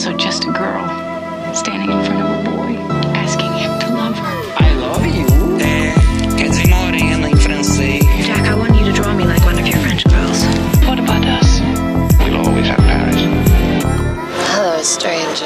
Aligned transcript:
also 0.00 0.16
just 0.16 0.44
a 0.44 0.52
girl 0.52 0.88
standing 1.54 1.90
in 1.90 2.02
front 2.06 2.22
of 2.22 2.30
a 2.30 2.50
boy, 2.50 2.72
asking 3.12 3.52
him 3.52 3.78
to 3.80 3.94
love 3.94 4.16
her. 4.16 4.36
I 4.56 4.72
love 4.76 5.04
you. 5.04 5.26
É, 5.60 5.92
quer 6.38 6.48
dizer 6.48 6.68
morena 6.68 7.28
em 7.28 7.36
francês. 7.36 8.02
Jack, 8.24 8.48
I 8.48 8.54
want 8.54 8.74
you 8.78 8.86
to 8.86 8.92
draw 8.92 9.12
me 9.12 9.24
like 9.24 9.44
one 9.44 9.60
of 9.60 9.68
your 9.68 9.76
French 9.80 10.04
girls. 10.08 10.42
What 10.86 10.98
about 11.00 11.26
us? 11.26 11.60
We'll 12.18 12.38
always 12.38 12.66
have 12.68 12.78
Paris. 12.78 13.20
Hello, 14.54 14.82
stranger. 14.82 15.44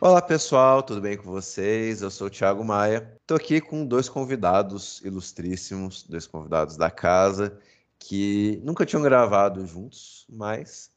Olá 0.00 0.20
pessoal, 0.20 0.82
tudo 0.82 1.00
bem 1.00 1.16
com 1.16 1.30
vocês? 1.30 2.02
Eu 2.02 2.10
sou 2.10 2.26
o 2.26 2.30
Thiago 2.30 2.64
Maia. 2.64 3.12
Estou 3.20 3.36
aqui 3.36 3.60
com 3.60 3.86
dois 3.86 4.08
convidados 4.08 5.00
ilustríssimos, 5.04 6.02
dois 6.02 6.26
convidados 6.26 6.76
da 6.76 6.90
casa 6.90 7.56
que 7.96 8.60
nunca 8.64 8.84
tinham 8.84 9.04
gravado 9.04 9.64
juntos, 9.64 10.26
mas 10.28 10.89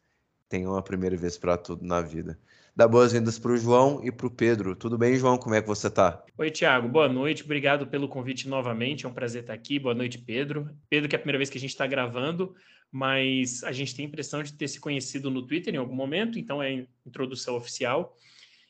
tem 0.54 0.68
uma 0.68 0.84
primeira 0.84 1.18
vez 1.18 1.36
para 1.36 1.58
tudo 1.58 1.84
na 1.84 2.00
vida. 2.00 2.38
Dá 2.76 2.88
boas-vindas 2.88 3.40
para 3.40 3.54
o 3.54 3.58
João 3.58 4.00
e 4.04 4.12
para 4.12 4.28
o 4.28 4.30
Pedro. 4.30 4.76
Tudo 4.76 5.00
bem, 5.00 5.16
João? 5.16 5.36
Como 5.36 5.56
é 5.56 5.62
que 5.64 5.68
você 5.68 5.88
está? 5.88 6.24
Oi, 6.38 6.52
Thiago. 6.52 6.88
Boa 6.88 7.10
noite. 7.10 7.44
Obrigado 7.44 7.88
pelo 7.88 8.08
convite 8.08 8.48
novamente. 8.48 9.04
É 9.04 9.10
um 9.10 9.14
prazer 9.14 9.42
estar 9.42 9.54
aqui. 9.56 9.80
Boa 9.80 9.96
noite, 9.96 10.20
Pedro. 10.20 10.70
Pedro, 10.88 11.10
que 11.10 11.16
é 11.16 11.18
a 11.18 11.20
primeira 11.20 11.40
vez 11.40 11.50
que 11.50 11.58
a 11.58 11.60
gente 11.60 11.72
está 11.72 11.88
gravando, 11.88 12.54
mas 12.92 13.64
a 13.64 13.72
gente 13.72 13.96
tem 13.96 14.06
a 14.06 14.08
impressão 14.08 14.44
de 14.44 14.54
ter 14.54 14.68
se 14.68 14.80
conhecido 14.80 15.32
no 15.32 15.42
Twitter 15.42 15.74
em 15.74 15.78
algum 15.78 15.96
momento, 15.96 16.38
então 16.38 16.62
é 16.62 16.68
a 16.68 16.86
introdução 17.04 17.56
oficial. 17.56 18.16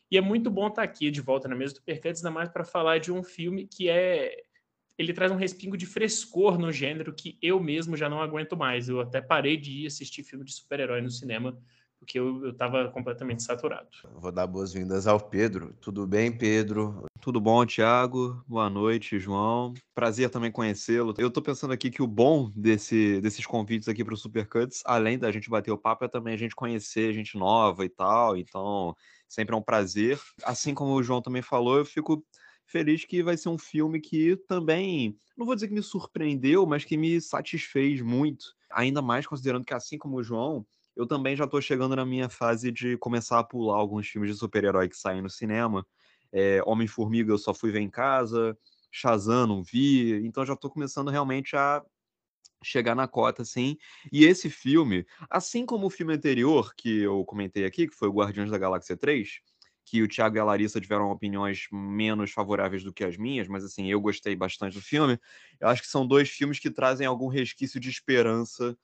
E 0.10 0.18
é 0.18 0.22
muito 0.22 0.50
bom 0.50 0.68
estar 0.68 0.84
aqui 0.84 1.12
de 1.12 1.20
volta 1.20 1.50
na 1.50 1.56
mesa 1.56 1.74
do 1.74 1.82
Percantes, 1.82 2.24
ainda 2.24 2.34
mais 2.34 2.48
para 2.48 2.64
falar 2.64 3.00
de 3.00 3.12
um 3.12 3.22
filme 3.22 3.68
que 3.68 3.90
é. 3.90 4.38
Ele 4.98 5.12
traz 5.12 5.34
um 5.34 5.36
respingo 5.36 5.76
de 5.76 5.86
frescor 5.86 6.58
no 6.58 6.72
gênero 6.72 7.14
que 7.14 7.38
eu 7.42 7.60
mesmo 7.60 7.98
já 7.98 8.08
não 8.08 8.22
aguento 8.22 8.56
mais. 8.56 8.88
Eu 8.88 9.02
até 9.02 9.20
parei 9.20 9.58
de 9.58 9.84
ir 9.84 9.88
assistir 9.88 10.24
filme 10.24 10.46
de 10.46 10.54
super-herói 10.54 11.02
no 11.02 11.10
cinema, 11.10 11.60
porque 12.04 12.20
eu 12.20 12.50
estava 12.50 12.90
completamente 12.90 13.42
saturado. 13.44 13.88
Vou 14.16 14.32
dar 14.32 14.46
boas-vindas 14.46 15.08
ao 15.08 15.20
Pedro. 15.20 15.74
Tudo 15.80 16.06
bem, 16.06 16.38
Pedro? 16.38 17.06
Tudo 17.22 17.40
bom, 17.40 17.66
Thiago? 17.66 18.44
Boa 18.46 18.70
noite, 18.70 19.18
João. 19.18 19.74
Prazer 19.96 20.30
também 20.30 20.52
conhecê-lo. 20.52 21.14
Eu 21.18 21.32
tô 21.32 21.42
pensando 21.42 21.72
aqui 21.72 21.90
que 21.90 22.04
o 22.04 22.08
bom 22.08 22.52
desse, 22.54 23.22
desses 23.22 23.46
convites 23.46 23.88
aqui 23.88 24.04
para 24.04 24.14
o 24.14 24.18
Supercuts, 24.18 24.84
além 24.86 25.18
da 25.18 25.32
gente 25.32 25.50
bater 25.50 25.72
o 25.72 25.78
papo, 25.78 26.04
é 26.04 26.10
também 26.10 26.34
a 26.34 26.38
gente 26.38 26.54
conhecer 26.54 27.14
gente 27.14 27.38
nova 27.38 27.86
e 27.86 27.90
tal. 27.90 28.36
Então, 28.36 28.94
sempre 29.30 29.56
é 29.56 29.58
um 29.58 29.64
prazer. 29.64 30.20
Assim 30.44 30.74
como 30.74 30.94
o 30.94 31.04
João 31.04 31.22
também 31.22 31.42
falou, 31.42 31.78
eu 31.78 31.86
fico 31.86 32.22
feliz 32.66 33.06
que 33.06 33.24
vai 33.24 33.38
ser 33.38 33.48
um 33.48 33.58
filme 33.58 34.02
que 34.02 34.36
também, 34.48 35.16
não 35.38 35.46
vou 35.46 35.56
dizer 35.56 35.70
que 35.70 35.74
me 35.74 35.84
surpreendeu, 35.84 36.66
mas 36.66 36.84
que 36.84 36.98
me 36.98 37.22
satisfez 37.22 38.02
muito. 38.02 38.44
Ainda 38.70 39.02
mais 39.02 39.26
considerando 39.26 39.64
que, 39.64 39.74
assim 39.74 39.98
como 39.98 40.18
o 40.18 40.24
João, 40.24 40.66
eu 40.96 41.08
também 41.08 41.36
já 41.36 41.46
estou 41.46 41.62
chegando 41.62 41.96
na 41.96 42.06
minha 42.06 42.30
fase 42.30 42.72
de 42.72 42.98
começar 42.98 43.40
a 43.40 43.44
pular 43.44 43.76
alguns 43.76 44.08
filmes 44.08 44.32
de 44.32 44.38
super-herói 44.38 44.88
que 44.90 44.98
saem 44.98 45.22
no 45.22 45.30
cinema. 45.30 45.86
É, 46.32 46.62
Homem-Formiga 46.66 47.32
eu 47.32 47.38
só 47.38 47.54
fui 47.54 47.72
ver 47.72 47.80
em 47.80 47.90
casa, 47.90 48.58
Shazam 48.92 49.48
não 49.48 49.64
vi, 49.64 50.26
então 50.26 50.46
já 50.46 50.54
estou 50.54 50.70
começando 50.70 51.10
realmente 51.10 51.56
a 51.56 51.84
chegar 52.64 52.96
na 52.96 53.08
cota, 53.08 53.42
assim. 53.42 53.78
E 54.12 54.26
esse 54.26 54.50
filme, 54.50 55.06
assim 55.30 55.66
como 55.66 55.88
o 55.88 55.90
filme 55.90 56.14
anterior 56.14 56.74
que 56.76 57.02
eu 57.02 57.26
comentei 57.26 57.66
aqui, 57.66 57.88
que 57.88 57.96
foi 57.96 58.08
o 58.08 58.14
Guardiões 58.14 58.50
da 58.50 58.58
Galáxia 58.58 58.96
3, 58.96 59.40
que 59.86 60.02
o 60.02 60.08
Thiago 60.08 60.38
e 60.38 60.40
a 60.40 60.44
Larissa 60.44 60.80
tiveram 60.80 61.12
opiniões 61.12 61.68
menos 61.72 62.32
favoráveis 62.32 62.84
do 62.84 62.94
que 62.94 63.04
as 63.04 63.18
minhas, 63.18 63.48
mas 63.48 63.64
assim, 63.66 63.92
eu 63.92 64.00
gostei 64.00 64.36
bastante 64.36 64.76
do 64.76 64.82
filme. 64.82 65.20
Eu 65.60 65.68
acho 65.68 65.82
que 65.82 65.88
são 65.88 66.08
dois 66.08 66.30
filmes 66.30 66.60
que 66.60 66.72
trazem 66.72 67.06
algum 67.06 67.28
resquício 67.28 67.80
de 67.80 67.90
esperança 67.90 68.78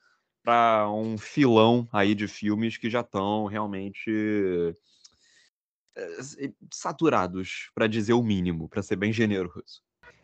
para 0.50 0.90
um 0.90 1.16
filão 1.16 1.88
aí 1.94 2.16
de 2.16 2.28
filmes 2.28 2.76
que 2.76 2.90
já 2.90 3.02
estão 3.02 3.46
realmente 3.46 4.74
eh, 5.96 6.52
saturados, 6.74 7.70
para 7.76 7.86
dizer 7.86 8.14
o 8.14 8.24
mínimo, 8.24 8.68
para 8.68 8.82
ser 8.82 8.96
bem 8.96 9.14
generoso. 9.14 9.84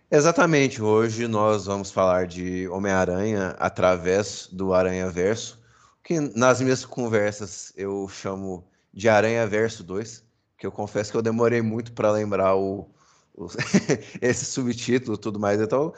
Exatamente, 0.09 0.81
hoje 0.81 1.27
nós 1.27 1.67
vamos 1.67 1.91
falar 1.91 2.25
de 2.25 2.67
Homem-Aranha 2.69 3.49
através 3.59 4.49
do 4.51 4.73
Aranha 4.73 5.11
Verso, 5.11 5.61
que 6.03 6.19
nas 6.19 6.59
minhas 6.59 6.83
conversas 6.83 7.71
eu 7.75 8.07
chamo 8.09 8.67
de 8.91 9.07
Aranha 9.07 9.45
Verso 9.45 9.83
2, 9.83 10.25
que 10.57 10.65
eu 10.65 10.71
confesso 10.71 11.11
que 11.11 11.17
eu 11.17 11.21
demorei 11.21 11.61
muito 11.61 11.93
para 11.93 12.09
lembrar 12.09 12.55
o, 12.55 12.89
esse 14.19 14.45
subtítulo 14.45 15.19
tudo 15.19 15.39
mais. 15.39 15.61
Então, 15.61 15.93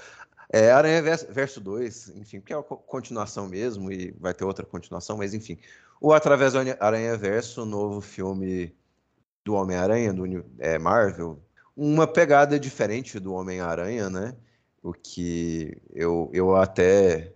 é 0.50 0.72
Aranha 0.72 1.02
Verso 1.02 1.60
2, 1.60 2.10
enfim, 2.16 2.40
porque 2.40 2.54
é 2.54 2.58
uma 2.58 2.64
continuação 2.64 3.48
mesmo 3.48 3.92
e 3.92 4.12
vai 4.20 4.34
ter 4.34 4.46
outra 4.46 4.66
continuação, 4.66 5.18
mas 5.18 5.34
enfim. 5.34 5.58
O 6.00 6.14
Através 6.14 6.54
do 6.54 6.60
Aranha 6.80 7.18
Verso, 7.18 7.66
novo 7.66 8.00
filme 8.02 8.74
do 9.44 9.54
Homem-Aranha, 9.56 10.14
do 10.14 10.46
é, 10.60 10.78
Marvel, 10.78 11.42
uma 11.76 12.08
pegada 12.08 12.60
diferente 12.60 13.20
do 13.20 13.34
Homem-Aranha, 13.34 14.10
né? 14.10 14.36
O 14.82 14.94
que 14.94 15.82
eu, 15.94 16.30
eu 16.34 16.56
até, 16.56 17.34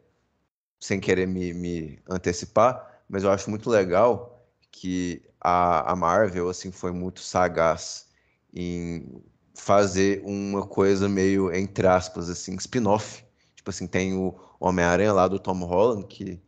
sem 0.80 1.00
querer 1.00 1.28
me, 1.28 1.54
me 1.54 2.00
antecipar, 2.10 3.04
mas 3.10 3.24
eu 3.24 3.32
acho 3.32 3.50
muito 3.50 3.70
legal 3.70 4.46
que 4.72 5.22
a, 5.40 5.92
a 5.92 5.96
Marvel 5.96 6.50
assim 6.50 6.72
foi 6.72 6.92
muito 6.92 7.20
sagaz 7.20 8.08
em 8.54 9.22
fazer 9.64 10.22
uma 10.26 10.66
coisa 10.66 11.08
meio 11.08 11.54
entre 11.54 11.88
aspas 11.88 12.30
assim 12.30 12.56
spin-off 12.56 13.24
tipo 13.56 13.70
assim 13.70 13.88
tem 13.88 14.14
o 14.14 14.36
Homem-Aranha 14.60 15.14
lá 15.14 15.28
do 15.28 15.40
Tom 15.40 15.60
Holland 15.66 16.06
que 16.08 16.42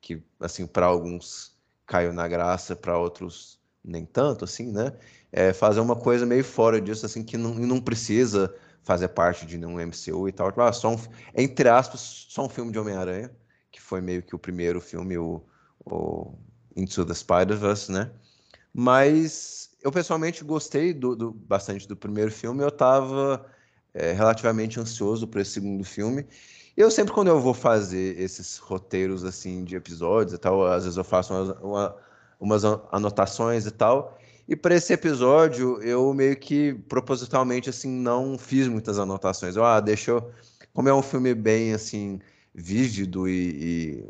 que 0.00 0.22
assim 0.40 0.66
para 0.66 0.86
alguns 0.86 1.56
caiu 1.86 2.12
na 2.12 2.28
graça 2.28 2.76
para 2.76 2.98
outros 2.98 3.58
nem 3.84 4.04
tanto 4.04 4.44
assim 4.44 4.70
né 4.70 4.92
é, 5.32 5.52
fazer 5.52 5.80
uma 5.80 5.96
coisa 5.96 6.24
meio 6.24 6.44
fora 6.44 6.80
disso, 6.80 7.06
assim, 7.06 7.22
que 7.22 7.36
não, 7.36 7.54
não 7.54 7.80
precisa 7.80 8.54
fazer 8.82 9.08
parte 9.08 9.44
de 9.44 9.58
nenhum 9.58 9.78
MCU 9.78 10.28
e 10.28 10.32
tal. 10.32 10.48
Tipo, 10.48 10.62
ah, 10.62 10.72
só 10.72 10.90
um, 10.90 10.98
entre 11.34 11.68
aspas, 11.68 12.26
só 12.28 12.46
um 12.46 12.48
filme 12.48 12.72
de 12.72 12.78
Homem-Aranha, 12.78 13.30
que 13.70 13.80
foi 13.80 14.00
meio 14.00 14.22
que 14.22 14.34
o 14.34 14.38
primeiro 14.38 14.80
filme, 14.80 15.18
o, 15.18 15.42
o 15.84 16.34
Into 16.74 17.04
the 17.04 17.14
Spider-Verse, 17.14 17.92
né? 17.92 18.10
Mas 18.72 19.67
eu 19.82 19.92
pessoalmente 19.92 20.44
gostei 20.44 20.92
do, 20.92 21.14
do, 21.14 21.30
bastante 21.32 21.86
do 21.86 21.96
primeiro 21.96 22.30
filme, 22.30 22.62
eu 22.62 22.68
estava 22.68 23.46
é, 23.94 24.12
relativamente 24.12 24.80
ansioso 24.80 25.26
para 25.26 25.40
esse 25.40 25.52
segundo 25.52 25.84
filme. 25.84 26.26
Eu 26.76 26.90
sempre, 26.90 27.12
quando 27.12 27.28
eu 27.28 27.40
vou 27.40 27.54
fazer 27.54 28.18
esses 28.20 28.58
roteiros 28.58 29.24
assim 29.24 29.64
de 29.64 29.76
episódios 29.76 30.34
e 30.34 30.38
tal, 30.38 30.64
às 30.66 30.84
vezes 30.84 30.96
eu 30.96 31.04
faço 31.04 31.34
umas, 31.34 31.58
uma, 31.60 31.96
umas 32.38 32.64
anotações 32.92 33.66
e 33.66 33.70
tal, 33.70 34.18
e 34.48 34.56
para 34.56 34.74
esse 34.74 34.92
episódio, 34.94 35.82
eu 35.82 36.14
meio 36.14 36.34
que 36.36 36.72
propositalmente 36.88 37.68
assim 37.68 37.90
não 37.90 38.38
fiz 38.38 38.66
muitas 38.66 38.98
anotações. 38.98 39.56
Eu, 39.56 39.64
ah, 39.64 39.78
deixa 39.78 40.12
eu. 40.12 40.30
Como 40.72 40.88
é 40.88 40.94
um 40.94 41.02
filme 41.02 41.34
bem 41.34 41.74
assim 41.74 42.18
vívido 42.54 43.28
e, 43.28 44.02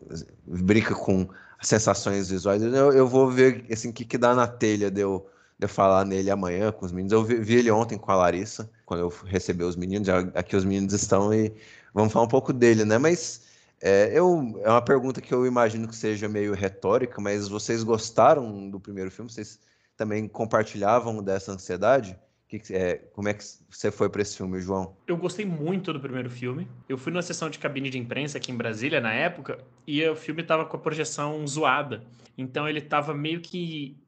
e 0.46 0.62
brinca 0.62 0.94
com 0.94 1.28
sensações 1.60 2.30
visuais, 2.30 2.62
eu, 2.62 2.92
eu 2.92 3.06
vou 3.06 3.28
ver 3.30 3.64
assim 3.70 3.90
o 3.90 3.92
que, 3.92 4.04
que 4.04 4.16
dá 4.16 4.34
na 4.34 4.46
telha 4.46 4.90
de 4.90 5.00
eu, 5.00 5.28
eu 5.60 5.68
falar 5.68 6.04
nele 6.04 6.30
amanhã 6.30 6.70
com 6.70 6.86
os 6.86 6.92
meninos. 6.92 7.12
Eu 7.12 7.24
vi, 7.24 7.36
vi, 7.36 7.56
ele 7.56 7.70
ontem 7.70 7.98
com 7.98 8.10
a 8.10 8.16
Larissa, 8.16 8.70
quando 8.86 9.00
eu 9.00 9.08
recebi 9.24 9.64
os 9.64 9.76
meninos. 9.76 10.08
Aqui 10.34 10.56
os 10.56 10.64
meninos 10.64 10.92
estão 10.92 11.32
e 11.34 11.52
vamos 11.92 12.12
falar 12.12 12.26
um 12.26 12.28
pouco 12.28 12.52
dele, 12.52 12.84
né? 12.84 12.98
Mas 12.98 13.48
é, 13.80 14.10
eu, 14.12 14.60
é 14.64 14.70
uma 14.70 14.82
pergunta 14.82 15.20
que 15.20 15.32
eu 15.32 15.46
imagino 15.46 15.88
que 15.88 15.96
seja 15.96 16.28
meio 16.28 16.54
retórica, 16.54 17.20
mas 17.20 17.48
vocês 17.48 17.82
gostaram 17.82 18.70
do 18.70 18.78
primeiro 18.80 19.10
filme? 19.10 19.30
Vocês 19.30 19.58
também 19.96 20.28
compartilhavam 20.28 21.22
dessa 21.22 21.52
ansiedade? 21.52 22.16
Que, 22.48 22.62
é, 22.70 22.96
como 23.12 23.28
é 23.28 23.34
que 23.34 23.44
você 23.68 23.90
foi 23.90 24.08
para 24.08 24.22
esse 24.22 24.36
filme, 24.36 24.58
João? 24.60 24.96
Eu 25.06 25.18
gostei 25.18 25.44
muito 25.44 25.92
do 25.92 26.00
primeiro 26.00 26.30
filme. 26.30 26.66
Eu 26.88 26.96
fui 26.96 27.12
numa 27.12 27.20
sessão 27.20 27.50
de 27.50 27.58
cabine 27.58 27.90
de 27.90 27.98
imprensa 27.98 28.38
aqui 28.38 28.50
em 28.50 28.56
Brasília 28.56 29.02
na 29.02 29.12
época 29.12 29.58
e 29.86 30.02
o 30.08 30.16
filme 30.16 30.40
estava 30.40 30.64
com 30.64 30.76
a 30.76 30.80
projeção 30.80 31.46
zoada. 31.46 32.02
Então 32.38 32.66
ele 32.66 32.78
estava 32.78 33.12
meio 33.12 33.42
que 33.42 33.98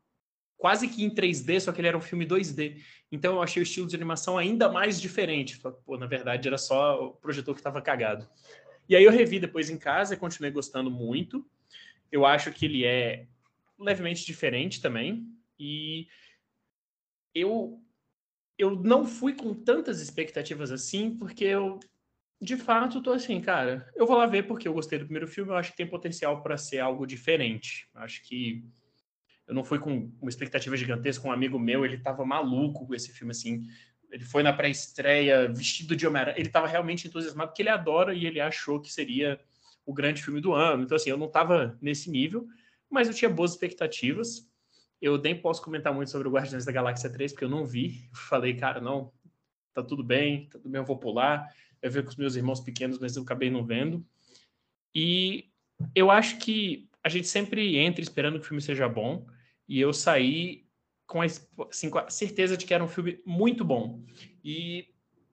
quase 0.61 0.87
que 0.87 1.03
em 1.03 1.09
3D, 1.09 1.59
só 1.59 1.73
que 1.73 1.81
ele 1.81 1.89
era 1.89 1.97
um 1.97 2.03
filme 2.03 2.27
2D. 2.27 2.83
Então 3.11 3.37
eu 3.37 3.43
achei 3.43 3.63
o 3.63 3.65
estilo 3.65 3.89
de 3.89 3.97
animação 3.97 4.37
ainda 4.37 4.69
mais 4.69 5.01
diferente. 5.01 5.59
Pô, 5.87 5.97
na 5.97 6.07
verdade 6.07 6.47
era 6.47 6.59
só 6.59 7.07
o 7.07 7.11
projetor 7.13 7.55
que 7.55 7.61
estava 7.61 7.81
cagado. 7.81 8.29
E 8.87 8.95
aí 8.95 9.03
eu 9.03 9.11
revi 9.11 9.41
depois 9.41 9.71
em 9.71 9.79
casa 9.79 10.13
e 10.13 10.19
continuei 10.19 10.53
gostando 10.53 10.91
muito. 10.91 11.45
Eu 12.13 12.27
acho 12.27 12.53
que 12.53 12.67
ele 12.67 12.85
é 12.85 13.27
levemente 13.79 14.25
diferente 14.27 14.83
também. 14.83 15.27
E 15.59 16.07
eu 17.35 17.83
eu 18.59 18.77
não 18.77 19.07
fui 19.07 19.33
com 19.33 19.55
tantas 19.55 20.03
expectativas 20.03 20.71
assim, 20.71 21.17
porque 21.17 21.45
eu 21.47 21.81
de 22.39 22.59
fato 22.59 23.03
tô 23.03 23.13
assim, 23.13 23.41
cara, 23.41 23.91
eu 23.97 24.07
vou 24.07 24.19
lá 24.19 24.27
ver 24.27 24.47
porque 24.47 24.69
eu 24.69 24.75
gostei 24.75 24.99
do 24.99 25.07
primeiro 25.07 25.27
filme, 25.27 25.51
eu 25.51 25.57
acho 25.57 25.71
que 25.71 25.79
tem 25.79 25.87
potencial 25.87 26.43
para 26.43 26.59
ser 26.59 26.81
algo 26.81 27.07
diferente. 27.07 27.89
Acho 27.95 28.23
que 28.23 28.63
eu 29.51 29.55
não 29.55 29.65
fui 29.65 29.81
com 29.81 30.09
uma 30.23 30.29
expectativa 30.29 30.77
gigantesca, 30.77 31.27
um 31.27 31.33
amigo 31.33 31.59
meu, 31.59 31.85
ele 31.85 31.99
tava 31.99 32.25
maluco 32.25 32.87
com 32.87 32.95
esse 32.95 33.13
filme 33.13 33.33
assim. 33.33 33.67
Ele 34.09 34.25
foi 34.25 34.45
na 34.45 34.53
pré-estreia 34.53 35.53
vestido 35.53 35.97
de 35.97 36.07
Homem-Aranha, 36.07 36.39
ele 36.39 36.49
tava 36.49 36.69
realmente 36.69 37.09
entusiasmado 37.09 37.49
porque 37.51 37.63
ele 37.63 37.69
adora 37.69 38.15
e 38.15 38.27
ele 38.27 38.41
achou 38.41 38.81
que 38.81 38.93
seria 38.93 39.41
o 39.85 39.93
grande 39.93 40.23
filme 40.23 40.41
do 40.41 40.53
ano. 40.53 40.85
Então 40.85 40.95
assim, 40.95 41.11
eu 41.11 41.17
não 41.17 41.29
tava 41.29 41.77
nesse 41.83 42.09
nível, 42.09 42.47
mas 42.89 43.09
eu 43.09 43.15
tinha 43.15 43.29
boas 43.29 43.51
expectativas. 43.51 44.49
Eu 45.03 45.19
nem 45.19 45.35
posso 45.35 45.61
comentar 45.63 45.93
muito 45.93 46.13
sobre 46.13 46.29
o 46.29 46.31
Guardiões 46.31 46.65
da 46.65 46.71
Galáxia 46.71 47.11
3, 47.11 47.33
porque 47.33 47.45
eu 47.45 47.51
não 47.51 47.67
vi. 47.67 48.09
Eu 48.09 48.19
falei, 48.29 48.55
cara, 48.55 48.81
não, 48.81 49.13
tá 49.75 49.83
tudo 49.83 50.05
bem, 50.05 50.47
tá 50.49 50.61
tudo 50.61 50.71
bem, 50.71 50.81
eu 50.81 50.87
vou 50.87 50.97
pular. 50.97 51.53
Eu 51.83 51.91
vi 51.91 52.01
com 52.05 52.11
os 52.11 52.17
meus 52.17 52.37
irmãos 52.37 52.61
pequenos, 52.61 53.01
mas 53.01 53.17
eu 53.17 53.25
acabei 53.25 53.51
não 53.51 53.65
vendo. 53.65 54.07
E 54.95 55.51
eu 55.93 56.09
acho 56.09 56.39
que 56.39 56.89
a 57.03 57.09
gente 57.09 57.27
sempre 57.27 57.79
entra 57.79 58.01
esperando 58.01 58.39
que 58.39 58.45
o 58.45 58.49
filme 58.49 58.63
seja 58.63 58.89
bom, 58.89 59.27
e 59.71 59.81
eu 59.81 59.93
saí 59.93 60.67
com 61.07 61.23
a, 61.23 61.27
assim, 61.27 61.89
com 61.89 61.99
a 61.99 62.11
certeza 62.11 62.57
de 62.57 62.67
que 62.67 62.75
era 62.75 62.83
um 62.83 62.89
filme 62.89 63.23
muito 63.25 63.65
bom. 63.65 64.03
E 64.43 64.89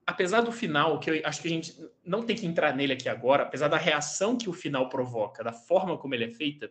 apesar 0.06 0.42
do 0.42 0.52
final, 0.52 1.00
que 1.00 1.10
eu 1.10 1.20
acho 1.24 1.42
que 1.42 1.48
a 1.48 1.50
gente 1.50 1.74
não 2.04 2.22
tem 2.22 2.36
que 2.36 2.46
entrar 2.46 2.72
nele 2.72 2.92
aqui 2.92 3.08
agora, 3.08 3.42
apesar 3.42 3.66
da 3.66 3.76
reação 3.76 4.38
que 4.38 4.48
o 4.48 4.52
final 4.52 4.88
provoca, 4.88 5.42
da 5.42 5.52
forma 5.52 5.98
como 5.98 6.14
ele 6.14 6.26
é 6.26 6.30
feita, 6.30 6.70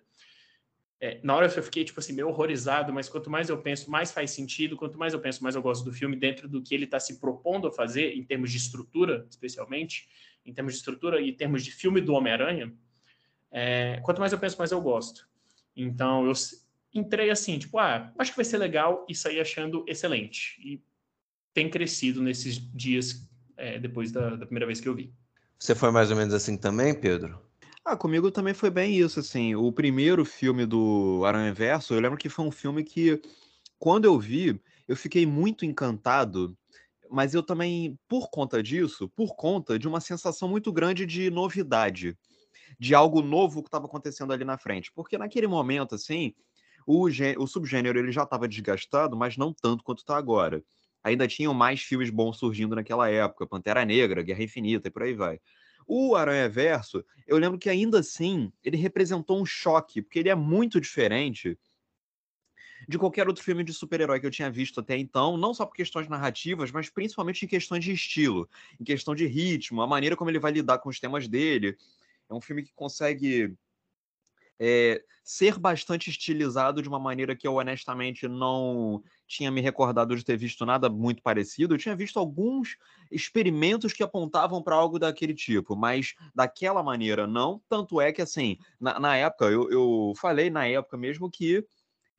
é, 1.01 1.19
na 1.21 1.35
hora 1.35 1.47
eu 1.53 1.61
fiquei, 1.61 1.83
tipo 1.83 1.99
assim, 1.99 2.13
meio 2.13 2.29
horrorizado, 2.29 2.93
mas 2.93 3.09
quanto 3.09 3.29
mais 3.29 3.49
eu 3.49 3.61
penso, 3.61 3.91
mais 3.91 4.13
faz 4.13 4.31
sentido, 4.31 4.77
quanto 4.77 4.97
mais 4.97 5.13
eu 5.13 5.19
penso, 5.19 5.43
mais 5.43 5.53
eu 5.53 5.61
gosto 5.61 5.83
do 5.83 5.91
filme, 5.91 6.15
dentro 6.15 6.47
do 6.47 6.63
que 6.63 6.73
ele 6.73 6.85
está 6.85 7.01
se 7.01 7.19
propondo 7.19 7.67
a 7.67 7.71
fazer, 7.71 8.13
em 8.13 8.23
termos 8.23 8.49
de 8.49 8.57
estrutura, 8.57 9.27
especialmente, 9.29 10.07
em 10.45 10.53
termos 10.53 10.71
de 10.71 10.79
estrutura 10.79 11.19
e 11.19 11.31
em 11.31 11.35
termos 11.35 11.65
de 11.65 11.71
filme 11.71 11.99
do 11.99 12.13
Homem-Aranha, 12.13 12.73
é, 13.51 13.99
quanto 14.05 14.21
mais 14.21 14.31
eu 14.31 14.39
penso, 14.39 14.57
mais 14.57 14.71
eu 14.71 14.81
gosto. 14.81 15.27
Então, 15.75 16.25
eu 16.25 16.33
entrei 16.99 17.29
assim, 17.29 17.59
tipo, 17.59 17.77
ah, 17.77 18.11
acho 18.17 18.31
que 18.31 18.37
vai 18.37 18.45
ser 18.45 18.57
legal 18.57 19.05
e 19.07 19.15
saí 19.15 19.39
achando 19.39 19.85
excelente. 19.87 20.59
E 20.63 20.81
tem 21.53 21.69
crescido 21.69 22.21
nesses 22.21 22.57
dias 22.73 23.27
é, 23.55 23.79
depois 23.79 24.11
da, 24.11 24.35
da 24.35 24.45
primeira 24.45 24.65
vez 24.65 24.79
que 24.79 24.87
eu 24.87 24.95
vi. 24.95 25.13
Você 25.59 25.73
foi 25.73 25.91
mais 25.91 26.11
ou 26.11 26.17
menos 26.17 26.33
assim 26.33 26.55
também, 26.55 26.93
Pedro? 26.93 27.41
Ah, 27.83 27.95
comigo 27.95 28.29
também 28.29 28.53
foi 28.53 28.69
bem 28.69 28.95
isso, 28.95 29.19
assim. 29.19 29.55
O 29.55 29.71
primeiro 29.71 30.25
filme 30.25 30.65
do 30.65 31.23
Aranha 31.25 31.53
Verso, 31.53 31.93
eu 31.93 31.99
lembro 31.99 32.17
que 32.17 32.29
foi 32.29 32.45
um 32.45 32.51
filme 32.51 32.83
que, 32.83 33.21
quando 33.79 34.05
eu 34.05 34.19
vi, 34.19 34.61
eu 34.87 34.95
fiquei 34.95 35.25
muito 35.25 35.65
encantado, 35.65 36.55
mas 37.09 37.33
eu 37.33 37.41
também, 37.41 37.97
por 38.07 38.29
conta 38.29 38.61
disso, 38.61 39.09
por 39.15 39.35
conta 39.35 39.79
de 39.79 39.87
uma 39.87 40.01
sensação 40.01 40.47
muito 40.47 40.71
grande 40.71 41.05
de 41.05 41.29
novidade, 41.29 42.17
de 42.79 42.93
algo 42.93 43.21
novo 43.21 43.63
que 43.63 43.69
estava 43.69 43.85
acontecendo 43.85 44.33
ali 44.33 44.43
na 44.43 44.57
frente. 44.57 44.91
Porque 44.93 45.17
naquele 45.17 45.47
momento, 45.47 45.95
assim, 45.95 46.35
o, 46.87 47.05
o 47.37 47.47
subgênero 47.47 47.99
ele 47.99 48.13
já 48.13 48.23
estava 48.23 48.47
desgastado, 48.47 49.17
mas 49.17 49.35
não 49.35 49.53
tanto 49.53 49.83
quanto 49.83 49.99
está 49.99 50.15
agora. 50.15 50.63
Ainda 51.03 51.27
tinham 51.27 51.53
mais 51.53 51.81
filmes 51.81 52.09
bons 52.09 52.39
surgindo 52.39 52.75
naquela 52.75 53.09
época, 53.09 53.45
Pantera 53.45 53.83
Negra, 53.83 54.23
Guerra 54.23 54.43
Infinita 54.43 54.87
e 54.87 54.91
por 54.91 55.03
aí 55.03 55.13
vai. 55.13 55.39
O 55.85 56.15
Aranha 56.15 56.47
Verso, 56.47 57.03
eu 57.27 57.37
lembro 57.37 57.59
que 57.59 57.69
ainda 57.69 57.99
assim 57.99 58.51
ele 58.63 58.77
representou 58.77 59.39
um 59.39 59.45
choque, 59.45 60.01
porque 60.01 60.19
ele 60.19 60.29
é 60.29 60.35
muito 60.35 60.79
diferente 60.79 61.57
de 62.87 62.97
qualquer 62.97 63.27
outro 63.27 63.43
filme 63.43 63.65
de 63.65 63.73
super-herói 63.73 64.19
que 64.19 64.25
eu 64.25 64.31
tinha 64.31 64.49
visto 64.49 64.79
até 64.79 64.97
então, 64.97 65.35
não 65.35 65.53
só 65.53 65.65
por 65.65 65.75
questões 65.75 66.07
narrativas, 66.07 66.71
mas 66.71 66.89
principalmente 66.89 67.43
em 67.43 67.47
questões 67.49 67.83
de 67.83 67.91
estilo, 67.91 68.49
em 68.79 68.83
questão 68.85 69.13
de 69.13 69.25
ritmo, 69.25 69.81
a 69.81 69.87
maneira 69.87 70.15
como 70.15 70.29
ele 70.29 70.39
vai 70.39 70.53
lidar 70.53 70.77
com 70.79 70.87
os 70.87 70.99
temas 70.99 71.27
dele. 71.27 71.77
É 72.29 72.33
um 72.33 72.41
filme 72.41 72.63
que 72.63 72.73
consegue 72.73 73.53
é, 74.59 75.03
ser 75.23 75.59
bastante 75.59 76.09
estilizado 76.09 76.81
de 76.81 76.87
uma 76.87 76.99
maneira 76.99 77.35
que 77.35 77.47
eu 77.47 77.55
honestamente 77.55 78.27
não 78.27 79.03
tinha 79.27 79.51
me 79.51 79.61
recordado 79.61 80.15
de 80.15 80.23
ter 80.23 80.37
visto 80.37 80.65
nada 80.65 80.89
muito 80.89 81.21
parecido. 81.21 81.73
Eu 81.73 81.77
tinha 81.77 81.95
visto 81.95 82.17
alguns 82.17 82.77
experimentos 83.11 83.93
que 83.93 84.03
apontavam 84.03 84.61
para 84.61 84.75
algo 84.75 84.97
daquele 84.97 85.33
tipo, 85.33 85.75
mas 85.75 86.13
daquela 86.33 86.81
maneira 86.81 87.27
não. 87.27 87.61
Tanto 87.69 87.99
é 87.99 88.11
que, 88.11 88.21
assim, 88.21 88.57
na, 88.79 88.99
na 88.99 89.15
época, 89.17 89.45
eu, 89.45 89.69
eu 89.69 90.13
falei 90.15 90.49
na 90.49 90.65
época 90.67 90.97
mesmo 90.97 91.29
que 91.29 91.65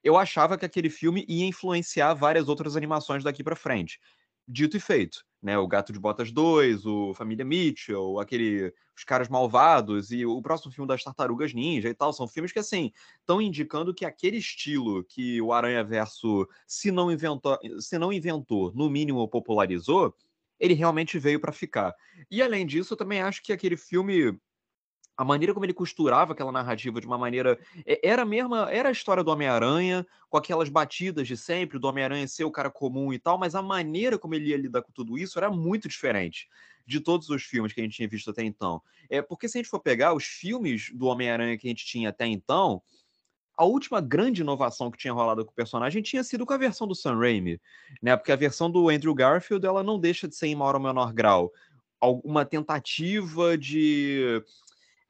eu 0.04 0.16
achava 0.16 0.56
que 0.56 0.64
aquele 0.64 0.90
filme 0.90 1.24
ia 1.28 1.46
influenciar 1.46 2.14
várias 2.14 2.48
outras 2.48 2.76
animações 2.76 3.24
daqui 3.24 3.42
para 3.42 3.56
frente. 3.56 3.98
Dito 4.46 4.76
e 4.76 4.80
feito 4.80 5.27
né? 5.42 5.56
O 5.58 5.66
Gato 5.66 5.92
de 5.92 5.98
Botas 5.98 6.30
2, 6.30 6.84
o 6.86 7.14
Família 7.14 7.44
Mitchell, 7.44 8.18
aquele 8.18 8.72
Os 8.96 9.04
Caras 9.04 9.28
Malvados 9.28 10.10
e 10.10 10.26
o 10.26 10.42
próximo 10.42 10.72
filme 10.72 10.88
das 10.88 11.02
Tartarugas 11.02 11.54
Ninja 11.54 11.88
e 11.88 11.94
tal, 11.94 12.12
são 12.12 12.26
filmes 12.26 12.52
que 12.52 12.58
assim 12.58 12.92
estão 13.20 13.40
indicando 13.40 13.94
que 13.94 14.04
aquele 14.04 14.38
estilo 14.38 15.04
que 15.04 15.40
o 15.40 15.52
Aranha 15.52 15.84
Verso 15.84 16.48
se 16.66 16.90
não 16.90 17.10
inventou, 17.10 17.58
se 17.80 17.98
não 17.98 18.12
inventou, 18.12 18.72
no 18.74 18.90
mínimo 18.90 19.28
popularizou, 19.28 20.14
ele 20.58 20.74
realmente 20.74 21.18
veio 21.18 21.40
para 21.40 21.52
ficar. 21.52 21.94
E 22.30 22.42
além 22.42 22.66
disso, 22.66 22.94
eu 22.94 22.98
também 22.98 23.22
acho 23.22 23.42
que 23.42 23.52
aquele 23.52 23.76
filme 23.76 24.36
a 25.18 25.24
maneira 25.24 25.52
como 25.52 25.66
ele 25.66 25.74
costurava 25.74 26.32
aquela 26.32 26.52
narrativa 26.52 27.00
de 27.00 27.06
uma 27.06 27.18
maneira. 27.18 27.58
Era 28.04 28.22
a 28.22 28.24
mesma. 28.24 28.70
Era 28.70 28.88
a 28.88 28.92
história 28.92 29.24
do 29.24 29.32
Homem-Aranha, 29.32 30.06
com 30.30 30.38
aquelas 30.38 30.68
batidas 30.68 31.26
de 31.26 31.36
sempre, 31.36 31.76
do 31.76 31.88
Homem-Aranha 31.88 32.28
ser 32.28 32.44
o 32.44 32.52
cara 32.52 32.70
comum 32.70 33.12
e 33.12 33.18
tal, 33.18 33.36
mas 33.36 33.56
a 33.56 33.60
maneira 33.60 34.16
como 34.16 34.36
ele 34.36 34.50
ia 34.50 34.56
lidar 34.56 34.80
com 34.80 34.92
tudo 34.92 35.18
isso 35.18 35.36
era 35.36 35.50
muito 35.50 35.88
diferente 35.88 36.48
de 36.86 37.00
todos 37.00 37.28
os 37.30 37.42
filmes 37.42 37.72
que 37.72 37.80
a 37.80 37.84
gente 37.84 37.96
tinha 37.96 38.08
visto 38.08 38.30
até 38.30 38.44
então. 38.44 38.80
É 39.10 39.20
porque 39.20 39.48
se 39.48 39.58
a 39.58 39.60
gente 39.60 39.68
for 39.68 39.80
pegar 39.80 40.14
os 40.14 40.24
filmes 40.24 40.92
do 40.94 41.06
Homem-Aranha 41.06 41.58
que 41.58 41.66
a 41.66 41.70
gente 41.70 41.84
tinha 41.84 42.10
até 42.10 42.24
então, 42.24 42.80
a 43.56 43.64
última 43.64 44.00
grande 44.00 44.42
inovação 44.42 44.88
que 44.88 44.96
tinha 44.96 45.12
rolado 45.12 45.44
com 45.44 45.50
o 45.50 45.54
personagem 45.54 46.00
tinha 46.00 46.22
sido 46.22 46.46
com 46.46 46.52
a 46.52 46.56
versão 46.56 46.86
do 46.86 46.94
Sam 46.94 47.18
Raimi, 47.18 47.60
né? 48.00 48.16
Porque 48.16 48.30
a 48.30 48.36
versão 48.36 48.70
do 48.70 48.88
Andrew 48.88 49.12
Garfield 49.16 49.66
ela 49.66 49.82
não 49.82 49.98
deixa 49.98 50.28
de 50.28 50.36
ser 50.36 50.46
em 50.46 50.54
maior 50.54 50.76
ou 50.76 50.80
menor 50.80 51.12
grau 51.12 51.52
alguma 52.00 52.44
tentativa 52.44 53.58
de 53.58 54.42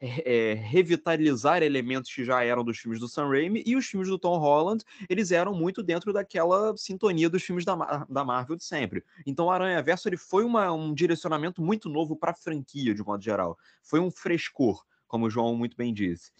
é, 0.01 0.55
revitalizar 0.55 1.63
elementos 1.63 2.13
que 2.13 2.25
já 2.25 2.45
eram 2.45 2.65
dos 2.65 2.79
filmes 2.79 3.01
do 3.01 3.09
Sam 3.09 3.29
Raimi 3.29 3.63
e 3.67 3.77
os 3.77 3.87
filmes 3.87 4.09
do 4.09 4.19
Tom 4.19 4.39
Holland, 4.39 4.85
eles 5.09 5.33
eram 5.33 5.55
muito 5.55 5.83
dentro 5.83 6.13
daquela 6.13 6.77
sintonia 6.77 7.29
dos 7.29 7.43
filmes 7.43 7.65
da, 7.65 8.07
da 8.09 8.25
Marvel 8.25 8.57
de 8.57 8.65
sempre. 8.65 9.03
Então 9.27 9.47
o 9.47 9.51
Aranha 9.51 9.83
Verso 9.83 10.09
ele 10.09 10.17
foi 10.17 10.45
uma, 10.45 10.73
um 10.73 10.95
direcionamento 10.95 11.61
muito 11.61 11.89
novo 11.89 12.17
para 12.17 12.31
a 12.31 12.37
franquia, 12.37 12.95
de 12.95 13.03
modo 13.03 13.23
geral. 13.23 13.59
Foi 13.83 14.01
um 14.01 14.11
frescor, 14.11 14.85
como 15.07 15.27
o 15.27 15.31
João 15.31 15.57
muito 15.57 15.77
bem 15.77 15.93
disse. 15.93 16.31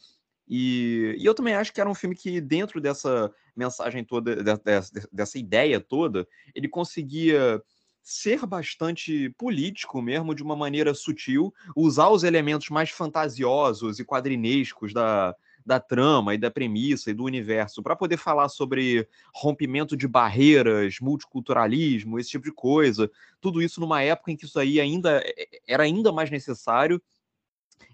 E, 0.49 1.17
e, 1.19 1.27
eu 1.27 1.35
também 1.35 1.55
acho 1.55 1.73
que 1.73 1.81
era 1.81 1.91
um 1.91 1.95
filme 1.95 2.17
que, 2.17 2.41
dentro 2.41 2.81
dessa 2.81 3.31
mensagem 3.55 4.03
toda, 4.03 4.57
dessa, 4.57 4.91
dessa 5.13 5.39
ideia 5.39 5.79
toda, 5.79 6.27
ele 6.55 6.69
conseguia 6.69 7.63
ser 8.09 8.47
bastante 8.47 9.29
político 9.37 10.01
mesmo, 10.01 10.35
de 10.35 10.43
uma 10.43 10.57
maneira 10.57 10.95
sutil, 10.95 11.53
usar 11.77 12.09
os 12.09 12.25
elementos 12.25 12.71
mais 12.71 12.89
fantasiosos 12.89 13.99
e 13.99 14.05
quadrinescos 14.05 14.95
da, 14.95 15.37
da 15.65 15.79
trama 15.79 16.35
e 16.35 16.39
da 16.39 16.51
premissa 16.51 17.11
e 17.11 17.15
do 17.15 17.25
universo 17.25 17.83
para 17.83 17.95
poder 17.95 18.17
falar 18.17 18.49
sobre 18.49 19.07
rompimento 19.35 19.95
de 19.95 20.09
barreiras, 20.09 20.97
multiculturalismo, 21.03 22.19
esse 22.19 22.31
tipo 22.31 22.47
de 22.47 22.53
coisa. 22.53 23.11
Tudo 23.43 23.61
isso 23.61 23.79
numa 23.79 24.03
época 24.03 24.33
em 24.33 24.37
que 24.37 24.47
isso 24.47 24.59
aí 24.59 24.81
ainda 24.81 25.23
era 25.67 25.83
ainda 25.83 26.11
mais 26.11 26.31
necessário 26.31 27.03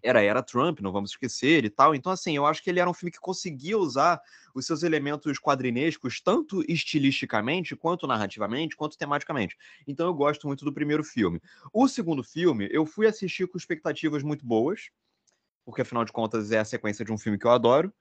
era 0.02 0.22
era 0.22 0.42
Trump, 0.42 0.80
não 0.80 0.92
vamos 0.92 1.10
esquecer 1.10 1.64
e 1.64 1.70
tal. 1.70 1.94
Então, 1.94 2.12
assim, 2.12 2.36
eu 2.36 2.46
acho 2.46 2.62
que 2.62 2.70
ele 2.70 2.80
era 2.80 2.88
um 2.88 2.94
filme 2.94 3.10
que 3.10 3.18
conseguia 3.18 3.78
usar 3.78 4.20
os 4.54 4.66
seus 4.66 4.82
elementos 4.82 5.38
quadrinescos, 5.38 6.20
tanto 6.20 6.62
estilisticamente, 6.68 7.74
quanto 7.74 8.06
narrativamente, 8.06 8.76
quanto 8.76 8.96
tematicamente. 8.96 9.56
Então, 9.86 10.06
eu 10.06 10.14
gosto 10.14 10.46
muito 10.46 10.64
do 10.64 10.72
primeiro 10.72 11.02
filme. 11.02 11.40
O 11.72 11.88
segundo 11.88 12.22
filme, 12.22 12.68
eu 12.70 12.86
fui 12.86 13.06
assistir 13.06 13.46
com 13.46 13.58
expectativas 13.58 14.22
muito 14.22 14.46
boas, 14.46 14.90
porque 15.64 15.82
afinal 15.82 16.04
de 16.04 16.12
contas 16.12 16.52
é 16.52 16.58
a 16.58 16.64
sequência 16.64 17.04
de 17.04 17.12
um 17.12 17.18
filme 17.18 17.38
que 17.38 17.46
eu 17.46 17.50
adoro, 17.50 17.92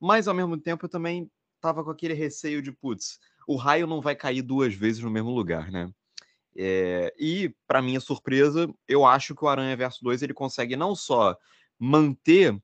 mas 0.00 0.26
ao 0.26 0.34
mesmo 0.34 0.58
tempo 0.58 0.84
eu 0.84 0.90
também 0.90 1.30
tava 1.60 1.84
com 1.84 1.90
aquele 1.90 2.14
receio 2.14 2.60
de, 2.60 2.72
putz, 2.72 3.20
o 3.46 3.56
raio 3.56 3.86
não 3.86 4.00
vai 4.00 4.16
cair 4.16 4.42
duas 4.42 4.74
vezes 4.74 5.02
no 5.02 5.10
mesmo 5.10 5.30
lugar, 5.30 5.70
né? 5.70 5.92
É, 6.56 7.14
e, 7.18 7.54
para 7.66 7.82
minha 7.82 8.00
surpresa, 8.00 8.72
eu 8.86 9.06
acho 9.06 9.34
que 9.34 9.44
o 9.44 9.48
Aranha 9.48 9.76
Verso 9.76 10.02
2 10.02 10.22
ele 10.22 10.34
consegue 10.34 10.76
não 10.76 10.94
só 10.94 11.36
manter 11.78 12.56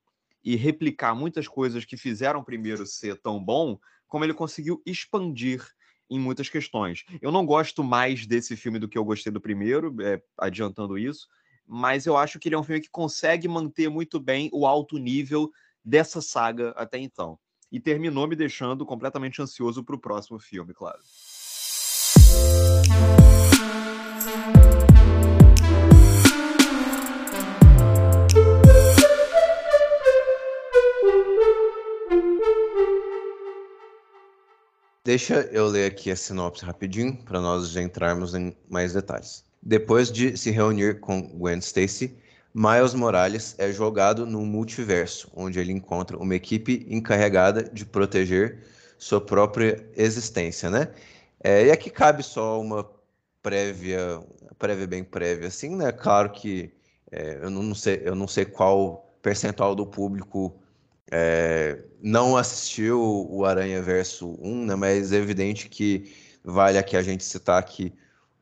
e 0.44 0.56
replicar 0.56 1.14
muitas 1.14 1.48
coisas 1.48 1.84
que 1.84 1.96
fizeram 1.96 2.40
o 2.40 2.44
primeiro 2.44 2.86
ser 2.86 3.20
tão 3.20 3.42
bom, 3.42 3.78
como 4.06 4.24
ele 4.24 4.34
conseguiu 4.34 4.82
expandir 4.86 5.66
em 6.10 6.18
muitas 6.18 6.48
questões. 6.48 7.04
Eu 7.20 7.30
não 7.30 7.44
gosto 7.44 7.84
mais 7.84 8.26
desse 8.26 8.56
filme 8.56 8.78
do 8.78 8.88
que 8.88 8.96
eu 8.96 9.04
gostei 9.04 9.32
do 9.32 9.40
primeiro, 9.40 9.94
é, 10.00 10.22
adiantando 10.38 10.96
isso, 10.96 11.28
mas 11.66 12.06
eu 12.06 12.16
acho 12.16 12.38
que 12.38 12.48
ele 12.48 12.54
é 12.54 12.58
um 12.58 12.62
filme 12.62 12.80
que 12.80 12.90
consegue 12.90 13.46
manter 13.46 13.90
muito 13.90 14.18
bem 14.18 14.48
o 14.52 14.66
alto 14.66 14.96
nível 14.96 15.50
dessa 15.84 16.22
saga 16.22 16.70
até 16.70 16.98
então. 16.98 17.38
E 17.70 17.78
terminou 17.78 18.26
me 18.26 18.34
deixando 18.34 18.86
completamente 18.86 19.42
ansioso 19.42 19.84
para 19.84 19.94
o 19.94 20.00
próximo 20.00 20.38
filme, 20.38 20.72
claro. 20.72 20.98
Deixa 35.08 35.48
eu 35.52 35.66
ler 35.68 35.90
aqui 35.90 36.10
a 36.10 36.16
sinopse 36.16 36.62
rapidinho 36.62 37.16
para 37.24 37.40
nós 37.40 37.74
entrarmos 37.76 38.34
em 38.34 38.54
mais 38.68 38.92
detalhes. 38.92 39.42
Depois 39.62 40.12
de 40.12 40.36
se 40.36 40.50
reunir 40.50 41.00
com 41.00 41.22
Gwen 41.22 41.60
Stacy, 41.60 42.14
Miles 42.54 42.92
Morales 42.92 43.54
é 43.56 43.72
jogado 43.72 44.26
num 44.26 44.44
multiverso, 44.44 45.30
onde 45.34 45.58
ele 45.58 45.72
encontra 45.72 46.18
uma 46.18 46.34
equipe 46.34 46.86
encarregada 46.90 47.62
de 47.62 47.86
proteger 47.86 48.58
sua 48.98 49.18
própria 49.18 49.82
existência, 49.96 50.68
né? 50.68 50.88
É, 51.42 51.66
e 51.66 51.70
aqui 51.70 51.90
cabe 51.90 52.22
só 52.22 52.60
uma 52.60 52.88
prévia, 53.42 54.20
prévia 54.58 54.86
bem 54.86 55.04
prévia, 55.04 55.48
assim, 55.48 55.76
né? 55.76 55.92
Claro 55.92 56.30
que 56.30 56.72
é, 57.10 57.38
eu, 57.42 57.50
não 57.50 57.74
sei, 57.74 58.02
eu 58.04 58.14
não 58.14 58.28
sei 58.28 58.44
qual 58.44 59.08
percentual 59.22 59.74
do 59.74 59.86
público 59.86 60.60
é, 61.10 61.82
não 62.02 62.36
assistiu 62.36 63.26
o 63.30 63.44
Aranha 63.44 63.80
Verso 63.82 64.36
1, 64.40 64.66
né? 64.66 64.74
Mas 64.74 65.12
é 65.12 65.16
evidente 65.16 65.68
que 65.68 66.12
vale 66.44 66.78
aqui 66.78 66.96
a 66.96 67.02
gente 67.02 67.24
citar 67.24 67.62
que 67.64 67.92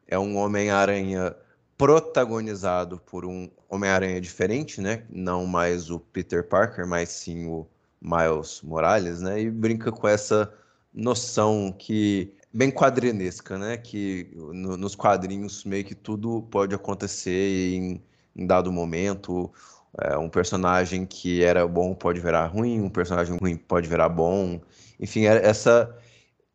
é 0.07 0.19
um 0.19 0.37
Homem-Aranha 0.37 1.35
protagonizado 1.77 2.99
por 2.99 3.25
um 3.25 3.51
Homem-Aranha 3.69 4.21
diferente, 4.21 4.81
né? 4.81 5.05
Não 5.11 5.47
mais 5.47 5.91
o 5.91 6.01
Peter 6.01 6.43
Parker, 6.49 6.87
mas 6.87 7.11
sim 7.11 7.47
o 7.47 7.67
Miles 8.01 8.63
Morales, 8.63 9.21
né? 9.21 9.41
E 9.41 9.51
brinca 9.51 9.93
com 9.93 10.09
essa 10.09 10.53
noção 10.93 11.75
que 11.77 12.36
bem 12.57 12.71
quadrinesca, 12.71 13.59
né? 13.59 13.77
Que 13.77 14.31
no, 14.35 14.77
nos 14.77 14.95
quadrinhos 14.95 15.65
meio 15.65 15.85
que 15.85 15.95
tudo 15.95 16.43
pode 16.51 16.75
acontecer 16.75 17.75
em, 17.75 18.03
em 18.35 18.47
dado 18.47 18.73
momento. 18.73 19.53
É, 19.99 20.17
um 20.17 20.29
personagem 20.29 21.07
que 21.07 21.43
era 21.43 21.67
bom 21.69 21.95
pode 21.95 22.21
virar 22.21 22.47
ruim, 22.47 22.81
um 22.81 22.91
personagem 22.91 23.37
ruim 23.37 23.57
pode 23.57 23.89
virar 23.89 24.09
bom. 24.09 24.61
Enfim, 24.99 25.27
é, 25.27 25.47
essa. 25.47 25.95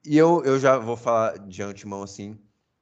E 0.05 0.17
eu, 0.17 0.43
eu 0.43 0.60
já 0.60 0.77
vou 0.79 0.98
falar 0.98 1.38
de 1.38 1.62
antemão 1.62 2.01
assim 2.03 2.38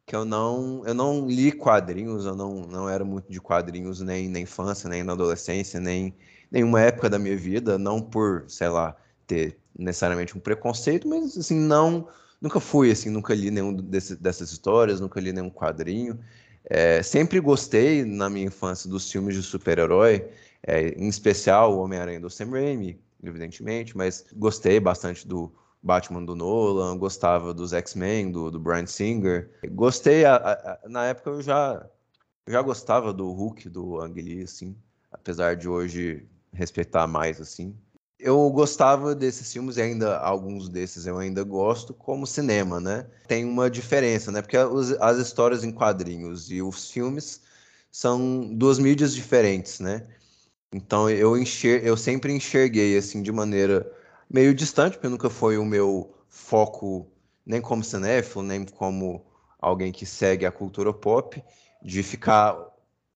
que 0.06 0.16
eu 0.16 0.26
não 0.26 0.82
eu 0.86 0.94
não 0.94 1.28
li 1.28 1.52
quadrinhos, 1.52 2.26
eu 2.26 2.36
não, 2.36 2.62
não 2.62 2.90
era 2.90 3.06
muito 3.06 3.32
de 3.32 3.40
quadrinhos 3.40 4.02
nem 4.02 4.28
na 4.28 4.40
infância, 4.40 4.90
nem 4.90 5.04
na 5.04 5.14
adolescência, 5.14 5.80
nem 5.80 6.16
nenhuma 6.50 6.82
época 6.82 7.10
da 7.10 7.20
minha 7.20 7.38
vida, 7.38 7.78
não 7.78 8.02
por, 8.02 8.46
sei 8.48 8.70
lá, 8.70 8.96
ter 9.28 9.60
necessariamente 9.78 10.36
um 10.36 10.40
preconceito, 10.40 11.08
mas 11.08 11.38
assim, 11.38 11.60
não, 11.60 12.08
nunca 12.42 12.60
fui 12.60 12.92
assim, 12.92 13.10
nunca 13.10 13.34
li 13.34 13.52
nenhum 13.52 13.74
desse, 13.74 14.16
dessas 14.16 14.52
histórias, 14.52 15.00
nunca 15.00 15.20
li 15.20 15.32
nenhum 15.34 15.50
quadrinho. 15.50 16.20
É, 16.66 17.02
sempre 17.02 17.40
gostei 17.40 18.04
na 18.06 18.30
minha 18.30 18.48
infância 18.48 18.90
dos 18.90 19.10
filmes 19.12 19.36
de 19.36 19.44
super-herói, 19.44 20.28
é, 20.64 20.90
em 20.90 21.08
especial 21.08 21.76
o 21.76 21.80
Homem-Aranha 21.80 22.20
do 22.20 22.30
Sam 22.30 22.52
Raimi, 22.52 23.00
evidentemente, 23.24 23.96
mas 23.96 24.26
gostei 24.34 24.80
bastante 24.80 25.28
do 25.28 25.52
Batman 25.82 26.24
do 26.24 26.36
Nolan, 26.36 26.98
gostava 26.98 27.54
dos 27.54 27.74
X-Men, 27.74 28.32
do, 28.32 28.52
do 28.52 28.60
Brian 28.60 28.86
Singer. 28.86 29.50
Gostei, 29.72 30.26
a, 30.26 30.36
a, 30.36 30.90
na 30.90 31.06
época 31.06 31.30
eu 31.30 31.42
já, 31.42 31.86
já 32.48 32.62
gostava 32.62 33.14
do 33.14 33.32
Hulk, 33.32 33.70
do 33.70 34.02
Ang 34.02 34.22
Lee, 34.22 34.44
assim, 34.44 34.76
apesar 35.12 35.56
de 35.56 35.70
hoje 35.70 36.28
respeitar 36.52 37.08
mais, 37.08 37.40
assim. 37.40 37.76
Eu 38.20 38.50
gostava 38.50 39.16
desses 39.16 39.52
filmes 39.52 39.78
e 39.78 39.82
ainda 39.82 40.18
alguns 40.20 40.68
desses 40.68 41.06
eu 41.06 41.18
ainda 41.18 41.42
gosto 41.44 41.94
como 41.94 42.28
cinema, 42.28 42.80
né? 42.80 43.08
Tem 43.28 43.46
uma 43.46 43.70
diferença, 43.70 44.30
né? 44.30 44.42
Porque 44.42 44.58
os, 44.58 44.92
as 45.00 45.18
histórias 45.18 45.64
em 45.64 45.72
quadrinhos 45.72 46.52
e 46.52 46.62
os 46.62 46.92
filmes 46.92 47.42
são 47.90 48.54
duas 48.56 48.78
mídias 48.78 49.16
diferentes, 49.16 49.80
né? 49.80 50.06
Então 50.74 51.10
eu 51.10 51.38
enxer 51.38 51.86
eu 51.86 51.96
sempre 51.96 52.34
enxerguei 52.34 52.98
assim 52.98 53.24
de 53.24 53.32
maneira 53.32 53.90
meio 54.30 54.54
distante, 54.54 54.94
porque 54.94 55.08
nunca 55.08 55.30
foi 55.30 55.58
o 55.58 55.66
meu 55.66 56.14
foco, 56.28 57.08
nem 57.46 57.62
como 57.62 57.84
cinéfilo, 57.84 58.44
nem 58.44 58.66
como 58.66 59.26
alguém 59.60 59.92
que 59.92 60.06
segue 60.06 60.46
a 60.46 60.52
cultura 60.52 60.94
pop, 60.94 61.42
de 61.82 62.04
ficar 62.04 62.58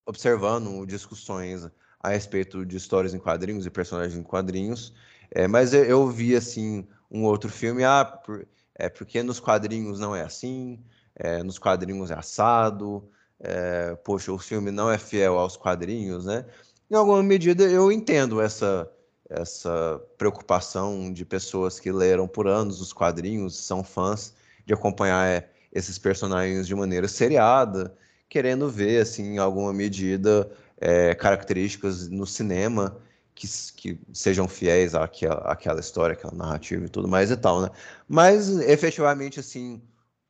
observando 0.05 0.85
discussões 0.85 1.69
a 2.03 2.09
respeito 2.09 2.65
de 2.65 2.75
histórias 2.75 3.13
em 3.13 3.19
quadrinhos 3.19 3.65
e 3.65 3.69
personagens 3.69 4.19
em 4.19 4.23
quadrinhos. 4.23 4.93
É, 5.31 5.47
mas 5.47 5.73
eu, 5.73 5.85
eu, 5.85 6.07
vi, 6.07 6.35
assim, 6.35 6.85
um 7.09 7.23
outro 7.23 7.49
filme, 7.49 7.83
ah, 7.83 8.03
por, 8.03 8.45
é 8.75 8.89
porque 8.89 9.23
nos 9.23 9.39
quadrinhos 9.39 9.99
não 9.99 10.15
é 10.15 10.21
assim, 10.21 10.79
é, 11.15 11.41
nos 11.41 11.57
quadrinhos 11.57 12.11
é 12.11 12.15
assado, 12.15 13.09
é, 13.39 13.95
poxa, 14.03 14.31
o 14.31 14.37
filme 14.37 14.69
não 14.69 14.91
é 14.91 14.97
fiel 14.97 15.39
aos 15.39 15.55
quadrinhos, 15.55 16.25
né? 16.25 16.45
Em 16.91 16.95
alguma 16.95 17.23
medida 17.23 17.63
eu 17.63 17.91
entendo 17.91 18.41
essa 18.41 18.89
essa 19.29 19.99
preocupação 20.17 21.11
de 21.11 21.25
pessoas 21.25 21.79
que 21.79 21.91
leram 21.91 22.27
por 22.27 22.47
anos 22.47 22.81
os 22.81 22.93
quadrinhos, 22.93 23.57
são 23.57 23.83
fãs 23.83 24.33
de 24.65 24.73
acompanhar 24.73 25.27
é, 25.27 25.49
esses 25.71 25.97
personagens 25.97 26.67
de 26.67 26.75
maneira 26.75 27.07
seriada, 27.07 27.95
querendo 28.29 28.69
ver, 28.69 29.01
assim, 29.01 29.35
em 29.35 29.37
alguma 29.37 29.73
medida, 29.73 30.51
é, 30.83 31.15
características 31.15 32.09
no 32.09 32.27
cinema 32.27 32.97
que, 33.33 33.47
que 33.77 33.99
sejam 34.11 34.49
fiéis 34.49 34.93
àquela, 34.93 35.39
àquela 35.49 35.79
história, 35.79 36.13
àquela 36.13 36.33
narrativa 36.33 36.85
e 36.85 36.89
tudo 36.89 37.07
mais 37.07 37.31
e 37.31 37.37
tal, 37.37 37.61
né? 37.61 37.69
Mas, 38.05 38.49
efetivamente, 38.59 39.39
assim, 39.39 39.81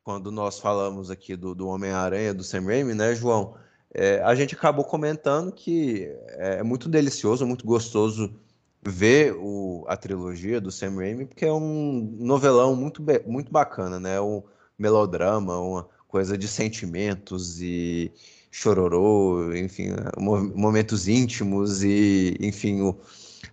quando 0.04 0.30
nós 0.30 0.60
falamos 0.60 1.10
aqui 1.10 1.34
do, 1.34 1.56
do 1.56 1.66
Homem-Aranha, 1.66 2.32
do 2.32 2.44
Sam 2.44 2.66
Raimi, 2.66 2.94
né, 2.94 3.16
João? 3.16 3.56
É, 3.92 4.22
a 4.22 4.34
gente 4.36 4.54
acabou 4.54 4.84
comentando 4.84 5.50
que 5.52 6.08
é 6.30 6.62
muito 6.62 6.88
delicioso, 6.88 7.46
muito 7.46 7.66
gostoso 7.66 8.32
ver 8.80 9.34
o, 9.36 9.84
a 9.88 9.96
trilogia 9.96 10.60
do 10.60 10.70
Sam 10.70 10.96
Raimi, 10.96 11.26
porque 11.26 11.44
é 11.44 11.52
um 11.52 12.16
novelão 12.20 12.76
muito, 12.76 13.02
muito 13.26 13.50
bacana, 13.50 13.98
né? 13.98 14.20
Um 14.20 14.42
melodrama, 14.78 15.58
uma 15.58 15.88
coisa 16.06 16.38
de 16.38 16.46
sentimentos 16.46 17.60
e 17.60 18.12
chororô, 18.54 19.52
enfim, 19.52 19.88
momentos 20.16 21.08
íntimos 21.08 21.82
e, 21.82 22.36
enfim, 22.40 22.82
o, 22.82 22.96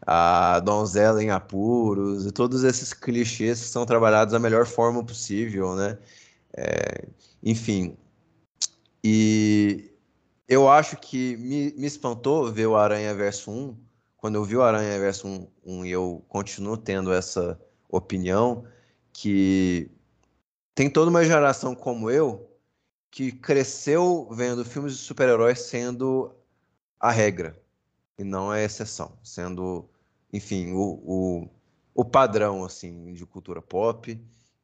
a 0.06 0.60
donzela 0.60 1.24
em 1.24 1.32
apuros 1.32 2.28
e 2.28 2.32
todos 2.32 2.64
esses 2.64 2.94
clichês 2.94 3.58
são 3.58 3.84
trabalhados 3.84 4.32
da 4.32 4.38
melhor 4.38 4.68
forma 4.68 5.04
possível, 5.04 5.76
né? 5.76 5.98
É, 6.56 7.08
enfim, 7.44 7.98
e 9.04 9.92
eu 10.48 10.70
acho 10.70 10.96
que 10.98 11.36
me, 11.38 11.74
me 11.76 11.88
espantou 11.88 12.52
ver 12.52 12.68
o 12.68 12.76
Aranha 12.76 13.16
Verso 13.16 13.50
1 13.50 13.76
quando 14.18 14.36
eu 14.36 14.44
vi 14.44 14.56
o 14.56 14.62
Aranha 14.62 15.00
Verso 15.00 15.28
1, 15.28 15.48
1 15.66 15.86
e 15.88 15.92
eu 15.92 16.24
continuo 16.28 16.78
tendo 16.78 17.12
essa 17.12 17.60
opinião, 17.90 18.66
que 19.12 19.90
tem 20.76 20.92
toda 20.92 21.10
uma 21.10 21.26
geração 21.26 21.74
como 21.74 22.12
eu 22.12 22.51
que 23.12 23.34
cresceu 23.34 24.30
vendo 24.32 24.64
filmes 24.64 24.94
de 24.94 25.00
super-heróis 25.00 25.60
sendo 25.60 26.34
a 26.98 27.12
regra 27.12 27.62
e 28.18 28.24
não 28.24 28.50
a 28.50 28.62
exceção, 28.62 29.18
sendo, 29.22 29.90
enfim, 30.32 30.72
o, 30.72 31.02
o, 31.04 31.50
o 31.94 32.06
padrão 32.06 32.64
assim 32.64 33.14
de 33.14 33.26
cultura 33.26 33.62
pop. 33.62 34.18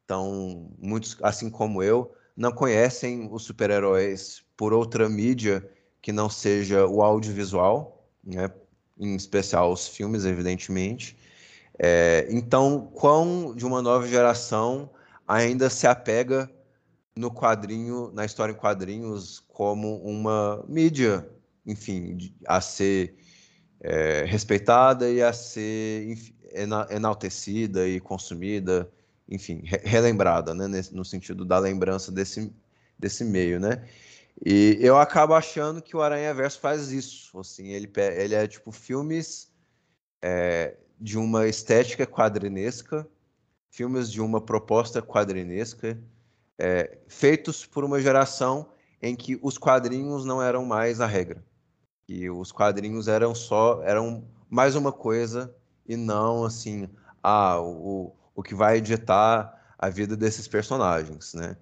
Então, 0.05 0.71
muitos, 0.79 1.17
assim 1.21 1.49
como 1.49 1.83
eu, 1.83 2.15
não 2.35 2.51
conhecem 2.53 3.27
os 3.29 3.43
super-heróis 3.43 4.43
por 4.55 4.71
outra 4.71 5.09
mídia 5.09 5.69
que 6.01 6.13
não 6.13 6.29
seja 6.29 6.87
o 6.87 7.01
audiovisual, 7.01 8.07
né? 8.23 8.49
em 8.97 9.15
especial 9.15 9.71
os 9.71 9.87
filmes, 9.87 10.23
evidentemente. 10.23 11.17
É, 11.77 12.25
então, 12.29 12.89
quão 12.93 13.53
de 13.53 13.65
uma 13.65 13.81
nova 13.81 14.07
geração 14.07 14.89
ainda 15.27 15.69
se 15.69 15.85
apega 15.85 16.49
no 17.17 17.31
quadrinho, 17.31 18.11
na 18.13 18.25
história 18.25 18.53
em 18.53 18.55
quadrinhos, 18.55 19.43
como 19.47 19.97
uma 20.03 20.63
mídia, 20.67 21.27
enfim, 21.65 22.17
a 22.47 22.61
ser 22.61 23.17
é, 23.81 24.23
respeitada 24.25 25.09
e 25.09 25.21
a 25.21 25.33
ser 25.33 26.17
enaltecida 26.89 27.87
e 27.87 27.99
consumida, 27.99 28.89
enfim, 29.29 29.61
relembrada, 29.83 30.53
né, 30.53 30.67
no 30.91 31.03
sentido 31.03 31.43
da 31.43 31.59
lembrança 31.59 32.11
desse, 32.11 32.53
desse 32.97 33.23
meio, 33.23 33.59
né? 33.59 33.87
E 34.45 34.77
eu 34.79 34.97
acabo 34.97 35.33
achando 35.33 35.81
que 35.81 35.95
o 35.95 36.01
Aranha 36.01 36.33
Verso 36.33 36.59
faz 36.59 36.91
isso. 36.91 37.39
Assim, 37.39 37.69
ele, 37.69 37.91
ele 38.15 38.35
é 38.35 38.47
tipo 38.47 38.71
filmes 38.71 39.51
é, 40.21 40.77
de 40.99 41.17
uma 41.17 41.47
estética 41.47 42.05
quadrinesca, 42.05 43.07
filmes 43.71 44.11
de 44.11 44.21
uma 44.21 44.39
proposta 44.39 45.01
quadrinesca, 45.01 45.97
é, 46.57 46.97
feitos 47.07 47.65
por 47.65 47.83
uma 47.83 47.99
geração 47.99 48.69
em 49.01 49.15
que 49.15 49.39
os 49.41 49.57
quadrinhos 49.57 50.25
não 50.25 50.41
eram 50.41 50.65
mais 50.65 50.99
a 50.99 51.05
regra. 51.05 51.43
E 52.07 52.29
os 52.29 52.51
quadrinhos 52.51 53.07
eram 53.07 53.35
só 53.35 53.81
eram 53.83 54.23
mais 54.49 54.75
uma 54.75 54.91
coisa 54.91 55.53
e 55.87 55.95
não 55.95 56.45
assim, 56.45 56.89
ah, 57.21 57.59
o, 57.61 58.15
o 58.35 58.41
que 58.41 58.55
vai 58.55 58.79
ditar 58.81 59.75
a 59.77 59.89
vida 59.89 60.15
desses 60.15 60.47
personagens, 60.47 61.33
né? 61.33 61.57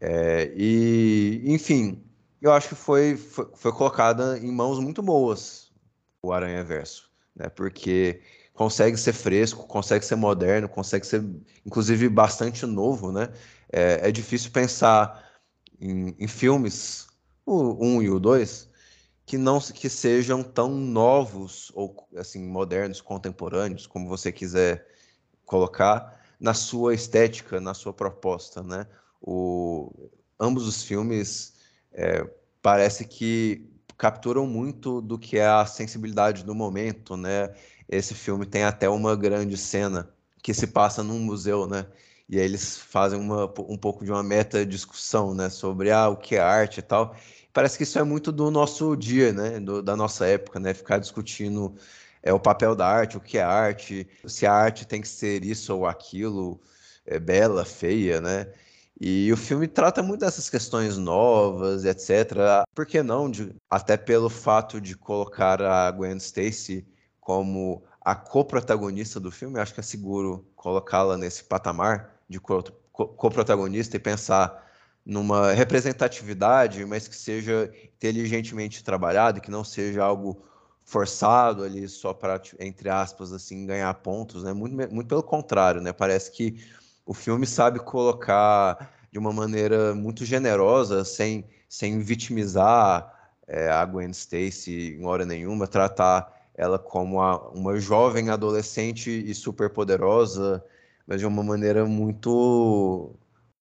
É, 0.00 0.52
e, 0.56 1.42
enfim, 1.46 2.02
eu 2.42 2.52
acho 2.52 2.68
que 2.68 2.74
foi, 2.74 3.16
foi, 3.16 3.48
foi, 3.54 3.72
colocada 3.72 4.38
em 4.38 4.50
mãos 4.50 4.78
muito 4.78 5.02
boas 5.02 5.72
o 6.22 6.32
Aranha 6.32 6.64
Verso, 6.64 7.10
né? 7.34 7.48
Porque 7.48 8.20
consegue 8.52 8.96
ser 8.96 9.12
fresco, 9.12 9.66
consegue 9.66 10.04
ser 10.04 10.16
moderno, 10.16 10.68
consegue 10.68 11.06
ser, 11.06 11.24
inclusive, 11.64 12.08
bastante 12.08 12.66
novo, 12.66 13.12
né? 13.12 13.30
É, 13.72 14.08
é 14.08 14.12
difícil 14.12 14.50
pensar 14.50 15.24
em, 15.80 16.14
em, 16.18 16.28
filmes, 16.28 17.06
o 17.44 17.84
1 17.84 17.96
um 17.96 18.02
e 18.02 18.10
o 18.10 18.18
2, 18.20 18.68
que 19.26 19.38
não 19.38 19.60
que 19.60 19.88
sejam 19.88 20.42
tão 20.42 20.70
novos 20.70 21.72
ou 21.74 22.08
assim 22.16 22.44
modernos, 22.44 23.00
contemporâneos, 23.00 23.86
como 23.86 24.08
você 24.08 24.30
quiser 24.30 24.86
colocar, 25.44 26.20
na 26.38 26.54
sua 26.54 26.94
estética, 26.94 27.60
na 27.60 27.74
sua 27.74 27.92
proposta, 27.92 28.62
né? 28.62 28.86
O, 29.20 30.10
ambos 30.38 30.66
os 30.66 30.82
filmes 30.82 31.54
é, 31.92 32.28
parece 32.60 33.06
que 33.06 33.70
capturam 33.96 34.46
muito 34.46 35.00
do 35.00 35.18
que 35.18 35.38
é 35.38 35.46
a 35.46 35.64
sensibilidade 35.64 36.44
do 36.44 36.54
momento, 36.54 37.16
né? 37.16 37.54
Esse 37.88 38.14
filme 38.14 38.44
tem 38.44 38.64
até 38.64 38.88
uma 38.88 39.16
grande 39.16 39.56
cena 39.56 40.10
que 40.42 40.52
se 40.52 40.66
passa 40.66 41.02
num 41.02 41.18
museu, 41.20 41.66
né? 41.66 41.86
E 42.34 42.40
aí 42.40 42.46
eles 42.46 42.76
fazem 42.76 43.20
uma, 43.20 43.44
um 43.60 43.76
pouco 43.76 44.04
de 44.04 44.10
uma 44.10 44.22
meta 44.22 44.66
discussão, 44.66 45.32
né? 45.34 45.48
Sobre 45.48 45.92
ah, 45.92 46.08
o 46.08 46.16
que 46.16 46.34
é 46.34 46.40
arte 46.40 46.78
e 46.78 46.82
tal. 46.82 47.14
Parece 47.52 47.76
que 47.76 47.84
isso 47.84 47.96
é 47.96 48.02
muito 48.02 48.32
do 48.32 48.50
nosso 48.50 48.96
dia, 48.96 49.32
né? 49.32 49.60
Do, 49.60 49.80
da 49.80 49.94
nossa 49.94 50.26
época, 50.26 50.58
né? 50.58 50.74
Ficar 50.74 50.98
discutindo 50.98 51.76
é, 52.24 52.32
o 52.32 52.40
papel 52.40 52.74
da 52.74 52.88
arte, 52.88 53.16
o 53.16 53.20
que 53.20 53.38
é 53.38 53.42
arte, 53.42 54.08
se 54.26 54.46
a 54.46 54.52
arte 54.52 54.84
tem 54.84 55.00
que 55.00 55.06
ser 55.06 55.44
isso 55.44 55.76
ou 55.76 55.86
aquilo, 55.86 56.60
é 57.06 57.20
bela, 57.20 57.64
feia, 57.64 58.20
né? 58.20 58.52
E 59.00 59.32
o 59.32 59.36
filme 59.36 59.68
trata 59.68 60.02
muito 60.02 60.20
dessas 60.20 60.50
questões 60.50 60.98
novas, 60.98 61.84
etc. 61.84 62.64
Por 62.74 62.84
que 62.84 63.00
não? 63.00 63.30
De, 63.30 63.54
até 63.70 63.96
pelo 63.96 64.28
fato 64.28 64.80
de 64.80 64.96
colocar 64.96 65.62
a 65.62 65.88
Gwen 65.92 66.16
Stacy 66.16 66.84
como 67.20 67.84
a 68.00 68.16
co-protagonista 68.16 69.20
do 69.20 69.30
filme, 69.30 69.60
acho 69.60 69.72
que 69.72 69.80
é 69.80 69.84
seguro 69.84 70.44
colocá-la 70.56 71.16
nesse 71.16 71.44
patamar 71.44 72.13
de 72.28 72.40
co-protagonista 72.40 73.96
e 73.96 74.00
pensar 74.00 74.64
numa 75.04 75.52
representatividade, 75.52 76.84
mas 76.84 77.06
que 77.06 77.16
seja 77.16 77.70
inteligentemente 77.96 78.82
trabalhado, 78.82 79.40
que 79.40 79.50
não 79.50 79.62
seja 79.62 80.02
algo 80.02 80.42
forçado 80.84 81.62
ali 81.62 81.88
só 81.88 82.12
para, 82.14 82.40
entre 82.58 82.88
aspas, 82.88 83.32
assim, 83.32 83.66
ganhar 83.66 83.92
pontos, 83.94 84.44
né? 84.44 84.52
Muito, 84.52 84.76
muito 84.92 85.08
pelo 85.08 85.22
contrário, 85.22 85.80
né? 85.80 85.92
Parece 85.92 86.30
que 86.30 86.56
o 87.06 87.12
filme 87.12 87.46
sabe 87.46 87.78
colocar 87.80 88.92
de 89.10 89.18
uma 89.18 89.32
maneira 89.32 89.94
muito 89.94 90.24
generosa, 90.24 91.04
sem, 91.04 91.46
sem 91.68 92.00
vitimizar 92.00 93.12
é, 93.46 93.68
a 93.68 93.84
Gwen 93.84 94.10
Stacy 94.10 94.96
em 94.98 95.04
hora 95.04 95.24
nenhuma, 95.24 95.66
tratar 95.66 96.32
ela 96.54 96.78
como 96.78 97.20
a, 97.20 97.50
uma 97.50 97.78
jovem 97.78 98.30
adolescente 98.30 99.10
e 99.10 99.34
super 99.34 99.70
poderosa, 99.70 100.64
mas 101.06 101.20
de 101.20 101.26
uma 101.26 101.42
maneira 101.42 101.84
muito 101.86 103.14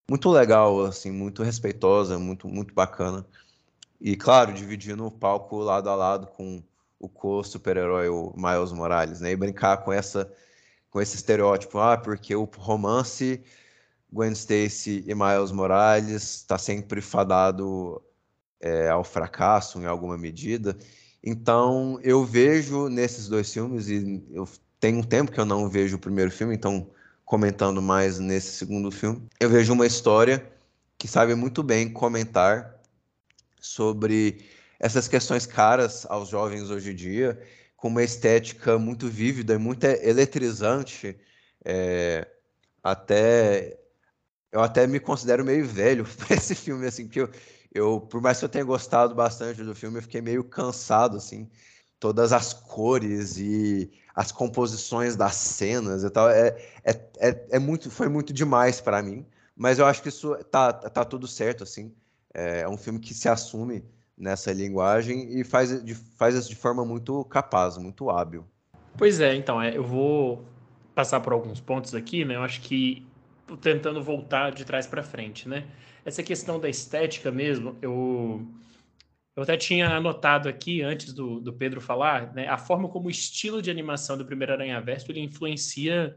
muito 0.09 0.29
legal, 0.29 0.85
assim, 0.85 1.11
muito 1.11 1.43
respeitosa, 1.43 2.19
muito 2.19 2.47
muito 2.47 2.73
bacana. 2.73 3.25
E 4.01 4.15
claro, 4.17 4.53
dividindo 4.53 5.05
o 5.05 5.11
palco 5.11 5.57
lado 5.59 5.89
a 5.89 5.95
lado 5.95 6.27
com 6.27 6.63
o 6.99 7.09
co-super-herói, 7.09 8.09
o 8.09 8.33
Miles 8.37 8.71
Morales, 8.71 9.21
né? 9.21 9.31
E 9.31 9.35
brincar 9.35 9.77
com 9.77 9.91
essa 9.93 10.31
com 10.89 11.01
esse 11.01 11.15
estereótipo, 11.15 11.79
ah, 11.79 11.97
porque 11.97 12.35
o 12.35 12.43
romance 12.57 13.43
Gwen 14.11 14.33
Stacy 14.33 15.03
e 15.07 15.15
Miles 15.15 15.51
Morales 15.51 16.35
está 16.35 16.57
sempre 16.57 17.01
fadado 17.01 18.01
é, 18.61 18.89
ao 18.89 19.03
fracasso 19.03 19.79
em 19.79 19.85
alguma 19.85 20.17
medida. 20.17 20.77
Então, 21.23 21.99
eu 22.03 22.23
vejo 22.23 22.89
nesses 22.89 23.27
dois 23.27 23.51
filmes, 23.51 23.89
e 23.89 24.23
eu 24.31 24.47
tenho 24.79 24.99
um 24.99 25.03
tempo 25.03 25.31
que 25.31 25.39
eu 25.39 25.45
não 25.45 25.67
vejo 25.67 25.95
o 25.95 25.99
primeiro 25.99 26.29
filme, 26.29 26.53
então, 26.55 26.89
comentando 27.33 27.81
mais 27.81 28.19
nesse 28.19 28.51
segundo 28.51 28.91
filme, 28.91 29.27
eu 29.39 29.49
vejo 29.49 29.73
uma 29.73 29.87
história 29.87 30.47
que 30.99 31.07
sabe 31.07 31.33
muito 31.33 31.63
bem 31.63 31.91
comentar 31.91 32.79
sobre 33.59 34.45
essas 34.79 35.07
questões 35.07 35.47
caras 35.47 36.05
aos 36.11 36.29
jovens 36.29 36.69
hoje 36.69 36.91
em 36.91 36.95
dia, 36.95 37.41
com 37.75 37.87
uma 37.87 38.03
estética 38.03 38.77
muito 38.77 39.07
vívida 39.07 39.55
e 39.55 39.57
muito 39.57 39.83
eletrizante. 39.83 41.17
É, 41.65 42.27
até 42.83 43.79
eu 44.51 44.61
até 44.61 44.85
me 44.85 44.99
considero 44.99 45.43
meio 45.43 45.65
velho 45.65 46.05
para 46.15 46.35
esse 46.35 46.53
filme, 46.53 46.85
assim, 46.85 47.05
porque 47.05 47.21
eu, 47.21 47.29
eu, 47.73 47.99
por 47.99 48.21
mais 48.21 48.37
que 48.37 48.45
eu 48.45 48.49
tenha 48.49 48.63
gostado 48.63 49.15
bastante 49.15 49.63
do 49.63 49.73
filme, 49.73 49.97
eu 49.97 50.03
fiquei 50.03 50.21
meio 50.21 50.43
cansado, 50.43 51.17
assim. 51.17 51.49
Todas 51.99 52.31
as 52.31 52.53
cores 52.53 53.37
e 53.39 53.91
as 54.15 54.31
composições 54.31 55.15
das 55.15 55.35
cenas 55.35 56.03
e 56.03 56.09
tal, 56.09 56.29
é, 56.29 56.55
é, 56.83 56.91
é, 57.19 57.45
é 57.51 57.59
muito, 57.59 57.89
foi 57.89 58.07
muito 58.07 58.31
demais 58.31 58.79
para 58.79 59.01
mim. 59.01 59.25
Mas 59.55 59.79
eu 59.79 59.85
acho 59.85 60.01
que 60.01 60.09
isso 60.09 60.35
tá, 60.45 60.73
tá 60.73 61.05
tudo 61.05 61.27
certo, 61.27 61.63
assim. 61.63 61.93
É, 62.33 62.61
é 62.61 62.69
um 62.69 62.77
filme 62.77 62.99
que 62.99 63.13
se 63.13 63.29
assume 63.29 63.83
nessa 64.17 64.51
linguagem 64.51 65.39
e 65.39 65.43
faz, 65.43 65.83
de, 65.83 65.95
faz 65.95 66.35
isso 66.35 66.49
de 66.49 66.55
forma 66.55 66.85
muito 66.85 67.23
capaz, 67.25 67.77
muito 67.77 68.09
hábil. 68.09 68.45
Pois 68.97 69.19
é, 69.19 69.35
então, 69.35 69.61
é, 69.61 69.75
eu 69.75 69.83
vou 69.83 70.43
passar 70.93 71.19
por 71.19 71.33
alguns 71.33 71.59
pontos 71.59 71.95
aqui, 71.95 72.23
né? 72.23 72.35
Eu 72.35 72.43
acho 72.43 72.61
que 72.61 73.05
tentando 73.61 74.01
voltar 74.01 74.51
de 74.51 74.63
trás 74.63 74.87
para 74.87 75.03
frente, 75.03 75.49
né? 75.49 75.65
Essa 76.05 76.21
questão 76.21 76.59
da 76.59 76.69
estética 76.69 77.31
mesmo, 77.31 77.75
eu, 77.81 78.45
eu 79.35 79.43
até 79.43 79.57
tinha 79.57 79.89
anotado 79.89 80.47
aqui, 80.47 80.81
antes 80.81 81.13
do, 81.13 81.39
do 81.39 81.53
Pedro 81.53 81.81
falar, 81.81 82.33
né, 82.33 82.47
a 82.47 82.57
forma 82.57 82.87
como 82.89 83.07
o 83.07 83.11
estilo 83.11 83.61
de 83.61 83.71
animação 83.71 84.17
do 84.17 84.25
primeiro 84.25 84.53
Aranha-Verso 84.53 85.11
ele 85.11 85.21
influencia 85.21 86.15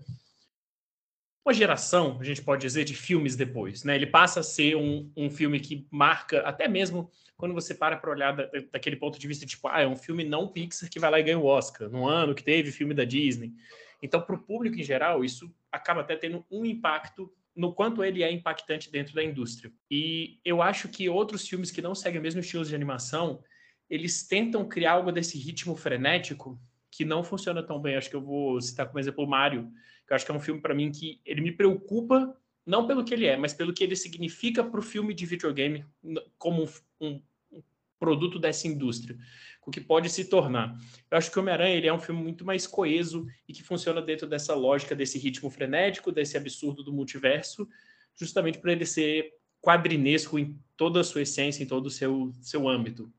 uma 1.46 1.54
geração, 1.54 2.18
a 2.20 2.24
gente 2.24 2.42
pode 2.42 2.62
dizer, 2.62 2.84
de 2.84 2.92
filmes 2.92 3.36
depois, 3.36 3.84
né? 3.84 3.94
Ele 3.94 4.06
passa 4.06 4.40
a 4.40 4.42
ser 4.42 4.76
um, 4.76 5.08
um 5.16 5.30
filme 5.30 5.60
que 5.60 5.86
marca, 5.92 6.40
até 6.40 6.66
mesmo 6.66 7.08
quando 7.36 7.54
você 7.54 7.72
para 7.72 7.96
para 7.96 8.10
olhar 8.10 8.32
da, 8.34 8.50
daquele 8.72 8.96
ponto 8.96 9.16
de 9.16 9.28
vista, 9.28 9.46
tipo, 9.46 9.68
ah, 9.68 9.80
é 9.80 9.86
um 9.86 9.94
filme 9.94 10.24
não 10.24 10.48
Pixar 10.48 10.90
que 10.90 10.98
vai 10.98 11.08
lá 11.08 11.20
e 11.20 11.22
ganha 11.22 11.38
o 11.38 11.46
Oscar, 11.46 11.88
no 11.88 12.08
ano 12.08 12.34
que 12.34 12.42
teve 12.42 12.72
filme 12.72 12.92
da 12.92 13.04
Disney. 13.04 13.52
Então, 14.02 14.20
para 14.20 14.34
o 14.34 14.42
público 14.42 14.76
em 14.78 14.82
geral, 14.82 15.24
isso 15.24 15.48
acaba 15.70 16.00
até 16.00 16.16
tendo 16.16 16.44
um 16.50 16.64
impacto 16.66 17.32
no 17.56 17.72
quanto 17.72 18.04
ele 18.04 18.22
é 18.22 18.30
impactante 18.30 18.90
dentro 18.90 19.14
da 19.14 19.24
indústria. 19.24 19.72
E 19.90 20.38
eu 20.44 20.60
acho 20.60 20.88
que 20.88 21.08
outros 21.08 21.48
filmes 21.48 21.70
que 21.70 21.80
não 21.80 21.94
seguem 21.94 22.20
o 22.20 22.22
mesmo 22.22 22.40
estilo 22.40 22.64
de 22.64 22.74
animação, 22.74 23.42
eles 23.88 24.26
tentam 24.26 24.68
criar 24.68 24.92
algo 24.92 25.10
desse 25.10 25.38
ritmo 25.38 25.74
frenético 25.74 26.60
que 26.90 27.04
não 27.04 27.24
funciona 27.24 27.62
tão 27.62 27.80
bem. 27.80 27.96
Acho 27.96 28.10
que 28.10 28.16
eu 28.16 28.22
vou 28.22 28.60
citar 28.60 28.86
como 28.86 28.98
exemplo 28.98 29.24
o 29.24 29.28
Mario, 29.28 29.70
que 30.06 30.12
eu 30.12 30.16
acho 30.16 30.26
que 30.26 30.30
é 30.30 30.34
um 30.34 30.40
filme 30.40 30.60
para 30.60 30.74
mim 30.74 30.92
que 30.92 31.20
ele 31.24 31.40
me 31.40 31.52
preocupa 31.52 32.36
não 32.66 32.86
pelo 32.86 33.04
que 33.04 33.14
ele 33.14 33.26
é, 33.26 33.36
mas 33.36 33.54
pelo 33.54 33.72
que 33.72 33.84
ele 33.84 33.94
significa 33.94 34.62
para 34.62 34.80
o 34.80 34.82
filme 34.82 35.14
de 35.14 35.24
videogame 35.24 35.86
como 36.36 36.64
um, 36.64 36.68
um 37.00 37.22
produto 37.98 38.38
dessa 38.38 38.68
indústria 38.68 39.16
o 39.66 39.70
que 39.70 39.80
pode 39.80 40.08
se 40.08 40.24
tornar. 40.24 40.78
Eu 41.10 41.18
acho 41.18 41.30
que 41.30 41.36
o 41.36 41.42
Homem-Aranha 41.42 41.74
ele 41.74 41.88
é 41.88 41.92
um 41.92 41.98
filme 41.98 42.22
muito 42.22 42.44
mais 42.44 42.66
coeso 42.68 43.26
e 43.48 43.52
que 43.52 43.64
funciona 43.64 44.00
dentro 44.00 44.26
dessa 44.28 44.54
lógica, 44.54 44.94
desse 44.94 45.18
ritmo 45.18 45.50
frenético, 45.50 46.12
desse 46.12 46.36
absurdo 46.36 46.84
do 46.84 46.92
multiverso, 46.92 47.68
justamente 48.14 48.58
para 48.58 48.70
ele 48.70 48.86
ser 48.86 49.32
quadrinesco 49.60 50.38
em 50.38 50.56
toda 50.76 51.00
a 51.00 51.04
sua 51.04 51.22
essência, 51.22 51.64
em 51.64 51.66
todo 51.66 51.86
o 51.86 51.90
seu, 51.90 52.32
seu 52.40 52.68
âmbito. 52.68 53.12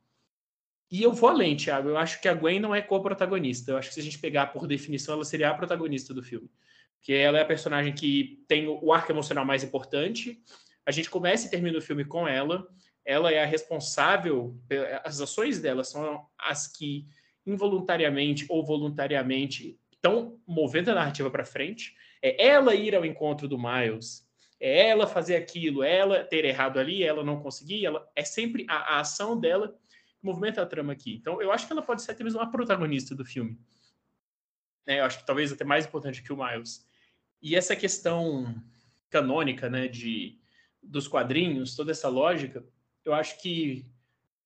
E 0.89 1.03
eu 1.03 1.11
vou 1.11 1.29
além, 1.29 1.57
Thiago. 1.57 1.89
Eu 1.89 1.97
acho 1.97 2.21
que 2.21 2.29
a 2.29 2.33
Gwen 2.33 2.61
não 2.61 2.73
é 2.73 2.81
co-protagonista. 2.81 3.71
Eu 3.71 3.77
acho 3.77 3.89
que 3.89 3.95
se 3.95 3.99
a 3.99 4.03
gente 4.03 4.17
pegar 4.17 4.47
por 4.47 4.65
definição, 4.65 5.15
ela 5.15 5.25
seria 5.25 5.49
a 5.49 5.53
protagonista 5.53 6.13
do 6.13 6.23
filme. 6.23 6.49
Porque 6.97 7.11
ela 7.11 7.37
é 7.37 7.41
a 7.41 7.45
personagem 7.45 7.93
que 7.93 8.41
tem 8.47 8.67
o 8.69 8.93
arco 8.93 9.11
emocional 9.11 9.43
mais 9.43 9.65
importante. 9.65 10.41
A 10.85 10.91
gente 10.91 11.09
começa 11.09 11.45
e 11.45 11.49
termina 11.49 11.77
o 11.77 11.81
filme 11.81 12.05
com 12.05 12.25
ela 12.25 12.65
ela 13.07 13.31
é 13.31 13.41
a 13.41 13.45
responsável, 13.45 14.59
as 15.05 15.21
ações 15.21 15.61
dela 15.61 15.81
são 15.81 16.27
as 16.37 16.67
que 16.67 17.07
involuntariamente 17.45 18.45
ou 18.49 18.65
voluntariamente 18.65 19.79
estão 19.93 20.37
movendo 20.45 20.91
a 20.91 20.95
narrativa 20.95 21.31
para 21.31 21.45
frente. 21.45 21.95
É 22.21 22.47
ela 22.47 22.75
ir 22.75 22.93
ao 22.93 23.05
encontro 23.05 23.47
do 23.47 23.57
Miles, 23.57 24.27
é 24.59 24.89
ela 24.89 25.07
fazer 25.07 25.37
aquilo, 25.37 25.83
é 25.83 25.95
ela 25.95 26.23
ter 26.25 26.43
errado 26.43 26.79
ali, 26.79 27.01
ela 27.01 27.23
não 27.23 27.39
conseguir, 27.39 27.85
ela 27.85 28.05
é 28.13 28.25
sempre 28.25 28.65
a, 28.67 28.95
a 28.95 28.99
ação 28.99 29.39
dela 29.39 29.69
que 29.69 30.25
movimenta 30.25 30.61
a 30.61 30.65
trama 30.65 30.91
aqui. 30.91 31.15
Então, 31.15 31.41
eu 31.41 31.49
acho 31.53 31.65
que 31.65 31.71
ela 31.71 31.81
pode 31.81 32.01
ser 32.01 32.11
até 32.11 32.25
mesmo 32.25 32.41
uma 32.41 32.51
protagonista 32.51 33.15
do 33.15 33.23
filme. 33.23 33.57
É, 34.85 34.99
eu 34.99 35.05
acho 35.05 35.19
que 35.19 35.25
talvez 35.25 35.49
até 35.49 35.63
mais 35.63 35.85
importante 35.85 36.21
que 36.21 36.33
o 36.33 36.37
Miles. 36.37 36.85
E 37.41 37.55
essa 37.55 37.73
questão 37.73 38.53
canônica, 39.09 39.69
né, 39.69 39.87
de 39.87 40.37
dos 40.83 41.07
quadrinhos, 41.07 41.75
toda 41.75 41.91
essa 41.91 42.09
lógica, 42.09 42.65
eu 43.07 43.13
acho 43.13 43.39
que, 43.41 43.85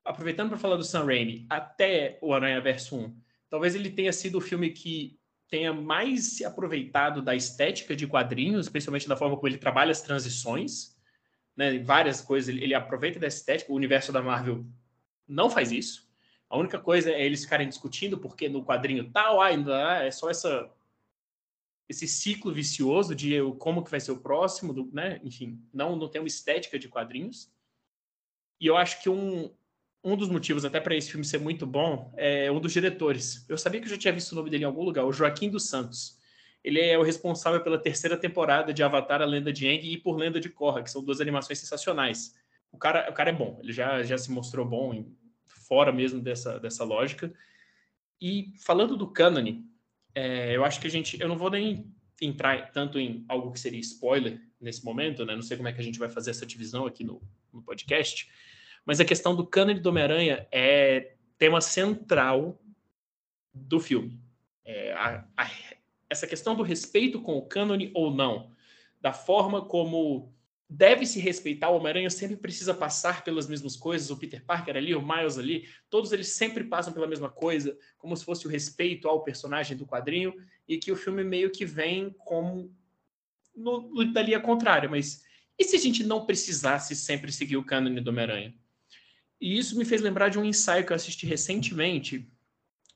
aproveitando 0.05 0.49
para 0.49 0.57
falar 0.57 0.77
do 0.77 0.83
Sam 0.83 1.05
Raimi, 1.05 1.45
até 1.49 2.19
o 2.21 2.33
Aranha 2.33 2.61
Verso 2.61 2.95
1, 2.95 3.15
talvez 3.49 3.75
ele 3.75 3.89
tenha 3.89 4.13
sido 4.13 4.37
o 4.37 4.41
filme 4.41 4.69
que 4.69 5.19
tenha 5.49 5.73
mais 5.73 6.27
se 6.27 6.45
aproveitado 6.45 7.21
da 7.21 7.35
estética 7.35 7.95
de 7.95 8.07
quadrinhos, 8.07 8.67
especialmente 8.67 9.07
da 9.07 9.17
forma 9.17 9.35
como 9.35 9.47
ele 9.47 9.57
trabalha 9.57 9.91
as 9.91 10.01
transições, 10.01 10.95
né? 11.57 11.79
Várias 11.79 12.21
coisas 12.21 12.47
ele, 12.47 12.63
ele 12.63 12.73
aproveita 12.73 13.19
dessa 13.19 13.37
estética. 13.37 13.71
O 13.71 13.75
universo 13.75 14.13
da 14.13 14.21
Marvel 14.21 14.65
não 15.27 15.49
faz 15.49 15.71
isso. 15.71 16.09
A 16.49 16.57
única 16.57 16.79
coisa 16.79 17.11
é 17.11 17.25
eles 17.25 17.43
ficarem 17.43 17.67
discutindo 17.67 18.17
porque 18.17 18.47
no 18.47 18.63
quadrinho 18.63 19.11
tal, 19.11 19.41
ainda 19.41 20.03
é 20.03 20.11
só 20.11 20.29
essa 20.29 20.71
esse 21.89 22.07
ciclo 22.07 22.53
vicioso 22.53 23.13
de 23.13 23.33
como 23.59 23.83
que 23.83 23.91
vai 23.91 23.99
ser 23.99 24.13
o 24.13 24.21
próximo, 24.21 24.73
do, 24.73 24.89
né? 24.93 25.19
Enfim, 25.25 25.61
não 25.73 25.95
não 25.97 26.07
tem 26.07 26.21
uma 26.21 26.27
estética 26.27 26.79
de 26.79 26.87
quadrinhos. 26.87 27.51
E 28.61 28.67
eu 28.67 28.77
acho 28.77 29.01
que 29.01 29.09
um, 29.09 29.51
um 30.03 30.15
dos 30.15 30.29
motivos 30.29 30.63
até 30.63 30.79
para 30.79 30.95
esse 30.95 31.09
filme 31.09 31.25
ser 31.25 31.39
muito 31.39 31.65
bom 31.65 32.13
é 32.15 32.51
um 32.51 32.59
dos 32.59 32.71
diretores. 32.71 33.43
Eu 33.49 33.57
sabia 33.57 33.81
que 33.81 33.87
eu 33.87 33.89
já 33.89 33.97
tinha 33.97 34.13
visto 34.13 34.33
o 34.33 34.35
nome 34.35 34.51
dele 34.51 34.63
em 34.63 34.67
algum 34.67 34.83
lugar, 34.83 35.03
o 35.03 35.11
Joaquim 35.11 35.49
dos 35.49 35.67
Santos. 35.67 36.19
Ele 36.63 36.79
é 36.79 36.95
o 36.95 37.01
responsável 37.01 37.59
pela 37.61 37.79
terceira 37.79 38.15
temporada 38.15 38.71
de 38.71 38.83
Avatar, 38.83 39.19
a 39.19 39.25
Lenda 39.25 39.51
de 39.51 39.67
Aang 39.67 39.91
e 39.91 39.97
por 39.97 40.15
Lenda 40.15 40.39
de 40.39 40.47
Korra, 40.47 40.83
que 40.83 40.91
são 40.91 41.03
duas 41.03 41.19
animações 41.19 41.57
sensacionais. 41.57 42.35
O 42.71 42.77
cara, 42.77 43.09
o 43.09 43.13
cara 43.13 43.31
é 43.31 43.33
bom, 43.33 43.59
ele 43.63 43.73
já, 43.73 44.03
já 44.03 44.15
se 44.15 44.31
mostrou 44.31 44.63
bom 44.63 44.93
em, 44.93 45.17
fora 45.47 45.91
mesmo 45.91 46.21
dessa, 46.21 46.59
dessa 46.59 46.83
lógica. 46.83 47.33
E 48.21 48.53
falando 48.63 48.95
do 48.95 49.07
cânone, 49.07 49.65
é, 50.13 50.55
eu 50.55 50.63
acho 50.63 50.79
que 50.79 50.85
a 50.85 50.89
gente, 50.89 51.19
eu 51.19 51.27
não 51.27 51.35
vou 51.35 51.49
nem 51.49 51.91
entrar 52.21 52.71
tanto 52.71 52.99
em 52.99 53.25
algo 53.27 53.51
que 53.51 53.59
seria 53.59 53.79
spoiler 53.79 54.39
nesse 54.61 54.85
momento, 54.85 55.25
né? 55.25 55.35
Não 55.35 55.41
sei 55.41 55.57
como 55.57 55.67
é 55.67 55.73
que 55.73 55.81
a 55.81 55.83
gente 55.83 55.99
vai 55.99 56.09
fazer 56.09 56.31
essa 56.31 56.45
divisão 56.45 56.85
aqui 56.85 57.03
no, 57.03 57.21
no 57.51 57.61
podcast, 57.61 58.29
mas 58.85 58.99
a 58.99 59.05
questão 59.05 59.35
do 59.35 59.45
cânone 59.45 59.79
do 59.79 59.89
Homem-Aranha 59.89 60.47
é 60.51 61.15
tema 61.37 61.59
central 61.59 62.61
do 63.53 63.79
filme. 63.79 64.21
É, 64.63 64.93
a, 64.93 65.25
a, 65.35 65.51
essa 66.09 66.27
questão 66.27 66.55
do 66.55 66.63
respeito 66.63 67.21
com 67.21 67.37
o 67.37 67.45
cânone 67.45 67.91
ou 67.93 68.13
não, 68.13 68.51
da 68.99 69.11
forma 69.11 69.65
como 69.65 70.33
deve 70.69 71.05
se 71.05 71.19
respeitar, 71.19 71.69
o 71.69 71.75
Homem-Aranha 71.75 72.09
sempre 72.09 72.37
precisa 72.37 72.73
passar 72.73 73.25
pelas 73.25 73.45
mesmas 73.45 73.75
coisas, 73.75 74.09
o 74.09 74.17
Peter 74.17 74.43
Parker 74.45 74.77
ali, 74.77 74.95
o 74.95 75.05
Miles 75.05 75.37
ali, 75.37 75.67
todos 75.89 76.13
eles 76.13 76.29
sempre 76.29 76.63
passam 76.63 76.93
pela 76.93 77.07
mesma 77.07 77.29
coisa, 77.29 77.77
como 77.97 78.15
se 78.15 78.23
fosse 78.23 78.47
o 78.47 78.49
respeito 78.49 79.09
ao 79.09 79.21
personagem 79.21 79.75
do 79.75 79.85
quadrinho, 79.85 80.33
e 80.65 80.77
que 80.77 80.89
o 80.89 80.95
filme 80.95 81.25
meio 81.25 81.51
que 81.51 81.65
vem 81.65 82.15
como 82.19 82.73
no, 83.61 83.89
no, 83.89 84.13
da 84.13 84.21
linha 84.21 84.39
contrária, 84.39 84.89
mas 84.89 85.23
e 85.57 85.63
se 85.63 85.75
a 85.75 85.79
gente 85.79 86.03
não 86.03 86.25
precisasse 86.25 86.95
sempre 86.95 87.31
seguir 87.31 87.57
o 87.57 87.63
cânone 87.63 88.01
do 88.01 88.09
Homem-Aranha? 88.09 88.53
E 89.39 89.57
isso 89.57 89.77
me 89.77 89.85
fez 89.85 90.01
lembrar 90.01 90.29
de 90.29 90.39
um 90.39 90.45
ensaio 90.45 90.85
que 90.85 90.91
eu 90.91 90.95
assisti 90.95 91.25
recentemente 91.25 92.27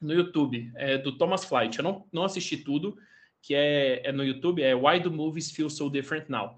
no 0.02 0.14
YouTube, 0.14 0.72
é, 0.76 0.98
do 0.98 1.18
Thomas 1.18 1.46
Flight. 1.46 1.78
Eu 1.78 1.84
não, 1.84 2.08
não 2.12 2.24
assisti 2.24 2.58
tudo, 2.58 2.98
que 3.42 3.54
é, 3.56 4.08
é 4.08 4.12
no 4.12 4.24
YouTube, 4.24 4.62
é 4.62 4.76
Why 4.76 5.00
Do 5.00 5.12
Movies 5.12 5.52
Feel 5.52 5.70
So 5.70 5.90
Different 5.90 6.30
Now? 6.30 6.56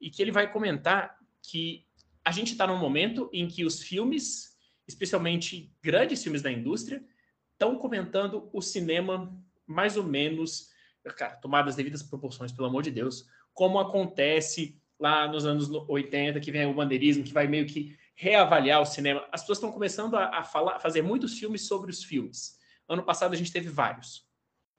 e 0.00 0.10
que 0.10 0.22
ele 0.22 0.32
vai 0.32 0.50
comentar 0.50 1.18
que 1.42 1.86
a 2.24 2.32
gente 2.32 2.52
está 2.52 2.66
num 2.66 2.78
momento 2.78 3.28
em 3.32 3.46
que 3.46 3.64
os 3.64 3.82
filmes, 3.82 4.56
especialmente 4.88 5.72
grandes 5.82 6.22
filmes 6.22 6.42
da 6.42 6.50
indústria, 6.50 7.04
estão 7.52 7.76
comentando 7.76 8.48
o 8.52 8.62
cinema 8.62 9.36
mais 9.66 9.96
ou 9.96 10.04
menos, 10.04 10.70
cara, 11.16 11.36
tomadas 11.36 11.76
devidas 11.76 12.02
proporções, 12.02 12.50
pelo 12.50 12.68
amor 12.68 12.82
de 12.82 12.90
Deus, 12.90 13.28
como 13.52 13.78
acontece 13.78 14.80
lá 14.98 15.26
nos 15.26 15.46
anos 15.46 15.70
80, 15.70 16.40
que 16.40 16.52
vem 16.52 16.66
o 16.66 16.74
bandeirismo, 16.74 17.24
que 17.24 17.32
vai 17.32 17.46
meio 17.46 17.66
que 17.66 17.96
reavaliar 18.14 18.82
o 18.82 18.86
cinema. 18.86 19.26
As 19.32 19.40
pessoas 19.40 19.58
estão 19.58 19.72
começando 19.72 20.14
a, 20.14 20.40
a 20.40 20.44
falar, 20.44 20.78
fazer 20.78 21.02
muitos 21.02 21.38
filmes 21.38 21.66
sobre 21.66 21.90
os 21.90 22.04
filmes. 22.04 22.58
Ano 22.88 23.02
passado 23.02 23.32
a 23.32 23.36
gente 23.36 23.52
teve 23.52 23.68
vários. 23.68 24.28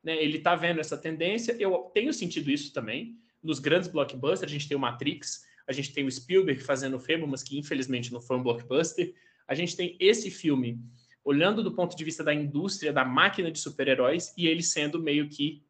Né? 0.03 0.21
Ele 0.21 0.37
está 0.37 0.55
vendo 0.55 0.79
essa 0.79 0.97
tendência, 0.97 1.55
eu 1.59 1.91
tenho 1.93 2.13
sentido 2.13 2.51
isso 2.51 2.71
também 2.71 3.17
nos 3.41 3.57
grandes 3.59 3.89
blockbusters, 3.89 4.51
a 4.51 4.53
gente 4.53 4.67
tem 4.67 4.77
o 4.77 4.79
Matrix, 4.79 5.43
a 5.67 5.73
gente 5.73 5.93
tem 5.93 6.05
o 6.05 6.11
Spielberg 6.11 6.61
fazendo 6.61 6.97
o 6.97 6.99
Fablemas, 6.99 7.41
que 7.41 7.57
infelizmente 7.57 8.13
não 8.13 8.21
foi 8.21 8.37
um 8.37 8.43
blockbuster. 8.43 9.13
A 9.47 9.55
gente 9.55 9.75
tem 9.75 9.97
esse 9.99 10.29
filme 10.29 10.79
olhando 11.23 11.63
do 11.63 11.73
ponto 11.73 11.95
de 11.95 12.03
vista 12.03 12.23
da 12.23 12.33
indústria, 12.33 12.93
da 12.93 13.05
máquina 13.05 13.51
de 13.51 13.59
super-heróis, 13.59 14.33
e 14.37 14.47
ele 14.47 14.61
sendo 14.61 15.01
meio 15.01 15.29
que 15.29 15.63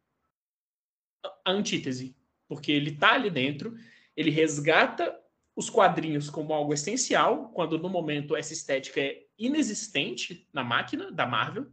a 1.24 1.52
antítese, 1.52 2.16
porque 2.52 2.70
ele 2.70 2.90
está 2.90 3.14
ali 3.14 3.30
dentro, 3.30 3.74
ele 4.14 4.30
resgata 4.30 5.18
os 5.56 5.70
quadrinhos 5.70 6.28
como 6.28 6.52
algo 6.52 6.74
essencial, 6.74 7.48
quando 7.48 7.78
no 7.78 7.88
momento 7.88 8.36
essa 8.36 8.52
estética 8.52 9.00
é 9.00 9.24
inexistente 9.38 10.46
na 10.52 10.62
máquina 10.62 11.10
da 11.10 11.24
Marvel, 11.24 11.72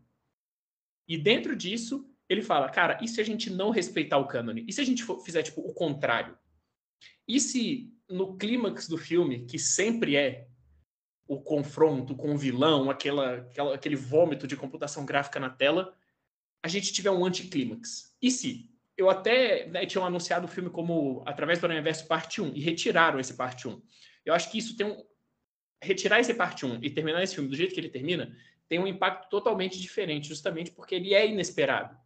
e 1.06 1.18
dentro 1.18 1.54
disso 1.54 2.10
ele 2.30 2.42
fala, 2.42 2.70
cara, 2.70 2.98
e 3.02 3.10
se 3.10 3.20
a 3.20 3.26
gente 3.26 3.50
não 3.50 3.72
respeitar 3.72 4.20
o 4.20 4.28
cânone? 4.28 4.64
E 4.70 4.72
se 4.72 4.80
a 4.80 4.86
gente 4.86 5.04
for, 5.04 5.20
fizer, 5.20 5.44
tipo, 5.44 5.60
o 5.60 5.74
contrário? 5.74 6.38
E 7.28 7.42
se 7.42 7.94
no 8.08 8.38
clímax 8.38 8.88
do 8.88 8.98
filme, 8.98 9.46
que 9.48 9.60
sempre 9.60 10.16
é 10.16 10.48
o 11.28 11.42
confronto 11.42 12.16
com 12.16 12.34
o 12.34 12.38
vilão, 12.38 12.90
aquela, 12.90 13.40
aquela, 13.40 13.76
aquele 13.76 13.98
vômito 13.98 14.48
de 14.48 14.56
computação 14.56 15.06
gráfica 15.06 15.42
na 15.42 15.50
tela, 15.50 15.94
a 16.64 16.70
gente 16.70 16.94
tiver 16.94 17.12
um 17.12 17.26
anticlímax? 17.26 18.16
E 18.22 18.32
se? 18.32 18.69
Eu 19.00 19.10
até 19.10 19.68
né, 19.68 19.86
tinha 19.86 20.04
anunciado 20.04 20.46
o 20.46 20.50
filme 20.50 20.70
como 20.70 21.24
Através 21.26 21.60
do 21.60 21.68
Universo 21.68 22.06
Parte 22.08 22.42
1, 22.42 22.56
e 22.56 22.60
retiraram 22.60 23.20
esse 23.20 23.36
Parte 23.36 23.68
1. 23.68 23.82
Eu 24.26 24.34
acho 24.34 24.52
que 24.52 24.58
isso 24.58 24.76
tem 24.76 24.86
um... 24.86 25.04
Retirar 25.82 26.20
esse 26.20 26.34
Parte 26.34 26.66
1 26.66 26.80
e 26.84 26.90
terminar 26.90 27.24
esse 27.24 27.36
filme 27.36 27.50
do 27.50 27.56
jeito 27.56 27.74
que 27.74 27.80
ele 27.80 27.90
termina, 27.90 28.36
tem 28.68 28.78
um 28.78 28.86
impacto 28.86 29.30
totalmente 29.30 29.80
diferente, 29.80 30.28
justamente 30.28 30.72
porque 30.72 30.96
ele 30.96 31.14
é 31.14 31.28
inesperado 31.28 31.98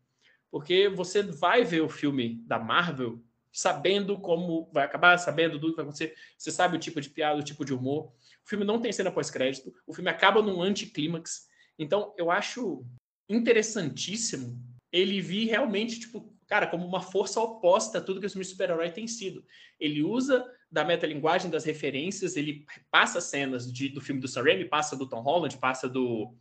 porque 0.54 0.88
você 0.88 1.24
vai 1.24 1.64
ver 1.64 1.82
o 1.82 1.90
filme 1.90 2.36
da 2.46 2.60
Marvel 2.60 3.20
sabendo 3.52 4.20
como 4.20 4.70
vai 4.72 4.86
acabar, 4.86 5.18
sabendo 5.18 5.60
tudo 5.60 5.72
que 5.72 5.78
vai 5.78 5.84
acontecer. 5.84 6.16
Você 6.38 6.52
sabe 6.52 6.78
o 6.78 6.80
tipo 6.80 7.02
de 7.02 7.10
piada, 7.10 7.40
o 7.40 7.44
tipo 7.44 7.66
de 7.66 7.74
humor. 7.74 8.14
O 8.46 8.48
filme 8.48 8.64
não 8.64 8.80
tem 8.80 8.92
cena 8.92 9.12
pós-crédito, 9.12 9.74
o 9.88 9.96
filme 9.96 10.12
acaba 10.12 10.44
num 10.44 10.62
anticlímax. 10.62 11.48
Então, 11.80 12.14
eu 12.20 12.30
acho 12.30 12.86
interessantíssimo 13.28 14.64
ele 14.92 15.20
vir 15.22 15.48
realmente, 15.48 16.00
tipo, 16.00 16.33
cara, 16.54 16.68
como 16.68 16.86
uma 16.86 17.02
força 17.02 17.42
oposta 17.42 17.98
a 17.98 18.02
tudo 18.02 18.20
que 18.20 18.28
o 18.28 18.30
filme 18.30 18.46
super-herói 18.46 18.92
tem 18.92 19.08
sido. 19.08 19.44
Ele 19.80 20.04
usa 20.04 20.46
da 20.72 20.86
metalinguagem, 20.86 21.50
das 21.50 21.66
referências, 21.66 22.38
ele 22.38 22.64
passa 22.92 23.20
cenas 23.20 23.74
de, 23.74 23.90
do 23.90 24.00
filme 24.00 24.22
do 24.22 24.28
Sam 24.28 24.44
Raimi, 24.44 24.66
passa 24.66 24.96
do 24.96 25.10
Tom 25.10 25.22
Holland, 25.22 25.58
passa 25.58 25.90
do, 25.90 26.32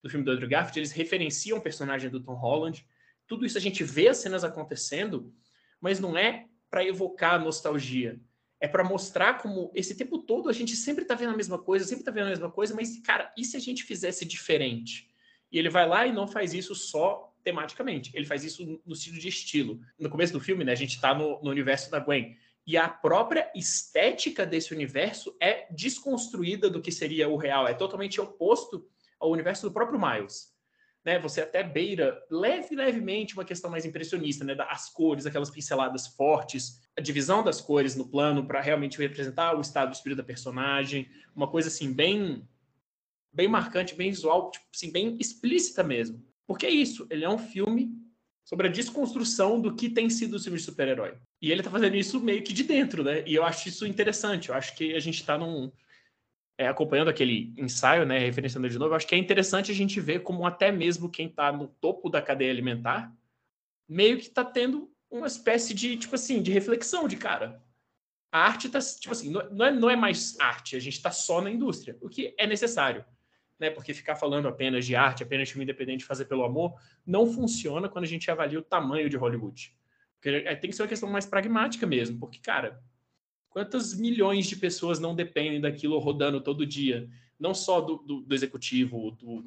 do 0.00 0.08
filme 0.08 0.24
do 0.24 0.30
Andrew 0.30 0.48
Garfield, 0.48 0.78
eles 0.78 0.92
referenciam 0.92 1.58
o 1.58 1.60
personagem 1.60 2.08
do 2.08 2.22
Tom 2.22 2.34
Holland, 2.34 2.86
tudo 3.26 3.44
isso 3.44 3.58
a 3.58 3.60
gente 3.60 3.82
vê 3.82 4.06
as 4.06 4.18
cenas 4.18 4.44
acontecendo, 4.44 5.34
mas 5.80 5.98
não 5.98 6.16
é 6.16 6.46
para 6.70 6.84
evocar 6.84 7.42
nostalgia. 7.42 8.20
É 8.60 8.68
para 8.68 8.84
mostrar 8.84 9.38
como 9.38 9.72
esse 9.74 9.96
tempo 9.96 10.18
todo 10.18 10.48
a 10.48 10.52
gente 10.52 10.76
sempre 10.76 11.02
está 11.02 11.16
vendo 11.16 11.32
a 11.34 11.36
mesma 11.36 11.58
coisa, 11.58 11.84
sempre 11.84 12.02
está 12.02 12.12
vendo 12.12 12.26
a 12.26 12.30
mesma 12.30 12.50
coisa, 12.52 12.76
mas, 12.76 12.96
cara, 13.00 13.32
e 13.36 13.44
se 13.44 13.56
a 13.56 13.60
gente 13.60 13.82
fizesse 13.82 14.24
diferente? 14.24 15.10
E 15.50 15.58
ele 15.58 15.68
vai 15.68 15.88
lá 15.88 16.06
e 16.06 16.12
não 16.12 16.28
faz 16.28 16.54
isso 16.54 16.76
só 16.76 17.27
tematicamente, 17.42 18.10
ele 18.14 18.26
faz 18.26 18.44
isso 18.44 18.80
no 18.84 18.94
sentido 18.94 19.20
de 19.20 19.28
estilo. 19.28 19.80
No 19.98 20.10
começo 20.10 20.32
do 20.32 20.40
filme, 20.40 20.64
né, 20.64 20.72
a 20.72 20.76
gente 20.76 20.94
está 20.96 21.14
no, 21.14 21.40
no 21.42 21.50
universo 21.50 21.90
da 21.90 21.98
Gwen. 21.98 22.36
E 22.66 22.76
a 22.76 22.88
própria 22.88 23.50
estética 23.54 24.44
desse 24.44 24.74
universo 24.74 25.34
é 25.40 25.66
desconstruída 25.72 26.68
do 26.68 26.82
que 26.82 26.92
seria 26.92 27.28
o 27.28 27.36
real, 27.36 27.66
é 27.66 27.74
totalmente 27.74 28.20
oposto 28.20 28.86
ao 29.18 29.30
universo 29.30 29.66
do 29.66 29.72
próprio 29.72 29.98
Miles 29.98 30.58
né, 31.08 31.18
você 31.18 31.40
até 31.40 31.62
beira 31.62 32.22
leve, 32.30 32.76
levemente 32.76 33.32
uma 33.32 33.44
questão 33.44 33.70
mais 33.70 33.86
impressionista, 33.86 34.44
né, 34.44 34.54
das 34.54 34.90
cores, 34.90 35.24
aquelas 35.24 35.50
pinceladas 35.50 36.06
fortes, 36.06 36.82
a 36.94 37.00
divisão 37.00 37.42
das 37.42 37.62
cores 37.62 37.96
no 37.96 38.06
plano 38.06 38.46
para 38.46 38.60
realmente 38.60 38.98
representar 38.98 39.56
o 39.56 39.60
estado 39.62 39.88
do 39.88 39.94
espírito 39.94 40.18
da 40.18 40.24
personagem, 40.24 41.08
uma 41.34 41.48
coisa 41.48 41.68
assim 41.68 41.94
bem 41.94 42.46
bem 43.32 43.48
marcante, 43.48 43.94
bem 43.94 44.10
visual, 44.10 44.50
tipo, 44.50 44.66
assim, 44.74 44.90
bem 44.90 45.16
explícita 45.18 45.82
mesmo. 45.82 46.22
Porque 46.48 46.66
é 46.66 46.70
isso, 46.70 47.06
ele 47.10 47.24
é 47.24 47.28
um 47.28 47.38
filme 47.38 47.92
sobre 48.44 48.66
a 48.66 48.70
desconstrução 48.70 49.60
do 49.60 49.76
que 49.76 49.90
tem 49.90 50.08
sido 50.08 50.34
o 50.34 50.40
filme 50.40 50.58
de 50.58 50.64
super-herói. 50.64 51.14
E 51.40 51.52
ele 51.52 51.62
tá 51.62 51.70
fazendo 51.70 51.94
isso 51.94 52.18
meio 52.18 52.42
que 52.42 52.54
de 52.54 52.64
dentro, 52.64 53.04
né? 53.04 53.22
E 53.26 53.34
eu 53.34 53.44
acho 53.44 53.68
isso 53.68 53.86
interessante. 53.86 54.48
Eu 54.48 54.54
acho 54.54 54.74
que 54.74 54.94
a 54.94 55.00
gente 55.00 55.22
tá 55.24 55.36
num, 55.36 55.70
é, 56.56 56.66
acompanhando 56.66 57.08
aquele 57.08 57.52
ensaio, 57.56 58.04
né, 58.04 58.18
referenciando 58.18 58.68
de 58.68 58.78
novo, 58.78 58.94
acho 58.94 59.06
que 59.06 59.14
é 59.14 59.18
interessante 59.18 59.70
a 59.70 59.74
gente 59.74 60.00
ver 60.00 60.24
como 60.24 60.44
até 60.44 60.72
mesmo 60.72 61.08
quem 61.08 61.26
está 61.26 61.52
no 61.52 61.68
topo 61.68 62.10
da 62.10 62.20
cadeia 62.20 62.50
alimentar 62.50 63.14
meio 63.88 64.18
que 64.18 64.24
está 64.24 64.44
tendo 64.44 64.90
uma 65.10 65.26
espécie 65.26 65.72
de, 65.72 65.96
tipo 65.96 66.14
assim, 66.14 66.42
de 66.42 66.52
reflexão 66.52 67.08
de 67.08 67.16
cara. 67.16 67.62
A 68.30 68.40
arte 68.40 68.66
está, 68.66 68.78
tipo 68.80 69.12
assim, 69.12 69.30
não 69.30 69.64
é, 69.64 69.70
não 69.70 69.88
é 69.88 69.96
mais 69.96 70.38
arte, 70.38 70.76
a 70.76 70.80
gente 70.80 70.96
está 70.96 71.10
só 71.10 71.40
na 71.40 71.50
indústria, 71.50 71.96
o 72.00 72.08
que 72.08 72.34
é 72.36 72.46
necessário. 72.46 73.04
Né, 73.58 73.70
porque 73.70 73.92
ficar 73.92 74.14
falando 74.14 74.46
apenas 74.46 74.86
de 74.86 74.94
arte, 74.94 75.24
apenas 75.24 75.48
de 75.48 75.54
filme 75.54 75.64
independente, 75.64 76.04
fazer 76.04 76.26
pelo 76.26 76.44
amor, 76.44 76.80
não 77.04 77.26
funciona 77.26 77.88
quando 77.88 78.04
a 78.04 78.08
gente 78.08 78.30
avalia 78.30 78.58
o 78.58 78.62
tamanho 78.62 79.10
de 79.10 79.16
Hollywood. 79.16 79.74
Porque 80.14 80.42
tem 80.56 80.70
que 80.70 80.76
ser 80.76 80.82
uma 80.82 80.88
questão 80.88 81.10
mais 81.10 81.26
pragmática 81.26 81.84
mesmo, 81.84 82.20
porque, 82.20 82.38
cara, 82.38 82.80
Quantas 83.50 83.92
milhões 83.94 84.46
de 84.46 84.56
pessoas 84.56 85.00
não 85.00 85.14
dependem 85.14 85.60
daquilo 85.60 85.98
rodando 85.98 86.40
todo 86.40 86.66
dia? 86.66 87.08
Não 87.38 87.54
só 87.54 87.80
do, 87.80 87.96
do, 87.98 88.20
do 88.20 88.34
executivo, 88.34 89.12
do, 89.12 89.44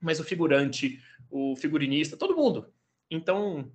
mas 0.00 0.18
o 0.18 0.24
figurante, 0.24 1.00
o 1.30 1.54
figurinista, 1.56 2.16
todo 2.16 2.36
mundo. 2.36 2.72
Então, 3.10 3.72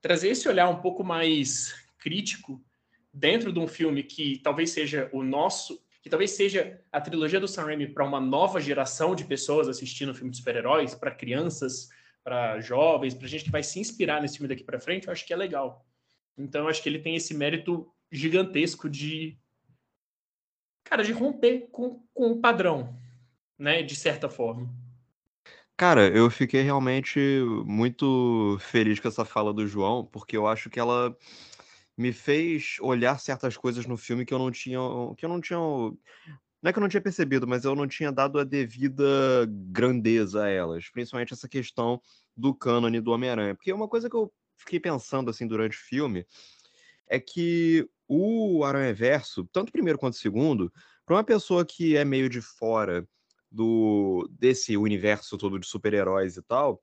trazer 0.00 0.28
esse 0.28 0.48
olhar 0.48 0.68
um 0.68 0.80
pouco 0.80 1.04
mais 1.04 1.74
crítico 1.98 2.62
dentro 3.12 3.52
de 3.52 3.58
um 3.58 3.68
filme 3.68 4.02
que 4.02 4.38
talvez 4.38 4.70
seja 4.70 5.08
o 5.12 5.22
nosso, 5.22 5.82
que 6.02 6.10
talvez 6.10 6.30
seja 6.32 6.80
a 6.90 7.00
trilogia 7.00 7.40
do 7.40 7.48
Sam 7.48 7.64
Raimi 7.64 7.86
para 7.86 8.04
uma 8.04 8.20
nova 8.20 8.60
geração 8.60 9.14
de 9.14 9.24
pessoas 9.24 9.68
assistindo 9.68 10.14
filme 10.14 10.30
de 10.30 10.38
super-heróis, 10.38 10.94
para 10.94 11.10
crianças, 11.10 11.88
para 12.24 12.60
jovens, 12.60 13.14
para 13.14 13.28
gente 13.28 13.44
que 13.44 13.50
vai 13.50 13.62
se 13.62 13.78
inspirar 13.78 14.20
nesse 14.20 14.38
filme 14.38 14.48
daqui 14.48 14.64
para 14.64 14.80
frente, 14.80 15.06
eu 15.06 15.12
acho 15.12 15.26
que 15.26 15.32
é 15.32 15.36
legal. 15.36 15.86
Então, 16.36 16.62
eu 16.62 16.68
acho 16.68 16.82
que 16.82 16.88
ele 16.88 16.98
tem 16.98 17.16
esse 17.16 17.34
mérito 17.34 17.92
gigantesco 18.10 18.88
de 18.88 19.38
cara 20.84 21.04
de 21.04 21.12
romper 21.12 21.68
com, 21.70 22.02
com 22.12 22.32
o 22.32 22.40
padrão 22.40 22.98
né? 23.60 23.82
De 23.82 23.94
certa 23.94 24.28
forma. 24.28 24.68
Cara, 25.76 26.08
eu 26.08 26.30
fiquei 26.30 26.62
realmente 26.62 27.20
muito 27.64 28.58
feliz 28.60 28.98
com 28.98 29.08
essa 29.08 29.24
fala 29.24 29.52
do 29.52 29.66
João, 29.66 30.04
porque 30.04 30.36
eu 30.36 30.46
acho 30.46 30.70
que 30.70 30.80
ela 30.80 31.16
me 32.00 32.14
fez 32.14 32.76
olhar 32.80 33.20
certas 33.20 33.58
coisas 33.58 33.84
no 33.84 33.94
filme 33.94 34.24
que 34.24 34.32
eu 34.32 34.38
não 34.38 34.50
tinha, 34.50 34.78
que 35.18 35.24
eu 35.26 35.28
não 35.28 35.38
tinha, 35.38 35.58
não 35.58 35.98
é 36.64 36.72
que 36.72 36.78
eu 36.78 36.80
não 36.80 36.88
tinha 36.88 37.00
percebido, 37.02 37.46
mas 37.46 37.66
eu 37.66 37.74
não 37.74 37.86
tinha 37.86 38.10
dado 38.10 38.38
a 38.38 38.44
devida 38.44 39.46
grandeza 39.70 40.44
a 40.44 40.48
elas, 40.48 40.88
principalmente 40.88 41.34
essa 41.34 41.46
questão 41.46 42.00
do 42.34 42.54
cânone 42.54 43.02
do 43.02 43.10
Homem-Aranha, 43.10 43.54
porque 43.54 43.70
uma 43.70 43.86
coisa 43.86 44.08
que 44.08 44.16
eu 44.16 44.32
fiquei 44.56 44.80
pensando 44.80 45.28
assim 45.28 45.46
durante 45.46 45.76
o 45.76 45.80
filme 45.80 46.26
é 47.06 47.20
que 47.20 47.86
o 48.08 48.64
Aranha 48.64 48.94
Verso, 48.94 49.46
tanto 49.52 49.70
primeiro 49.70 49.98
quanto 49.98 50.16
segundo, 50.16 50.72
para 51.04 51.16
uma 51.16 51.24
pessoa 51.24 51.66
que 51.66 51.98
é 51.98 52.04
meio 52.04 52.30
de 52.30 52.40
fora 52.40 53.06
do 53.50 54.26
desse 54.38 54.74
universo 54.74 55.36
todo 55.36 55.58
de 55.58 55.66
super-heróis 55.66 56.38
e 56.38 56.42
tal, 56.42 56.82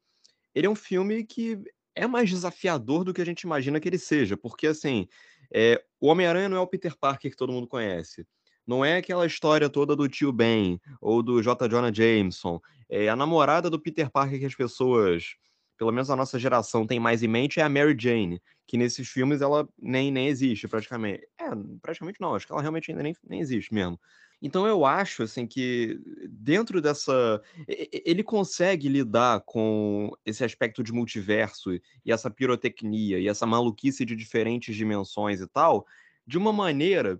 ele 0.53 0.67
é 0.67 0.69
um 0.69 0.75
filme 0.75 1.23
que 1.23 1.59
é 1.97 2.07
mais 2.07 2.29
desafiador 2.29 3.03
do 3.03 3.13
que 3.13 3.21
a 3.21 3.25
gente 3.25 3.41
imagina 3.41 3.79
que 3.79 3.89
ele 3.89 3.97
seja, 3.97 4.37
porque 4.37 4.67
assim, 4.67 5.07
é, 5.51 5.83
o 5.99 6.07
Homem-Aranha 6.07 6.47
não 6.47 6.57
é 6.57 6.59
o 6.59 6.67
Peter 6.67 6.95
Parker 6.95 7.31
que 7.31 7.37
todo 7.37 7.51
mundo 7.51 7.67
conhece. 7.67 8.25
Não 8.65 8.83
é 8.83 8.97
aquela 8.97 9.25
história 9.25 9.69
toda 9.69 9.95
do 9.95 10.07
tio 10.07 10.31
Ben 10.31 10.79
ou 11.01 11.23
do 11.23 11.41
J. 11.41 11.67
Jonah 11.69 11.91
Jameson. 11.91 12.59
É 12.89 13.07
a 13.09 13.15
namorada 13.15 13.69
do 13.69 13.79
Peter 13.79 14.11
Parker 14.11 14.39
que 14.39 14.45
as 14.45 14.55
pessoas, 14.55 15.35
pelo 15.77 15.91
menos 15.91 16.09
a 16.09 16.15
nossa 16.15 16.39
geração, 16.39 16.87
tem 16.87 16.99
mais 16.99 17.23
em 17.23 17.27
mente 17.27 17.59
é 17.59 17.63
a 17.63 17.69
Mary 17.69 17.95
Jane, 17.97 18.41
que 18.65 18.77
nesses 18.77 19.07
filmes 19.07 19.41
ela 19.41 19.67
nem, 19.79 20.11
nem 20.11 20.27
existe 20.27 20.67
praticamente. 20.67 21.27
É, 21.39 21.49
praticamente 21.81 22.19
não, 22.19 22.35
acho 22.35 22.45
que 22.45 22.51
ela 22.51 22.61
realmente 22.61 22.91
ainda 22.91 23.03
nem, 23.03 23.15
nem 23.27 23.39
existe 23.39 23.73
mesmo. 23.73 23.99
Então 24.41 24.67
eu 24.67 24.85
acho 24.85 25.23
assim 25.23 25.47
que 25.47 25.99
dentro 26.29 26.79
dessa 26.79 27.41
ele 27.67 28.23
consegue 28.23 28.87
lidar 28.87 29.41
com 29.45 30.11
esse 30.23 30.43
aspecto 30.43 30.83
de 30.83 30.93
multiverso 30.93 31.73
e 31.73 32.11
essa 32.11 32.29
pirotecnia 32.29 33.19
e 33.19 33.27
essa 33.27 33.47
maluquice 33.47 34.05
de 34.05 34.15
diferentes 34.15 34.75
dimensões 34.75 35.41
e 35.41 35.47
tal, 35.47 35.87
de 36.25 36.37
uma 36.37 36.53
maneira 36.53 37.19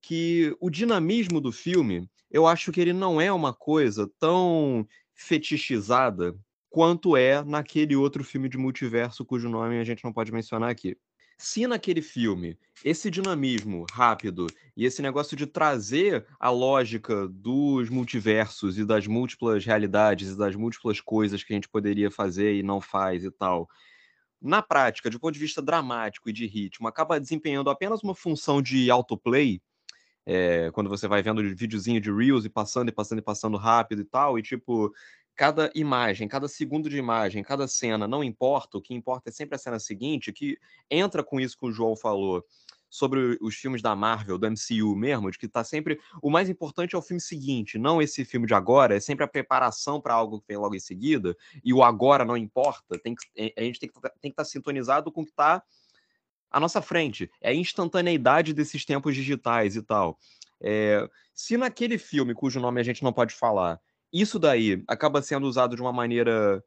que 0.00 0.56
o 0.60 0.70
dinamismo 0.70 1.40
do 1.40 1.52
filme, 1.52 2.08
eu 2.30 2.46
acho 2.46 2.72
que 2.72 2.80
ele 2.80 2.92
não 2.92 3.20
é 3.20 3.32
uma 3.32 3.52
coisa 3.52 4.10
tão 4.18 4.86
fetichizada 5.14 6.34
quanto 6.74 7.16
é 7.16 7.40
naquele 7.44 7.94
outro 7.94 8.24
filme 8.24 8.48
de 8.48 8.58
multiverso 8.58 9.24
cujo 9.24 9.48
nome 9.48 9.78
a 9.78 9.84
gente 9.84 10.02
não 10.02 10.12
pode 10.12 10.32
mencionar 10.32 10.68
aqui. 10.68 10.96
Se 11.38 11.68
naquele 11.68 12.02
filme 12.02 12.58
esse 12.84 13.08
dinamismo 13.12 13.86
rápido 13.92 14.48
e 14.76 14.84
esse 14.84 15.00
negócio 15.00 15.36
de 15.36 15.46
trazer 15.46 16.26
a 16.36 16.50
lógica 16.50 17.28
dos 17.28 17.88
multiversos 17.88 18.76
e 18.76 18.84
das 18.84 19.06
múltiplas 19.06 19.64
realidades 19.64 20.30
e 20.30 20.36
das 20.36 20.56
múltiplas 20.56 21.00
coisas 21.00 21.44
que 21.44 21.52
a 21.52 21.56
gente 21.56 21.68
poderia 21.68 22.10
fazer 22.10 22.56
e 22.56 22.62
não 22.64 22.80
faz 22.80 23.22
e 23.22 23.30
tal, 23.30 23.68
na 24.42 24.60
prática, 24.60 25.08
de 25.08 25.16
ponto 25.16 25.34
de 25.34 25.38
vista 25.38 25.62
dramático 25.62 26.28
e 26.28 26.32
de 26.32 26.44
ritmo, 26.44 26.88
acaba 26.88 27.20
desempenhando 27.20 27.70
apenas 27.70 28.02
uma 28.02 28.16
função 28.16 28.60
de 28.60 28.90
autoplay, 28.90 29.62
é, 30.26 30.72
quando 30.72 30.90
você 30.90 31.06
vai 31.06 31.22
vendo 31.22 31.40
videozinho 31.54 32.00
de 32.00 32.10
Reels 32.10 32.44
e 32.44 32.48
passando 32.48 32.88
e 32.88 32.92
passando 32.92 33.20
e 33.20 33.22
passando 33.22 33.56
rápido 33.56 34.00
e 34.00 34.04
tal, 34.04 34.36
e 34.38 34.42
tipo, 34.42 34.92
cada 35.36 35.70
imagem, 35.74 36.28
cada 36.28 36.48
segundo 36.48 36.88
de 36.88 36.96
imagem, 36.96 37.42
cada 37.42 37.66
cena, 37.66 38.06
não 38.06 38.22
importa, 38.22 38.78
o 38.78 38.82
que 38.82 38.94
importa 38.94 39.30
é 39.30 39.32
sempre 39.32 39.56
a 39.56 39.58
cena 39.58 39.78
seguinte, 39.78 40.32
que 40.32 40.58
entra 40.90 41.22
com 41.24 41.40
isso 41.40 41.58
que 41.58 41.66
o 41.66 41.72
João 41.72 41.96
falou 41.96 42.44
sobre 42.88 43.36
os 43.40 43.56
filmes 43.56 43.82
da 43.82 43.96
Marvel, 43.96 44.38
do 44.38 44.48
MCU 44.48 44.94
mesmo, 44.94 45.28
de 45.28 45.36
que 45.36 45.48
tá 45.48 45.64
sempre. 45.64 45.98
O 46.22 46.30
mais 46.30 46.48
importante 46.48 46.94
é 46.94 46.98
o 46.98 47.02
filme 47.02 47.20
seguinte, 47.20 47.76
não 47.76 48.00
esse 48.00 48.24
filme 48.24 48.46
de 48.46 48.54
agora, 48.54 48.94
é 48.94 49.00
sempre 49.00 49.24
a 49.24 49.28
preparação 49.28 50.00
para 50.00 50.14
algo 50.14 50.40
que 50.40 50.46
vem 50.46 50.56
logo 50.56 50.76
em 50.76 50.80
seguida, 50.80 51.36
e 51.64 51.74
o 51.74 51.82
agora 51.82 52.24
não 52.24 52.36
importa, 52.36 52.96
tem 52.96 53.16
que, 53.16 53.26
eh, 53.36 53.52
a 53.58 53.62
gente 53.62 53.80
tem 53.80 53.88
que 53.88 54.00
tá, 54.00 54.12
estar 54.22 54.30
tá 54.36 54.44
sintonizado 54.44 55.10
com 55.10 55.22
o 55.22 55.24
que 55.24 55.32
está 55.32 55.60
à 56.48 56.60
nossa 56.60 56.80
frente. 56.80 57.28
É 57.40 57.50
a 57.50 57.54
instantaneidade 57.54 58.54
desses 58.54 58.84
tempos 58.84 59.16
digitais 59.16 59.74
e 59.74 59.82
tal. 59.82 60.16
É, 60.60 61.08
se 61.34 61.56
naquele 61.56 61.98
filme, 61.98 62.32
cujo 62.32 62.60
nome 62.60 62.80
a 62.80 62.84
gente 62.84 63.02
não 63.02 63.12
pode 63.12 63.34
falar, 63.34 63.80
isso 64.22 64.38
daí 64.38 64.82
acaba 64.86 65.20
sendo 65.20 65.46
usado 65.46 65.74
de 65.74 65.82
uma 65.82 65.92
maneira 65.92 66.62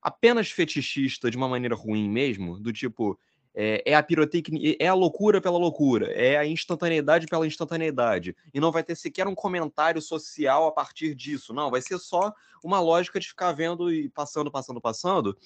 apenas 0.00 0.50
fetichista, 0.50 1.30
de 1.30 1.36
uma 1.36 1.48
maneira 1.48 1.76
ruim 1.76 2.08
mesmo, 2.08 2.58
do 2.58 2.72
tipo, 2.72 3.18
é, 3.54 3.82
é, 3.84 3.94
a 3.94 4.02
pirotecnia, 4.02 4.74
é 4.80 4.88
a 4.88 4.94
loucura 4.94 5.40
pela 5.40 5.58
loucura, 5.58 6.10
é 6.12 6.36
a 6.38 6.46
instantaneidade 6.46 7.26
pela 7.26 7.46
instantaneidade. 7.46 8.34
E 8.52 8.58
não 8.58 8.72
vai 8.72 8.82
ter 8.82 8.96
sequer 8.96 9.28
um 9.28 9.34
comentário 9.34 10.00
social 10.00 10.66
a 10.66 10.72
partir 10.72 11.14
disso. 11.14 11.52
Não, 11.52 11.70
vai 11.70 11.82
ser 11.82 11.98
só 11.98 12.32
uma 12.64 12.80
lógica 12.80 13.20
de 13.20 13.28
ficar 13.28 13.52
vendo 13.52 13.92
e 13.92 14.08
passando, 14.08 14.50
passando, 14.50 14.80
passando. 14.80 15.36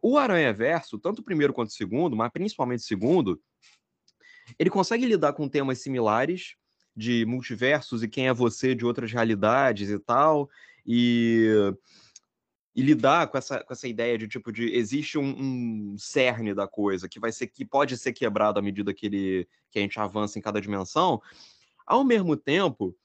O 0.00 0.16
Aranha 0.16 0.52
Verso, 0.52 0.98
tanto 0.98 1.18
o 1.18 1.24
primeiro 1.24 1.52
quanto 1.52 1.70
o 1.70 1.74
segundo, 1.74 2.16
mas 2.16 2.30
principalmente 2.30 2.80
o 2.80 2.86
segundo, 2.86 3.42
ele 4.58 4.70
consegue 4.70 5.04
lidar 5.04 5.32
com 5.32 5.48
temas 5.48 5.80
similares, 5.80 6.54
de 6.98 7.24
multiversos 7.24 8.02
e 8.02 8.08
quem 8.08 8.26
é 8.26 8.34
você 8.34 8.74
de 8.74 8.84
outras 8.84 9.12
realidades 9.12 9.88
e 9.88 9.98
tal, 10.00 10.50
e, 10.84 11.48
e 12.74 12.82
lidar 12.82 13.28
com 13.28 13.38
essa, 13.38 13.62
com 13.62 13.72
essa 13.72 13.86
ideia 13.86 14.18
de 14.18 14.26
tipo 14.26 14.50
de 14.50 14.74
existe 14.74 15.16
um, 15.16 15.92
um, 15.92 15.96
cerne 15.96 16.52
da 16.52 16.66
coisa 16.66 17.08
que 17.08 17.20
vai 17.20 17.30
ser 17.30 17.46
que 17.46 17.64
pode 17.64 17.96
ser 17.96 18.12
quebrado 18.12 18.58
à 18.58 18.62
medida 18.62 18.92
que 18.92 19.06
ele 19.06 19.48
que 19.70 19.78
a 19.78 19.82
gente 19.82 20.00
avança 20.00 20.38
em 20.38 20.42
cada 20.42 20.60
dimensão. 20.60 21.22
Ao 21.86 22.02
mesmo 22.02 22.36
tempo, 22.36 22.96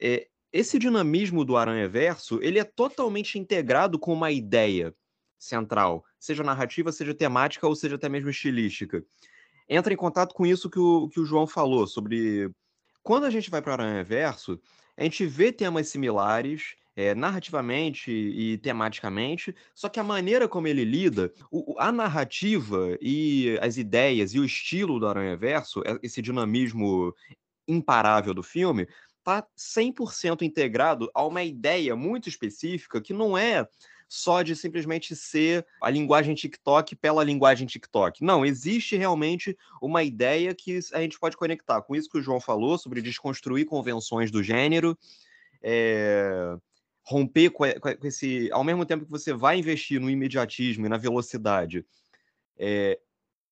é, 0.00 0.28
esse 0.52 0.78
dinamismo 0.78 1.44
do 1.44 1.56
Aranha 1.56 1.88
Verso 1.88 2.38
ele 2.42 2.60
é 2.60 2.64
totalmente 2.64 3.40
integrado 3.40 3.98
com 3.98 4.12
uma 4.12 4.30
ideia 4.30 4.94
central, 5.36 6.04
seja 6.20 6.44
narrativa, 6.44 6.92
seja 6.92 7.12
temática 7.12 7.66
ou 7.66 7.74
seja 7.74 7.96
até 7.96 8.08
mesmo 8.08 8.30
estilística. 8.30 9.04
Entra 9.68 9.92
em 9.92 9.96
contato 9.96 10.32
com 10.32 10.46
isso 10.46 10.70
que 10.70 10.78
o, 10.78 11.08
que 11.08 11.18
o 11.18 11.24
João 11.24 11.46
falou 11.46 11.86
sobre 11.86 12.48
quando 13.02 13.24
a 13.24 13.30
gente 13.30 13.50
vai 13.50 13.60
para 13.60 13.70
o 13.70 13.72
Aranha 13.74 14.04
Verso, 14.04 14.60
a 14.96 15.02
gente 15.02 15.26
vê 15.26 15.52
temas 15.52 15.88
similares, 15.88 16.74
é, 16.94 17.14
narrativamente 17.14 18.10
e 18.10 18.58
tematicamente, 18.58 19.54
só 19.74 19.88
que 19.88 19.98
a 19.98 20.04
maneira 20.04 20.46
como 20.46 20.68
ele 20.68 20.84
lida, 20.84 21.32
o, 21.50 21.74
a 21.78 21.90
narrativa 21.90 22.96
e 23.00 23.58
as 23.62 23.76
ideias 23.76 24.34
e 24.34 24.38
o 24.38 24.44
estilo 24.44 25.00
do 25.00 25.06
Aranha 25.06 25.36
Verso, 25.36 25.82
é, 25.86 25.98
esse 26.02 26.20
dinamismo 26.20 27.14
imparável 27.66 28.34
do 28.34 28.42
filme, 28.42 28.86
tá 29.24 29.46
100% 29.56 30.42
integrado 30.42 31.10
a 31.14 31.24
uma 31.24 31.42
ideia 31.42 31.94
muito 31.96 32.28
específica 32.28 33.00
que 33.00 33.12
não 33.12 33.38
é 33.38 33.66
só 34.12 34.42
de 34.42 34.54
simplesmente 34.54 35.16
ser 35.16 35.66
a 35.80 35.88
linguagem 35.88 36.34
TikTok 36.34 36.94
pela 36.96 37.24
linguagem 37.24 37.66
TikTok. 37.66 38.22
Não, 38.22 38.44
existe 38.44 38.94
realmente 38.94 39.56
uma 39.80 40.02
ideia 40.02 40.54
que 40.54 40.78
a 40.92 41.00
gente 41.00 41.18
pode 41.18 41.34
conectar 41.34 41.80
com 41.80 41.96
isso 41.96 42.10
que 42.10 42.18
o 42.18 42.22
João 42.22 42.38
falou 42.38 42.76
sobre 42.76 43.00
desconstruir 43.00 43.64
convenções 43.64 44.30
do 44.30 44.42
gênero, 44.42 44.98
é, 45.62 46.54
romper 47.02 47.48
com, 47.52 47.64
com, 47.80 48.06
esse. 48.06 48.50
Ao 48.52 48.62
mesmo 48.62 48.84
tempo 48.84 49.06
que 49.06 49.10
você 49.10 49.32
vai 49.32 49.58
investir 49.58 49.98
no 49.98 50.10
imediatismo 50.10 50.84
e 50.84 50.90
na 50.90 50.98
velocidade, 50.98 51.82
é, 52.58 53.00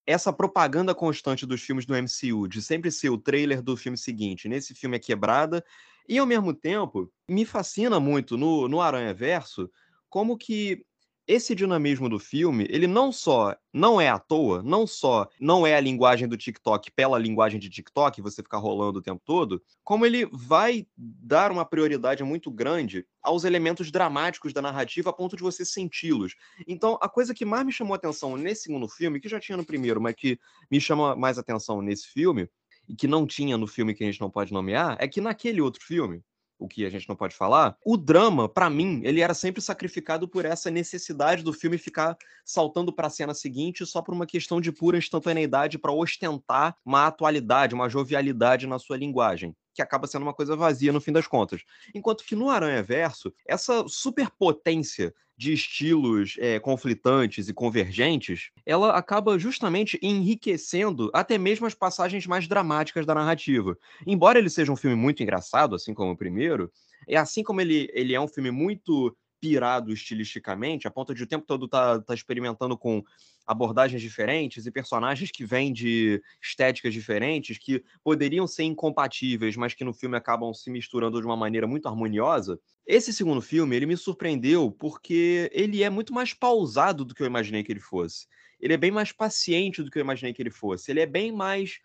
essa 0.06 0.30
propaganda 0.30 0.94
constante 0.94 1.46
dos 1.46 1.62
filmes 1.62 1.86
do 1.86 1.94
MCU, 1.94 2.46
de 2.46 2.60
sempre 2.60 2.90
ser 2.90 3.08
o 3.08 3.16
trailer 3.16 3.62
do 3.62 3.78
filme 3.78 3.96
seguinte, 3.96 4.46
nesse 4.46 4.74
filme 4.74 4.98
é 4.98 5.00
quebrada, 5.00 5.64
e 6.06 6.18
ao 6.18 6.26
mesmo 6.26 6.52
tempo, 6.52 7.10
me 7.26 7.46
fascina 7.46 7.98
muito 7.98 8.36
no, 8.36 8.68
no 8.68 8.82
Aranha 8.82 9.14
Verso 9.14 9.70
como 10.10 10.36
que 10.36 10.84
esse 11.30 11.54
dinamismo 11.54 12.08
do 12.08 12.18
filme, 12.18 12.66
ele 12.68 12.88
não 12.88 13.12
só 13.12 13.54
não 13.72 14.00
é 14.00 14.08
à 14.08 14.18
toa, 14.18 14.64
não 14.64 14.84
só 14.84 15.28
não 15.40 15.64
é 15.64 15.76
a 15.76 15.80
linguagem 15.80 16.26
do 16.26 16.36
TikTok 16.36 16.90
pela 16.90 17.16
linguagem 17.20 17.60
de 17.60 17.70
TikTok, 17.70 18.20
você 18.20 18.42
ficar 18.42 18.58
rolando 18.58 18.98
o 18.98 19.02
tempo 19.02 19.22
todo, 19.24 19.62
como 19.84 20.04
ele 20.04 20.28
vai 20.32 20.88
dar 20.96 21.52
uma 21.52 21.64
prioridade 21.64 22.24
muito 22.24 22.50
grande 22.50 23.06
aos 23.22 23.44
elementos 23.44 23.92
dramáticos 23.92 24.52
da 24.52 24.60
narrativa 24.60 25.10
a 25.10 25.12
ponto 25.12 25.36
de 25.36 25.42
você 25.42 25.64
senti-los. 25.64 26.34
Então, 26.66 26.98
a 27.00 27.08
coisa 27.08 27.32
que 27.32 27.44
mais 27.44 27.64
me 27.64 27.72
chamou 27.72 27.94
atenção 27.94 28.36
nesse 28.36 28.64
segundo 28.64 28.88
filme, 28.88 29.20
que 29.20 29.28
já 29.28 29.38
tinha 29.38 29.56
no 29.56 29.64
primeiro, 29.64 30.00
mas 30.00 30.16
que 30.16 30.36
me 30.68 30.80
chama 30.80 31.14
mais 31.14 31.38
atenção 31.38 31.80
nesse 31.80 32.08
filme, 32.08 32.48
e 32.88 32.96
que 32.96 33.06
não 33.06 33.24
tinha 33.24 33.56
no 33.56 33.68
filme 33.68 33.94
que 33.94 34.02
a 34.02 34.06
gente 34.06 34.20
não 34.20 34.28
pode 34.28 34.52
nomear, 34.52 34.96
é 34.98 35.06
que 35.06 35.20
naquele 35.20 35.60
outro 35.60 35.80
filme, 35.80 36.24
o 36.60 36.68
que 36.68 36.84
a 36.84 36.90
gente 36.90 37.08
não 37.08 37.16
pode 37.16 37.34
falar, 37.34 37.76
o 37.84 37.96
drama, 37.96 38.48
para 38.48 38.68
mim, 38.68 39.00
ele 39.02 39.20
era 39.20 39.34
sempre 39.34 39.62
sacrificado 39.62 40.28
por 40.28 40.44
essa 40.44 40.70
necessidade 40.70 41.42
do 41.42 41.52
filme 41.52 41.78
ficar 41.78 42.16
saltando 42.44 42.92
para 42.92 43.06
a 43.06 43.10
cena 43.10 43.34
seguinte 43.34 43.84
só 43.86 44.02
por 44.02 44.14
uma 44.14 44.26
questão 44.26 44.60
de 44.60 44.70
pura 44.70 44.98
instantaneidade 44.98 45.78
para 45.78 45.92
ostentar 45.92 46.76
uma 46.84 47.06
atualidade, 47.06 47.74
uma 47.74 47.88
jovialidade 47.88 48.66
na 48.66 48.78
sua 48.78 48.96
linguagem 48.96 49.56
que 49.72 49.80
acaba 49.80 50.06
sendo 50.06 50.22
uma 50.22 50.34
coisa 50.34 50.56
vazia 50.56 50.92
no 50.92 51.00
fim 51.00 51.12
das 51.12 51.26
contas. 51.26 51.62
Enquanto 51.94 52.24
que 52.24 52.34
no 52.34 52.50
Aranha 52.50 52.82
Verso, 52.82 53.32
essa 53.46 53.86
superpotência 53.86 55.14
de 55.40 55.54
estilos 55.54 56.36
é, 56.38 56.60
conflitantes 56.60 57.48
e 57.48 57.54
convergentes, 57.54 58.50
ela 58.66 58.90
acaba 58.90 59.38
justamente 59.38 59.98
enriquecendo 60.02 61.10
até 61.14 61.38
mesmo 61.38 61.66
as 61.66 61.72
passagens 61.72 62.26
mais 62.26 62.46
dramáticas 62.46 63.06
da 63.06 63.14
narrativa. 63.14 63.74
Embora 64.06 64.38
ele 64.38 64.50
seja 64.50 64.70
um 64.70 64.76
filme 64.76 64.94
muito 64.94 65.22
engraçado, 65.22 65.74
assim 65.74 65.94
como 65.94 66.12
o 66.12 66.16
primeiro, 66.16 66.70
é 67.08 67.16
assim 67.16 67.42
como 67.42 67.58
ele, 67.58 67.88
ele 67.94 68.14
é 68.14 68.20
um 68.20 68.28
filme 68.28 68.50
muito 68.50 69.16
pirado 69.40 69.92
estilisticamente, 69.92 70.86
a 70.86 70.90
ponto 70.90 71.14
de 71.14 71.22
o 71.22 71.26
tempo 71.26 71.46
todo 71.46 71.66
tá, 71.66 72.00
tá 72.00 72.14
experimentando 72.14 72.76
com 72.76 73.02
abordagens 73.46 74.00
diferentes 74.00 74.66
e 74.66 74.70
personagens 74.70 75.30
que 75.30 75.44
vêm 75.44 75.72
de 75.72 76.22
estéticas 76.42 76.92
diferentes, 76.92 77.58
que 77.58 77.82
poderiam 78.04 78.46
ser 78.46 78.64
incompatíveis, 78.64 79.56
mas 79.56 79.74
que 79.74 79.82
no 79.82 79.92
filme 79.92 80.16
acabam 80.16 80.52
se 80.52 80.70
misturando 80.70 81.20
de 81.20 81.26
uma 81.26 81.36
maneira 81.36 81.66
muito 81.66 81.88
harmoniosa. 81.88 82.60
Esse 82.86 83.12
segundo 83.12 83.40
filme, 83.40 83.74
ele 83.74 83.86
me 83.86 83.96
surpreendeu 83.96 84.70
porque 84.70 85.50
ele 85.52 85.82
é 85.82 85.90
muito 85.90 86.12
mais 86.12 86.34
pausado 86.34 87.04
do 87.04 87.14
que 87.14 87.22
eu 87.22 87.26
imaginei 87.26 87.64
que 87.64 87.72
ele 87.72 87.80
fosse. 87.80 88.26
Ele 88.60 88.74
é 88.74 88.76
bem 88.76 88.90
mais 88.90 89.10
paciente 89.10 89.82
do 89.82 89.90
que 89.90 89.98
eu 89.98 90.02
imaginei 90.02 90.34
que 90.34 90.42
ele 90.42 90.50
fosse. 90.50 90.90
Ele 90.90 91.00
é 91.00 91.06
bem 91.06 91.32
mais 91.32 91.80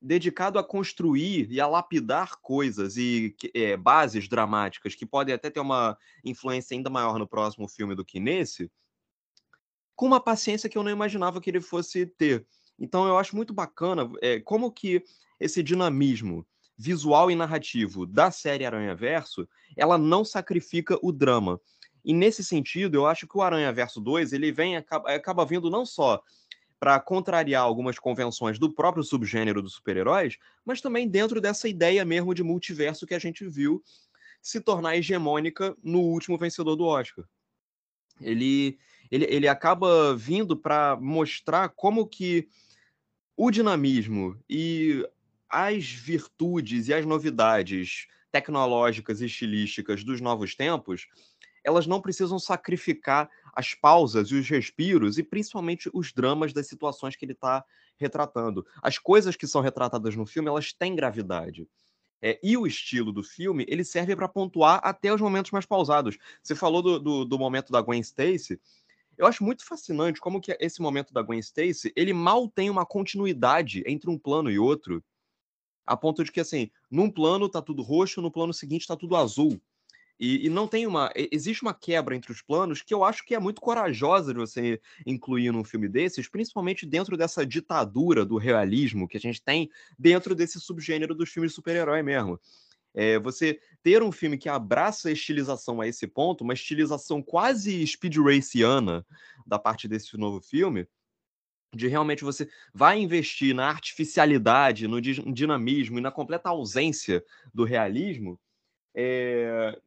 dedicado 0.00 0.58
a 0.58 0.64
construir 0.64 1.50
e 1.50 1.60
a 1.60 1.66
lapidar 1.66 2.36
coisas 2.40 2.96
e 2.96 3.34
é, 3.54 3.76
bases 3.76 4.28
dramáticas 4.28 4.94
que 4.94 5.04
podem 5.04 5.34
até 5.34 5.50
ter 5.50 5.60
uma 5.60 5.98
influência 6.24 6.76
ainda 6.76 6.88
maior 6.88 7.18
no 7.18 7.26
próximo 7.26 7.68
filme 7.68 7.94
do 7.94 8.04
que 8.04 8.20
nesse, 8.20 8.70
com 9.96 10.06
uma 10.06 10.20
paciência 10.20 10.68
que 10.68 10.78
eu 10.78 10.82
não 10.84 10.92
imaginava 10.92 11.40
que 11.40 11.50
ele 11.50 11.60
fosse 11.60 12.06
ter. 12.06 12.46
Então 12.78 13.08
eu 13.08 13.18
acho 13.18 13.34
muito 13.34 13.52
bacana 13.52 14.08
é, 14.22 14.38
como 14.38 14.70
que 14.70 15.02
esse 15.40 15.62
dinamismo 15.62 16.46
visual 16.76 17.28
e 17.28 17.34
narrativo 17.34 18.06
da 18.06 18.30
série 18.30 18.64
Aranha 18.64 18.94
Verso, 18.94 19.48
ela 19.76 19.98
não 19.98 20.24
sacrifica 20.24 20.96
o 21.02 21.10
drama. 21.10 21.60
E 22.04 22.14
nesse 22.14 22.44
sentido, 22.44 22.94
eu 22.94 23.06
acho 23.06 23.26
que 23.26 23.36
o 23.36 23.42
Aranha 23.42 23.72
Verso 23.72 24.00
2, 24.00 24.32
ele 24.32 24.52
vem 24.52 24.76
acaba, 24.76 25.12
acaba 25.12 25.44
vindo 25.44 25.68
não 25.68 25.84
só 25.84 26.22
para 26.80 27.00
contrariar 27.00 27.62
algumas 27.62 27.98
convenções 27.98 28.58
do 28.58 28.72
próprio 28.72 29.02
subgênero 29.02 29.60
dos 29.60 29.74
super-heróis, 29.74 30.38
mas 30.64 30.80
também 30.80 31.08
dentro 31.08 31.40
dessa 31.40 31.68
ideia 31.68 32.04
mesmo 32.04 32.34
de 32.34 32.42
multiverso 32.42 33.06
que 33.06 33.14
a 33.14 33.18
gente 33.18 33.46
viu 33.46 33.82
se 34.40 34.60
tornar 34.60 34.96
hegemônica 34.96 35.76
no 35.82 36.00
último 36.00 36.38
vencedor 36.38 36.76
do 36.76 36.84
Oscar. 36.84 37.24
Ele, 38.20 38.78
ele, 39.10 39.26
ele 39.28 39.48
acaba 39.48 40.16
vindo 40.16 40.56
para 40.56 40.96
mostrar 41.00 41.68
como 41.70 42.06
que 42.06 42.48
o 43.36 43.50
dinamismo 43.50 44.36
e 44.48 45.06
as 45.48 45.84
virtudes 45.84 46.88
e 46.88 46.94
as 46.94 47.06
novidades 47.06 48.06
tecnológicas 48.30 49.20
e 49.20 49.26
estilísticas 49.26 50.04
dos 50.04 50.20
novos 50.20 50.54
tempos, 50.54 51.08
elas 51.64 51.86
não 51.86 52.00
precisam 52.00 52.38
sacrificar 52.38 53.30
as 53.54 53.74
pausas 53.74 54.28
e 54.30 54.34
os 54.34 54.48
respiros 54.48 55.18
e 55.18 55.22
principalmente 55.22 55.90
os 55.92 56.12
dramas 56.12 56.52
das 56.52 56.66
situações 56.66 57.16
que 57.16 57.24
ele 57.24 57.32
está 57.32 57.64
retratando. 57.98 58.66
As 58.82 58.98
coisas 58.98 59.36
que 59.36 59.46
são 59.46 59.60
retratadas 59.60 60.14
no 60.16 60.26
filme, 60.26 60.48
elas 60.48 60.72
têm 60.72 60.94
gravidade. 60.94 61.68
É, 62.20 62.38
e 62.42 62.56
o 62.56 62.66
estilo 62.66 63.12
do 63.12 63.22
filme, 63.22 63.64
ele 63.68 63.84
serve 63.84 64.14
para 64.16 64.28
pontuar 64.28 64.80
até 64.82 65.12
os 65.12 65.20
momentos 65.20 65.52
mais 65.52 65.66
pausados. 65.66 66.18
Você 66.42 66.54
falou 66.54 66.82
do, 66.82 66.98
do, 66.98 67.24
do, 67.24 67.38
momento 67.38 67.70
da 67.72 67.80
Gwen 67.80 68.00
Stacy. 68.00 68.60
Eu 69.16 69.26
acho 69.26 69.44
muito 69.44 69.64
fascinante 69.64 70.20
como 70.20 70.40
que 70.40 70.56
esse 70.60 70.80
momento 70.82 71.12
da 71.12 71.22
Gwen 71.22 71.38
Stacy, 71.38 71.92
ele 71.94 72.12
mal 72.12 72.48
tem 72.48 72.70
uma 72.70 72.84
continuidade 72.84 73.82
entre 73.86 74.10
um 74.10 74.18
plano 74.18 74.50
e 74.50 74.58
outro, 74.58 75.02
a 75.86 75.96
ponto 75.96 76.22
de 76.22 76.30
que, 76.30 76.40
assim, 76.40 76.70
num 76.90 77.10
plano 77.10 77.48
tá 77.48 77.62
tudo 77.62 77.82
roxo, 77.82 78.20
no 78.20 78.30
plano 78.30 78.52
seguinte 78.52 78.86
tá 78.86 78.96
tudo 78.96 79.16
azul. 79.16 79.60
E, 80.18 80.46
e, 80.46 80.48
não 80.48 80.66
tem 80.66 80.86
uma. 80.86 81.12
Existe 81.14 81.62
uma 81.62 81.72
quebra 81.72 82.16
entre 82.16 82.32
os 82.32 82.42
planos 82.42 82.82
que 82.82 82.92
eu 82.92 83.04
acho 83.04 83.24
que 83.24 83.34
é 83.34 83.38
muito 83.38 83.60
corajosa 83.60 84.32
de 84.32 84.40
você 84.40 84.80
incluir 85.06 85.52
num 85.52 85.62
filme 85.62 85.88
desses, 85.88 86.28
principalmente 86.28 86.84
dentro 86.84 87.16
dessa 87.16 87.46
ditadura 87.46 88.24
do 88.24 88.36
realismo 88.36 89.06
que 89.06 89.16
a 89.16 89.20
gente 89.20 89.40
tem 89.40 89.70
dentro 89.96 90.34
desse 90.34 90.60
subgênero 90.60 91.14
dos 91.14 91.30
filmes 91.30 91.52
de 91.52 91.56
super-herói 91.56 92.02
mesmo. 92.02 92.40
É, 92.94 93.16
você 93.18 93.60
ter 93.80 94.02
um 94.02 94.10
filme 94.10 94.36
que 94.36 94.48
abraça 94.48 95.08
a 95.08 95.12
estilização 95.12 95.80
a 95.80 95.86
esse 95.86 96.06
ponto, 96.06 96.42
uma 96.42 96.54
estilização 96.54 97.22
quase 97.22 97.86
speed 97.86 98.16
raceana 98.16 99.06
da 99.46 99.58
parte 99.58 99.86
desse 99.86 100.16
novo 100.16 100.40
filme, 100.40 100.84
de 101.72 101.86
realmente 101.86 102.24
você 102.24 102.48
vai 102.74 102.98
investir 102.98 103.54
na 103.54 103.68
artificialidade, 103.68 104.88
no 104.88 105.00
dinamismo 105.00 105.98
e 105.98 106.02
na 106.02 106.10
completa 106.10 106.48
ausência 106.48 107.22
do 107.54 107.62
realismo, 107.62 108.40
é, 108.94 109.78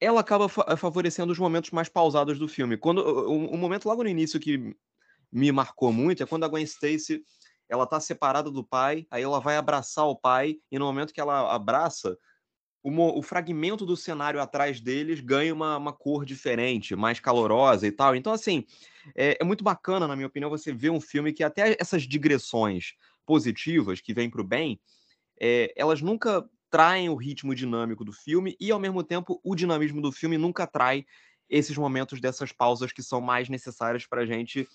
ela 0.00 0.20
acaba 0.20 0.48
fa 0.48 0.76
favorecendo 0.76 1.32
os 1.32 1.38
momentos 1.38 1.70
mais 1.70 1.88
pausados 1.88 2.38
do 2.38 2.48
filme. 2.48 2.76
Quando 2.76 2.98
o, 2.98 3.52
o, 3.52 3.56
momento 3.56 3.86
logo 3.86 4.02
no 4.02 4.08
início 4.08 4.38
que 4.38 4.74
me 5.32 5.50
marcou 5.50 5.92
muito 5.92 6.22
é 6.22 6.26
quando 6.26 6.44
a 6.44 6.48
Gwen 6.48 6.64
Stacy 6.64 7.22
ela 7.68 7.86
tá 7.86 7.98
separada 7.98 8.50
do 8.50 8.62
pai, 8.62 9.06
aí 9.10 9.22
ela 9.22 9.40
vai 9.40 9.56
abraçar 9.56 10.06
o 10.06 10.16
pai 10.16 10.56
e 10.70 10.78
no 10.78 10.84
momento 10.84 11.12
que 11.12 11.20
ela 11.20 11.52
abraça, 11.52 12.16
o, 12.82 13.18
o 13.18 13.22
fragmento 13.22 13.84
do 13.84 13.96
cenário 13.96 14.40
atrás 14.40 14.80
deles 14.80 15.18
ganha 15.20 15.52
uma, 15.52 15.76
uma, 15.76 15.92
cor 15.92 16.24
diferente, 16.24 16.94
mais 16.94 17.18
calorosa 17.18 17.86
e 17.86 17.90
tal. 17.90 18.14
Então 18.14 18.32
assim, 18.32 18.64
é, 19.16 19.36
é 19.40 19.44
muito 19.44 19.64
bacana, 19.64 20.06
na 20.06 20.14
minha 20.14 20.28
opinião, 20.28 20.50
você 20.50 20.72
ver 20.72 20.90
um 20.90 21.00
filme 21.00 21.32
que 21.32 21.42
até 21.42 21.76
essas 21.80 22.02
digressões 22.02 22.92
positivas 23.24 24.00
que 24.00 24.14
vêm 24.14 24.30
para 24.30 24.40
o 24.40 24.44
bem, 24.44 24.78
é, 25.40 25.72
elas 25.76 26.00
nunca 26.00 26.48
traem 26.76 27.08
o 27.08 27.14
ritmo 27.14 27.54
dinâmico 27.54 28.04
do 28.04 28.12
filme 28.12 28.54
e, 28.60 28.70
ao 28.70 28.78
mesmo 28.78 29.02
tempo, 29.02 29.40
o 29.42 29.54
dinamismo 29.54 30.02
do 30.02 30.12
filme 30.12 30.36
nunca 30.36 30.66
trai 30.66 31.06
esses 31.48 31.74
momentos 31.74 32.20
dessas 32.20 32.52
pausas 32.52 32.92
que 32.92 33.02
são 33.02 33.18
mais 33.18 33.48
necessárias 33.48 34.04
para 34.04 34.20
a 34.20 34.26
gente 34.26 34.68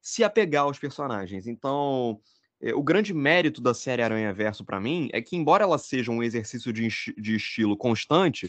se 0.00 0.22
apegar 0.22 0.62
aos 0.62 0.78
personagens. 0.78 1.48
Então, 1.48 2.20
é, 2.60 2.72
o 2.72 2.84
grande 2.84 3.12
mérito 3.12 3.60
da 3.60 3.74
série 3.74 4.00
Aranha 4.00 4.32
Verso 4.32 4.64
para 4.64 4.78
mim 4.78 5.10
é 5.12 5.20
que, 5.20 5.34
embora 5.34 5.64
ela 5.64 5.76
seja 5.76 6.12
um 6.12 6.22
exercício 6.22 6.72
de, 6.72 6.86
de 7.18 7.34
estilo 7.34 7.76
constante, 7.76 8.48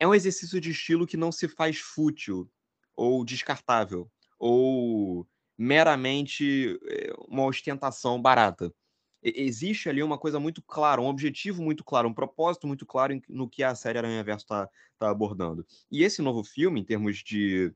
é 0.00 0.04
um 0.04 0.12
exercício 0.12 0.60
de 0.60 0.72
estilo 0.72 1.06
que 1.06 1.16
não 1.16 1.30
se 1.30 1.46
faz 1.46 1.78
fútil 1.78 2.50
ou 2.96 3.24
descartável 3.24 4.10
ou 4.36 5.24
meramente 5.56 6.76
é, 6.88 7.12
uma 7.28 7.44
ostentação 7.44 8.20
barata 8.20 8.74
existe 9.22 9.88
ali 9.88 10.02
uma 10.02 10.18
coisa 10.18 10.40
muito 10.40 10.62
clara, 10.62 11.00
um 11.00 11.06
objetivo 11.06 11.62
muito 11.62 11.84
claro, 11.84 12.08
um 12.08 12.14
propósito 12.14 12.66
muito 12.66 12.86
claro 12.86 13.20
no 13.28 13.48
que 13.48 13.62
a 13.62 13.74
série 13.74 13.98
Aranha 13.98 14.24
Verso 14.24 14.44
está 14.44 14.68
tá 14.98 15.10
abordando. 15.10 15.66
E 15.90 16.02
esse 16.02 16.22
novo 16.22 16.42
filme, 16.42 16.80
em 16.80 16.84
termos 16.84 17.18
de 17.18 17.72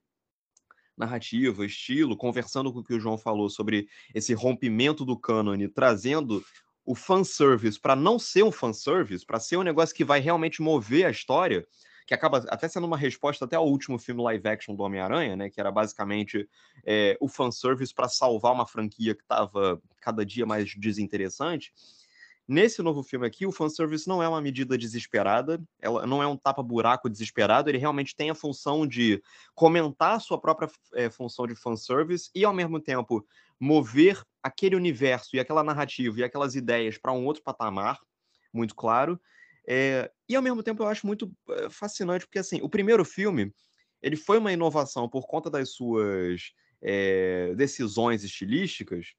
narrativa, 0.97 1.67
estilo, 1.67 2.17
conversando 2.17 2.73
com 2.73 2.79
o 2.79 2.85
que 2.85 2.95
o 2.95 3.01
João 3.01 3.19
falou 3.19 3.51
sobre 3.51 3.89
esse 4.15 4.33
rompimento 4.33 5.05
do 5.05 5.19
cânone, 5.19 5.69
trazendo 5.69 6.45
o 6.85 6.95
fanservice 6.95 7.81
para 7.81 7.97
não 7.97 8.19
ser 8.19 8.45
um 8.45 8.53
fanservice, 8.53 9.25
para 9.25 9.41
ser 9.41 9.57
um 9.57 9.63
negócio 9.63 9.95
que 9.95 10.05
vai 10.05 10.21
realmente 10.21 10.63
mover 10.63 11.07
a 11.07 11.11
história, 11.11 11.67
que 12.07 12.15
acaba 12.15 12.45
até 12.49 12.69
sendo 12.69 12.87
uma 12.87 12.97
resposta 12.97 13.45
até 13.45 13.57
ao 13.57 13.67
último 13.67 13.99
filme 13.99 14.23
live 14.23 14.47
action 14.47 14.75
do 14.75 14.83
Homem-Aranha, 14.83 15.37
né? 15.37 15.51
Que 15.51 15.61
era 15.61 15.73
basicamente 15.73 16.49
é, 16.85 17.17
o 17.21 17.29
fanservice 17.29 17.95
para 17.95 18.09
salvar 18.09 18.53
uma 18.53 18.67
franquia 18.67 19.15
que 19.15 19.23
estava 19.23 19.81
cada 20.01 20.25
dia 20.25 20.45
mais 20.45 20.75
desinteressante. 20.77 21.73
Nesse 22.47 22.83
novo 22.83 23.03
filme 23.03 23.27
aqui, 23.27 23.47
o 23.47 23.53
fanservice 23.53 24.07
não 24.07 24.23
é 24.23 24.29
uma 24.29 24.41
medida 24.41 24.77
desesperada, 24.77 25.63
ela 25.81 26.07
não 26.07 26.23
é 26.23 26.27
um 26.27 26.37
tapa-buraco 26.37 27.09
desesperado, 27.09 27.71
ele 27.71 27.79
realmente 27.79 28.15
tem 28.15 28.29
a 28.29 28.35
função 28.35 28.87
de 28.87 29.23
comentar 29.55 30.17
a 30.17 30.21
sua 30.21 30.39
própria 30.39 30.69
é, 30.93 31.09
função 31.09 31.47
de 31.47 31.55
fanservice 31.55 32.31
e, 32.35 32.45
ao 32.45 32.53
mesmo 32.53 32.79
tempo, 32.79 33.27
mover 33.59 34.23
aquele 34.43 34.77
universo 34.77 35.35
e 35.35 35.41
aquela 35.41 35.65
narrativa 35.65 36.21
e 36.21 36.25
aquelas 36.25 36.55
ideias 36.55 36.99
para 36.99 37.13
um 37.13 37.25
outro 37.25 37.43
patamar, 37.43 37.99
muito 38.53 38.75
claro. 38.75 39.19
É, 39.67 40.11
e 40.29 40.37
ao 40.37 40.43
mesmo 40.43 40.63
tempo 40.63 40.83
eu 40.83 40.87
acho 40.87 41.07
muito 41.07 41.33
eh, 41.51 41.71
fascinante, 41.71 42.27
porque 42.27 42.39
assim, 42.39 42.61
o 42.63 42.69
primeiro 42.69 43.05
filme 43.05 43.53
ele 44.03 44.17
foi 44.17 44.39
uma 44.39 44.53
inovação 44.53 45.09
por 45.09 45.27
conta 45.27 45.49
das 45.49 45.71
suas 45.71 46.53
é, 46.83 47.55
decisões 47.57 48.23
estilísticas. 48.23 49.15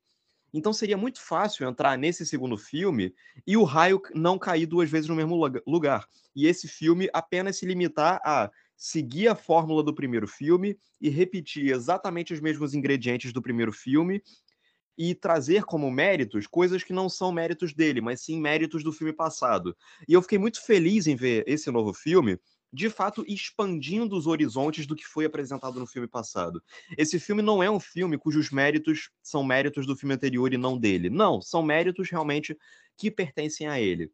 Então 0.53 0.71
seria 0.71 0.95
muito 0.95 1.19
fácil 1.19 1.67
entrar 1.67 1.97
nesse 1.97 2.25
segundo 2.25 2.58
filme 2.58 3.13
e 3.45 3.58
o 3.58 3.63
raio 3.63 4.01
não 4.13 4.38
cair 4.38 4.67
duas 4.67 4.89
vezes 4.89 5.10
no 5.10 5.15
mesmo 5.15 5.36
lugar. 5.67 6.08
E 6.36 6.45
esse 6.47 6.67
filme 6.67 7.09
apenas 7.11 7.57
se 7.57 7.65
limitar 7.65 8.22
a 8.24 8.49
seguir 8.78 9.28
a 9.28 9.36
fórmula 9.36 9.84
do 9.84 9.93
primeiro 9.93 10.28
filme 10.28 10.78
e 11.01 11.09
repetir 11.09 11.72
exatamente 11.74 12.34
os 12.34 12.39
mesmos 12.39 12.74
ingredientes 12.74 13.34
do 13.34 13.41
primeiro 13.41 13.72
filme 13.72 14.22
e 14.98 15.14
trazer 15.14 15.64
como 15.64 15.91
méritos 15.91 16.48
coisas 16.48 16.84
que 16.84 16.93
não 16.93 17.10
são 17.10 17.32
méritos 17.32 17.74
dele, 17.74 18.02
mas 18.02 18.22
sim 18.22 18.39
méritos 18.39 18.84
do 18.84 18.91
filme 18.91 19.14
passado. 19.14 19.76
E 20.08 20.14
eu 20.14 20.22
fiquei 20.22 20.38
muito 20.38 20.64
feliz 20.66 21.08
em 21.08 21.16
ver 21.16 21.43
esse 21.48 21.70
novo 21.70 21.93
filme, 21.93 22.39
de 22.72 22.89
fato 22.89 23.24
expandindo 23.28 24.18
os 24.18 24.28
horizontes 24.28 24.86
do 24.86 24.96
que 24.96 25.06
foi 25.06 25.26
apresentado 25.26 25.80
no 25.80 25.88
filme 25.88 26.08
passado. 26.08 26.62
Esse 26.98 27.20
filme 27.20 27.41
não 27.41 27.64
é 27.64 27.70
um 27.70 27.80
filme 27.80 28.18
cujos 28.18 28.52
méritos 28.52 29.10
são 29.24 29.43
méritos 29.43 29.86
do 29.86 29.96
filme 29.96 30.16
anterior 30.16 30.54
e 30.54 30.58
não 30.58 30.78
dele. 30.78 31.10
Não, 31.10 31.41
são 31.41 31.64
méritos 31.64 32.10
realmente 32.10 32.58
que 32.98 33.10
pertencem 33.10 33.68
a 33.68 33.80
ele. 33.80 34.12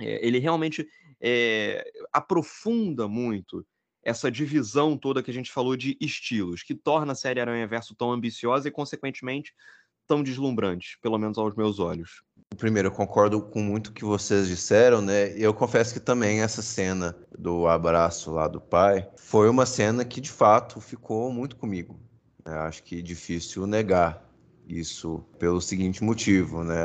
É, 0.00 0.26
ele 0.26 0.38
realmente 0.38 0.86
é, 1.20 1.84
aprofunda 2.12 3.06
muito 3.06 3.64
essa 4.02 4.30
divisão 4.30 4.98
toda 4.98 5.22
que 5.22 5.30
a 5.30 5.34
gente 5.34 5.50
falou 5.50 5.76
de 5.76 5.96
estilos, 6.00 6.62
que 6.62 6.74
torna 6.74 7.12
a 7.12 7.16
série 7.16 7.40
Aranha 7.40 7.66
Verso 7.66 7.94
tão 7.94 8.12
ambiciosa 8.12 8.68
e, 8.68 8.70
consequentemente, 8.70 9.54
tão 10.06 10.22
deslumbrantes, 10.22 10.96
pelo 11.02 11.18
menos 11.18 11.38
aos 11.38 11.54
meus 11.54 11.78
olhos. 11.78 12.22
primeiro, 12.56 12.88
eu 12.88 12.92
concordo 12.92 13.42
com 13.42 13.60
muito 13.60 13.92
que 13.92 14.04
vocês 14.04 14.48
disseram, 14.48 15.00
né? 15.00 15.32
Eu 15.36 15.52
confesso 15.52 15.92
que 15.92 16.00
também 16.00 16.40
essa 16.40 16.62
cena 16.62 17.16
do 17.36 17.66
abraço 17.66 18.30
lá 18.30 18.46
do 18.46 18.60
pai 18.60 19.08
foi 19.16 19.48
uma 19.48 19.66
cena 19.66 20.04
que 20.04 20.20
de 20.20 20.30
fato 20.30 20.80
ficou 20.80 21.32
muito 21.32 21.56
comigo. 21.56 21.98
Né? 22.44 22.52
Acho 22.58 22.82
que 22.82 22.98
é 22.98 23.02
difícil 23.02 23.66
negar 23.66 24.24
isso 24.68 25.24
pelo 25.38 25.60
seguinte 25.60 26.02
motivo, 26.02 26.62
né? 26.64 26.76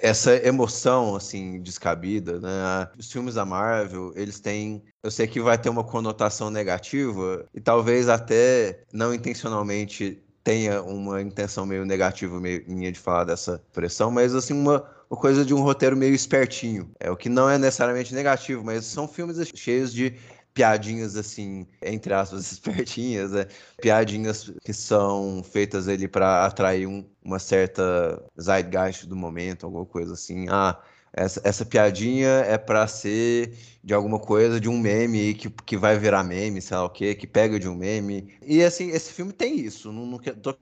essa 0.00 0.34
emoção 0.46 1.14
assim 1.14 1.60
descabida, 1.60 2.40
né? 2.40 2.88
Os 2.98 3.10
filmes 3.10 3.34
da 3.34 3.44
Marvel, 3.44 4.12
eles 4.16 4.40
têm, 4.40 4.82
eu 5.02 5.10
sei 5.10 5.26
que 5.26 5.40
vai 5.40 5.58
ter 5.58 5.68
uma 5.68 5.84
conotação 5.84 6.50
negativa 6.50 7.46
e 7.54 7.60
talvez 7.60 8.08
até 8.08 8.82
não 8.92 9.12
intencionalmente 9.12 10.23
tenha 10.44 10.82
uma 10.82 11.22
intenção 11.22 11.64
meio 11.64 11.86
negativa 11.86 12.38
minha 12.38 12.92
de 12.92 12.98
falar 12.98 13.24
dessa 13.24 13.64
pressão, 13.72 14.10
mas 14.10 14.34
assim 14.34 14.52
uma, 14.52 14.84
uma 15.10 15.18
coisa 15.18 15.42
de 15.42 15.54
um 15.54 15.62
roteiro 15.62 15.96
meio 15.96 16.14
espertinho. 16.14 16.90
É 17.00 17.10
o 17.10 17.16
que 17.16 17.30
não 17.30 17.48
é 17.48 17.56
necessariamente 17.56 18.14
negativo, 18.14 18.62
mas 18.62 18.84
são 18.84 19.08
filmes 19.08 19.38
cheios 19.54 19.92
de 19.92 20.14
piadinhas 20.52 21.16
assim, 21.16 21.66
entre 21.82 22.12
aspas, 22.12 22.52
espertinhas, 22.52 23.32
né? 23.32 23.46
piadinhas 23.80 24.52
que 24.62 24.72
são 24.72 25.42
feitas 25.42 25.88
ali 25.88 26.06
para 26.06 26.44
atrair 26.44 26.86
um, 26.86 27.04
uma 27.24 27.38
certa 27.38 28.22
zeitgeist 28.40 29.06
do 29.06 29.16
momento, 29.16 29.64
alguma 29.64 29.86
coisa 29.86 30.12
assim. 30.12 30.46
Ah, 30.50 30.78
essa, 31.16 31.40
essa 31.44 31.64
piadinha 31.64 32.28
é 32.28 32.58
para 32.58 32.86
ser 32.88 33.56
de 33.82 33.94
alguma 33.94 34.18
coisa, 34.18 34.60
de 34.60 34.68
um 34.68 34.78
meme 34.78 35.34
que, 35.34 35.48
que 35.50 35.76
vai 35.76 35.98
virar 35.98 36.24
meme, 36.24 36.60
sei 36.60 36.76
lá 36.76 36.84
o 36.84 36.90
quê, 36.90 37.14
que 37.14 37.26
pega 37.26 37.58
de 37.58 37.68
um 37.68 37.74
meme. 37.76 38.36
E 38.42 38.62
assim, 38.62 38.90
esse 38.90 39.12
filme 39.12 39.32
tem 39.32 39.58
isso. 39.60 39.92
Não, 39.92 40.06
não 40.06 40.18
tô 40.18 40.56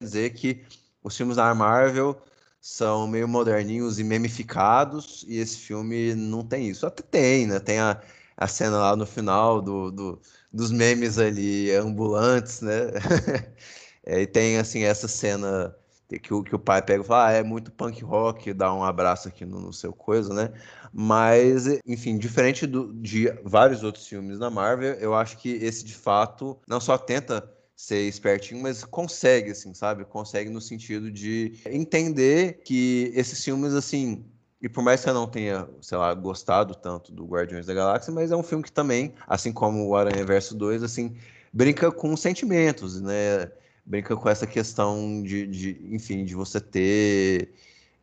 dizer 0.00 0.34
que 0.34 0.64
os 1.02 1.16
filmes 1.16 1.36
da 1.36 1.54
Marvel 1.54 2.20
são 2.60 3.06
meio 3.08 3.28
moderninhos 3.28 3.98
e 3.98 4.04
memificados, 4.04 5.24
e 5.28 5.38
esse 5.38 5.58
filme 5.58 6.14
não 6.14 6.44
tem 6.46 6.68
isso. 6.68 6.86
Até 6.86 7.02
tem, 7.02 7.46
né? 7.46 7.60
Tem 7.60 7.78
a, 7.80 8.02
a 8.36 8.48
cena 8.48 8.78
lá 8.78 8.96
no 8.96 9.06
final 9.06 9.62
do, 9.62 9.90
do 9.90 10.20
dos 10.52 10.70
memes 10.70 11.18
ali 11.18 11.70
ambulantes, 11.72 12.60
né? 12.62 12.72
é, 14.04 14.22
e 14.22 14.26
tem 14.26 14.58
assim 14.58 14.82
essa 14.84 15.08
cena 15.08 15.74
que 16.08 16.32
o, 16.32 16.42
que 16.42 16.54
o 16.54 16.58
pai 16.58 16.80
pega 16.82 17.02
e 17.02 17.06
fala, 17.06 17.28
ah, 17.28 17.32
é 17.32 17.42
muito 17.42 17.72
punk 17.72 18.02
rock, 18.04 18.52
dá 18.52 18.72
um 18.72 18.84
abraço 18.84 19.28
aqui 19.28 19.44
no, 19.44 19.60
no 19.60 19.72
seu 19.72 19.92
coisa, 19.92 20.32
né? 20.32 20.52
Mas, 20.92 21.66
enfim, 21.86 22.16
diferente 22.16 22.66
do, 22.66 22.92
de 22.94 23.28
vários 23.44 23.82
outros 23.82 24.06
filmes 24.06 24.38
da 24.38 24.48
Marvel, 24.48 24.94
eu 24.94 25.14
acho 25.14 25.36
que 25.38 25.50
esse 25.50 25.84
de 25.84 25.94
fato 25.94 26.58
não 26.66 26.80
só 26.80 26.96
tenta 26.96 27.52
ser 27.74 28.08
espertinho, 28.08 28.62
mas 28.62 28.84
consegue, 28.84 29.50
assim, 29.50 29.74
sabe? 29.74 30.04
Consegue 30.04 30.48
no 30.48 30.60
sentido 30.60 31.10
de 31.10 31.60
entender 31.66 32.60
que 32.64 33.12
esses 33.14 33.44
filmes, 33.44 33.74
assim, 33.74 34.24
e 34.62 34.68
por 34.68 34.82
mais 34.82 35.02
que 35.04 35.10
eu 35.10 35.14
não 35.14 35.26
tenha, 35.26 35.68
sei 35.82 35.98
lá, 35.98 36.14
gostado 36.14 36.74
tanto 36.74 37.12
do 37.12 37.26
Guardiões 37.26 37.66
da 37.66 37.74
Galáxia, 37.74 38.12
mas 38.12 38.30
é 38.30 38.36
um 38.36 38.42
filme 38.42 38.64
que 38.64 38.72
também, 38.72 39.12
assim 39.26 39.52
como 39.52 39.86
o 39.86 39.94
Aranha 39.94 40.24
Verso 40.24 40.54
2, 40.54 40.82
assim, 40.82 41.16
brinca 41.52 41.92
com 41.92 42.16
sentimentos, 42.16 43.00
né? 43.00 43.50
Brinca 43.86 44.16
com 44.16 44.28
essa 44.28 44.46
questão 44.46 45.22
de, 45.22 45.46
de 45.46 45.80
enfim, 45.92 46.24
de 46.24 46.34
você 46.34 46.60
ter, 46.60 47.50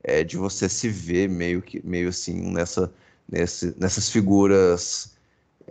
é, 0.04 0.24
de 0.24 0.38
você 0.38 0.70
se 0.70 0.90
ver 0.90 1.30
meio 1.30 1.62
que, 1.62 1.86
meio 1.86 2.10
assim, 2.10 2.52
nessa, 2.54 2.94
nesse, 3.30 3.76
nessas 3.78 4.10
figuras, 4.10 5.18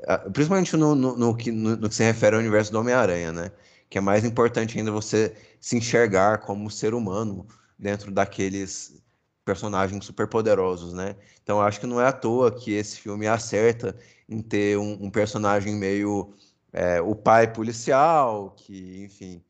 ah, 0.06 0.18
principalmente 0.18 0.76
no, 0.76 0.94
no, 0.94 1.16
no, 1.16 1.36
que, 1.36 1.50
no, 1.50 1.76
no 1.76 1.88
que 1.88 1.94
se 1.94 2.04
refere 2.04 2.36
ao 2.36 2.40
universo 2.40 2.72
do 2.72 2.78
Homem-Aranha, 2.80 3.32
né? 3.32 3.52
Que 3.88 3.98
é 3.98 4.00
mais 4.00 4.24
importante 4.24 4.78
ainda 4.78 4.90
você 4.90 5.34
se 5.60 5.76
enxergar 5.76 6.38
como 6.38 6.70
ser 6.70 6.94
humano 6.94 7.46
dentro 7.78 8.10
daqueles 8.10 9.02
personagens 9.44 10.04
super 10.04 10.28
poderosos, 10.28 10.92
né? 10.92 11.16
Então 11.42 11.60
acho 11.60 11.80
que 11.80 11.86
não 11.86 12.00
é 12.00 12.06
à 12.06 12.12
toa 12.12 12.52
que 12.52 12.72
esse 12.72 13.00
filme 13.00 13.26
acerta 13.26 13.96
em 14.28 14.40
ter 14.40 14.78
um, 14.78 15.04
um 15.04 15.10
personagem 15.10 15.74
meio 15.74 16.34
é, 16.72 17.00
o 17.00 17.14
pai 17.14 17.52
policial, 17.52 18.54
que 18.56 19.04
enfim, 19.04 19.42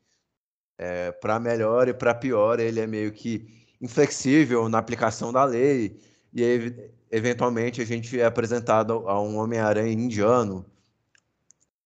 é, 0.77 1.11
para 1.11 1.39
melhor 1.39 1.87
e 1.87 1.93
para 1.93 2.13
pior 2.13 2.59
ele 2.59 2.79
é 2.79 2.87
meio 2.87 3.11
que 3.11 3.65
inflexível 3.81 4.69
na 4.69 4.77
aplicação 4.77 5.31
da 5.31 5.43
lei 5.43 5.99
e 6.33 6.43
aí, 6.43 6.91
eventualmente 7.11 7.81
a 7.81 7.85
gente 7.85 8.19
é 8.19 8.25
apresentado 8.25 9.07
a 9.07 9.21
um 9.21 9.37
Homem-Aranha 9.37 9.93
indiano 9.93 10.65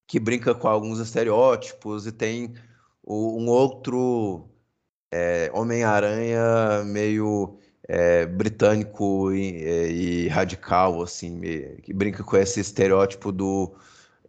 que 0.08 0.20
brinca 0.20 0.56
com 0.56 0.68
alguns 0.68 1.00
estereótipos 1.00 2.08
e 2.08 2.12
tem 2.12 2.56
um 3.06 3.48
outro 3.48 4.50
é, 5.12 5.50
Homem-Aranha 5.54 6.84
meio 6.86 7.58
é, 7.88 8.26
britânico 8.26 9.34
e, 9.34 10.26
e, 10.26 10.28
radical, 10.28 11.02
assim, 11.02 11.40
que 11.82 11.94
brinca 11.94 12.24
com 12.24 12.38
esse 12.38 12.60
estereótipo 12.60 13.32
do, 13.32 13.76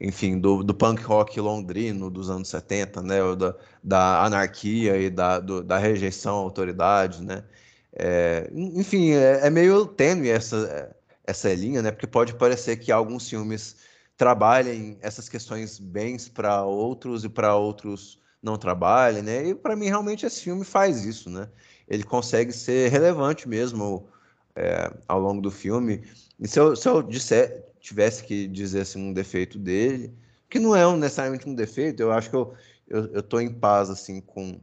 enfim, 0.01 0.39
do, 0.39 0.63
do 0.63 0.75
punk 0.75 1.03
rock 1.03 1.41
londrino 1.41 2.11
dos 2.11 2.31
anos 2.31 2.49
70, 2.49 3.03
né, 3.03 3.19
da, 3.37 3.55
da 3.83 4.25
anarquia 4.25 4.97
e 4.97 5.11
da, 5.11 5.41
do, 5.41 5.63
da 5.63 5.79
rejeição 5.79 6.37
à 6.37 6.39
autoridade, 6.39 7.23
né, 7.23 7.45
é, 7.93 8.49
enfim, 8.53 9.11
é, 9.11 9.47
é, 9.47 9.51
meio 9.51 9.87
tênue 9.87 10.29
essa, 10.29 10.95
essa 11.25 11.53
linha, 11.53 11.83
né, 11.83 11.91
porque 11.91 12.07
pode 12.07 12.35
parecer 12.35 12.77
que 12.77 12.93
alguns 12.93 13.29
filmes 13.29 13.77
trabalhem 14.17 14.99
essas 15.01 15.29
questões 15.29 15.79
bens 15.79 16.29
para 16.29 16.63
outros 16.65 17.25
e 17.25 17.29
para 17.29 17.57
outros 17.57 18.21
não 18.43 18.57
trabalhem, 18.57 19.23
né, 19.23 19.49
e 19.49 19.55
para 19.55 19.75
mim 19.75 19.87
realmente 19.87 20.25
esse 20.25 20.43
filme 20.43 20.65
faz 20.65 21.05
isso, 21.05 21.29
né, 21.29 21.49
ele 21.89 22.05
consegue 22.05 22.53
ser 22.53 22.91
relevante 22.91 23.49
mesmo 23.49 24.09
é, 24.55 24.93
ao 25.07 25.21
longo 25.21 25.41
do 25.41 25.51
filme. 25.51 26.03
E 26.39 26.47
se 26.47 26.59
eu, 26.59 26.75
se 26.75 26.89
eu 26.89 27.03
disser, 27.03 27.68
tivesse 27.89 28.25
que 28.25 28.47
dizer 28.47 28.83
assim, 28.83 29.01
um 29.01 29.13
defeito 29.13 29.59
dele, 29.59 30.15
que 30.49 30.59
não 30.59 30.75
é 30.75 30.87
um, 30.87 30.97
necessariamente 30.97 31.49
um 31.49 31.55
defeito, 31.55 32.01
eu 32.01 32.13
acho 32.13 32.31
que 32.31 32.37
eu, 32.37 32.55
eu, 32.87 33.07
eu 33.15 33.23
tô 33.23 33.41
em 33.41 33.53
paz 33.53 33.91
assim 33.91 34.21
com, 34.21 34.61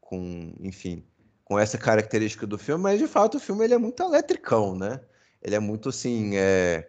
com, 0.00 0.52
enfim, 0.60 1.04
com 1.44 1.58
essa 1.58 1.78
característica 1.78 2.46
do 2.46 2.58
filme, 2.58 2.82
mas 2.82 2.98
de 2.98 3.06
fato 3.06 3.36
o 3.36 3.40
filme 3.40 3.64
ele 3.64 3.74
é 3.74 3.78
muito 3.78 4.02
eletricão, 4.02 4.76
né? 4.76 5.00
Ele 5.42 5.54
é 5.54 5.58
muito 5.58 5.88
assim, 5.88 6.36
é, 6.36 6.88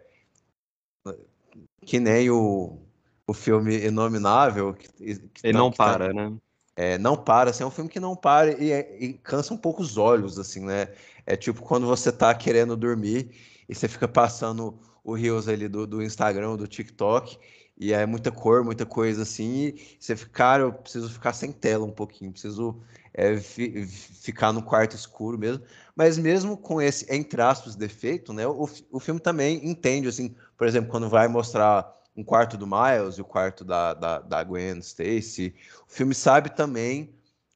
que 1.84 2.00
nem 2.00 2.30
o, 2.30 2.78
o 3.26 3.34
filme 3.34 3.84
Inominável. 3.84 4.74
Que, 4.74 4.88
que 4.88 5.46
ele 5.46 5.52
não, 5.52 5.64
não 5.64 5.70
tá 5.70 5.84
para, 5.84 6.06
tá, 6.08 6.14
né? 6.14 6.36
É, 6.76 6.98
não 6.98 7.16
para, 7.16 7.50
assim, 7.50 7.62
é 7.62 7.66
um 7.66 7.70
filme 7.70 7.90
que 7.90 8.00
não 8.00 8.16
para 8.16 8.50
e, 8.52 8.72
e, 8.98 9.12
cansa 9.14 9.54
um 9.54 9.56
pouco 9.56 9.80
os 9.80 9.96
olhos, 9.96 10.38
assim, 10.38 10.64
né? 10.64 10.88
É 11.24 11.36
tipo 11.36 11.62
quando 11.62 11.86
você 11.86 12.10
tá 12.10 12.34
querendo 12.34 12.76
dormir 12.76 13.30
e 13.68 13.74
você 13.74 13.86
fica 13.86 14.08
passando 14.08 14.78
o 15.04 15.14
Reels 15.14 15.46
ali 15.46 15.68
do, 15.68 15.86
do 15.86 16.02
Instagram, 16.02 16.56
do 16.56 16.66
TikTok, 16.66 17.38
e 17.76 17.92
é 17.92 18.06
muita 18.06 18.32
cor, 18.32 18.64
muita 18.64 18.86
coisa 18.86 19.22
assim, 19.22 19.66
e 19.66 19.96
você 19.98 20.16
fica, 20.16 20.30
cara, 20.30 20.62
eu 20.62 20.72
preciso 20.72 21.10
ficar 21.10 21.32
sem 21.32 21.52
tela 21.52 21.84
um 21.84 21.90
pouquinho, 21.90 22.32
preciso 22.32 22.80
é, 23.12 23.36
fi, 23.36 23.86
ficar 23.86 24.52
no 24.52 24.62
quarto 24.62 24.96
escuro 24.96 25.38
mesmo. 25.38 25.64
Mas 25.94 26.16
mesmo 26.16 26.56
com 26.56 26.80
esse, 26.80 27.06
entre 27.12 27.40
aspas, 27.42 27.76
defeito, 27.76 28.32
né? 28.32 28.46
O, 28.46 28.68
o 28.90 29.00
filme 29.00 29.20
também 29.20 29.68
entende, 29.68 30.08
assim, 30.08 30.34
por 30.56 30.66
exemplo, 30.66 30.90
quando 30.90 31.08
vai 31.08 31.28
mostrar 31.28 31.92
um 32.16 32.22
quarto 32.22 32.56
do 32.56 32.66
Miles 32.66 33.16
e 33.16 33.20
o 33.20 33.24
quarto 33.24 33.64
da, 33.64 33.92
da, 33.94 34.18
da 34.20 34.44
Gwen 34.44 34.78
Stacy. 34.78 35.54
O 35.88 35.92
filme 35.92 36.14
sabe 36.14 36.50
também 36.50 37.12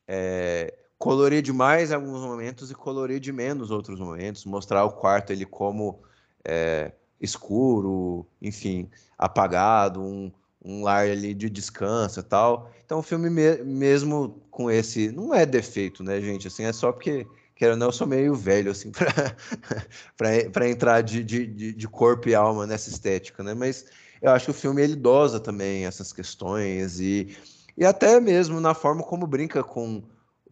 é, 0.06 0.74
colorir 0.98 1.42
demais 1.42 1.90
em 1.90 1.94
alguns 1.94 2.22
momentos 2.22 2.70
e 2.70 2.74
colorir 2.74 3.20
de 3.20 3.32
menos 3.32 3.70
outros 3.70 4.00
momentos, 4.00 4.44
mostrar 4.44 4.84
o 4.84 4.92
quarto 4.92 5.32
ele 5.32 5.46
como 5.46 6.02
é, 6.44 6.92
escuro, 7.20 8.26
enfim, 8.40 8.88
apagado, 9.18 10.00
um, 10.02 10.30
um 10.64 10.82
lar 10.82 11.06
ali 11.06 11.34
de 11.34 11.50
descanso 11.50 12.20
e 12.20 12.22
tal. 12.22 12.70
Então 12.84 12.98
o 12.98 13.02
filme 13.02 13.28
me, 13.28 13.56
mesmo 13.64 14.40
com 14.50 14.70
esse 14.70 15.10
não 15.12 15.34
é 15.34 15.44
defeito, 15.44 16.02
né, 16.02 16.20
gente? 16.20 16.48
Assim, 16.48 16.64
é 16.64 16.72
só 16.72 16.92
porque 16.92 17.26
quero 17.54 17.76
não, 17.76 17.88
eu 17.88 17.92
sou 17.92 18.06
meio 18.06 18.34
velho 18.34 18.70
assim 18.70 18.92
para 20.52 20.68
entrar 20.68 21.00
de, 21.02 21.24
de, 21.24 21.72
de 21.72 21.88
corpo 21.88 22.28
e 22.28 22.34
alma 22.34 22.66
nessa 22.66 22.88
estética, 22.88 23.42
né? 23.42 23.52
Mas 23.52 23.86
eu 24.22 24.30
acho 24.30 24.46
que 24.46 24.50
o 24.50 24.54
filme 24.54 24.82
ele 24.82 24.96
dosa 24.96 25.40
também 25.40 25.86
essas 25.86 26.12
questões 26.12 27.00
e, 27.00 27.36
e 27.76 27.84
até 27.84 28.20
mesmo 28.20 28.60
na 28.60 28.74
forma 28.74 29.02
como 29.02 29.26
brinca 29.26 29.62
com 29.62 30.02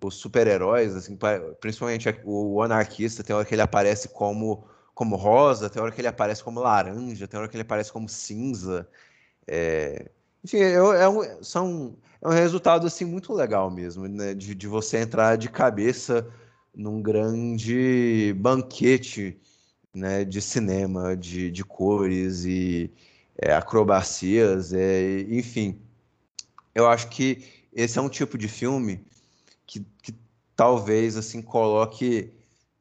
os 0.04 0.16
super-heróis, 0.16 0.94
assim, 0.94 1.18
principalmente 1.60 2.08
o 2.24 2.60
anarquista, 2.62 3.24
tem 3.24 3.34
hora 3.34 3.44
que 3.44 3.54
ele 3.54 3.62
aparece 3.62 4.08
como, 4.08 4.66
como 4.97 5.14
rosa, 5.14 5.68
tem 5.68 5.82
hora 5.82 5.92
que 5.92 6.01
ele 6.01 6.09
aparece 6.09 6.42
como 6.42 6.59
laranja, 6.59 7.28
tem 7.28 7.38
hora 7.38 7.47
que 7.51 7.55
ele 7.55 7.62
aparece 7.62 7.92
como 7.92 8.09
cinza. 8.09 8.88
É... 9.47 10.11
Enfim, 10.42 10.57
é, 10.57 10.72
é, 10.72 11.07
um, 11.07 11.44
são, 11.44 11.99
é 12.18 12.26
um 12.26 12.30
resultado 12.32 12.86
assim, 12.86 13.05
muito 13.05 13.34
legal 13.34 13.70
mesmo, 13.70 14.09
né? 14.09 14.32
de, 14.32 14.55
de 14.55 14.66
você 14.66 14.97
entrar 14.97 15.36
de 15.36 15.51
cabeça 15.51 16.26
num 16.74 17.03
grande 17.03 18.34
banquete 18.38 19.38
né, 19.92 20.24
de 20.24 20.40
cinema, 20.40 21.14
de, 21.14 21.51
de 21.51 21.62
cores 21.62 22.47
e, 22.47 22.90
é, 23.36 23.53
acrobacias, 23.53 24.72
é, 24.72 25.20
enfim. 25.28 25.78
Eu 26.74 26.88
acho 26.88 27.09
que 27.11 27.44
esse 27.70 27.99
é 27.99 28.03
um 28.03 28.09
tipo 28.09 28.38
de 28.38 28.49
filme 28.49 29.05
que, 29.66 29.84
que 30.01 30.14
talvez 30.55 31.18
assim 31.18 31.42
coloque 31.42 32.32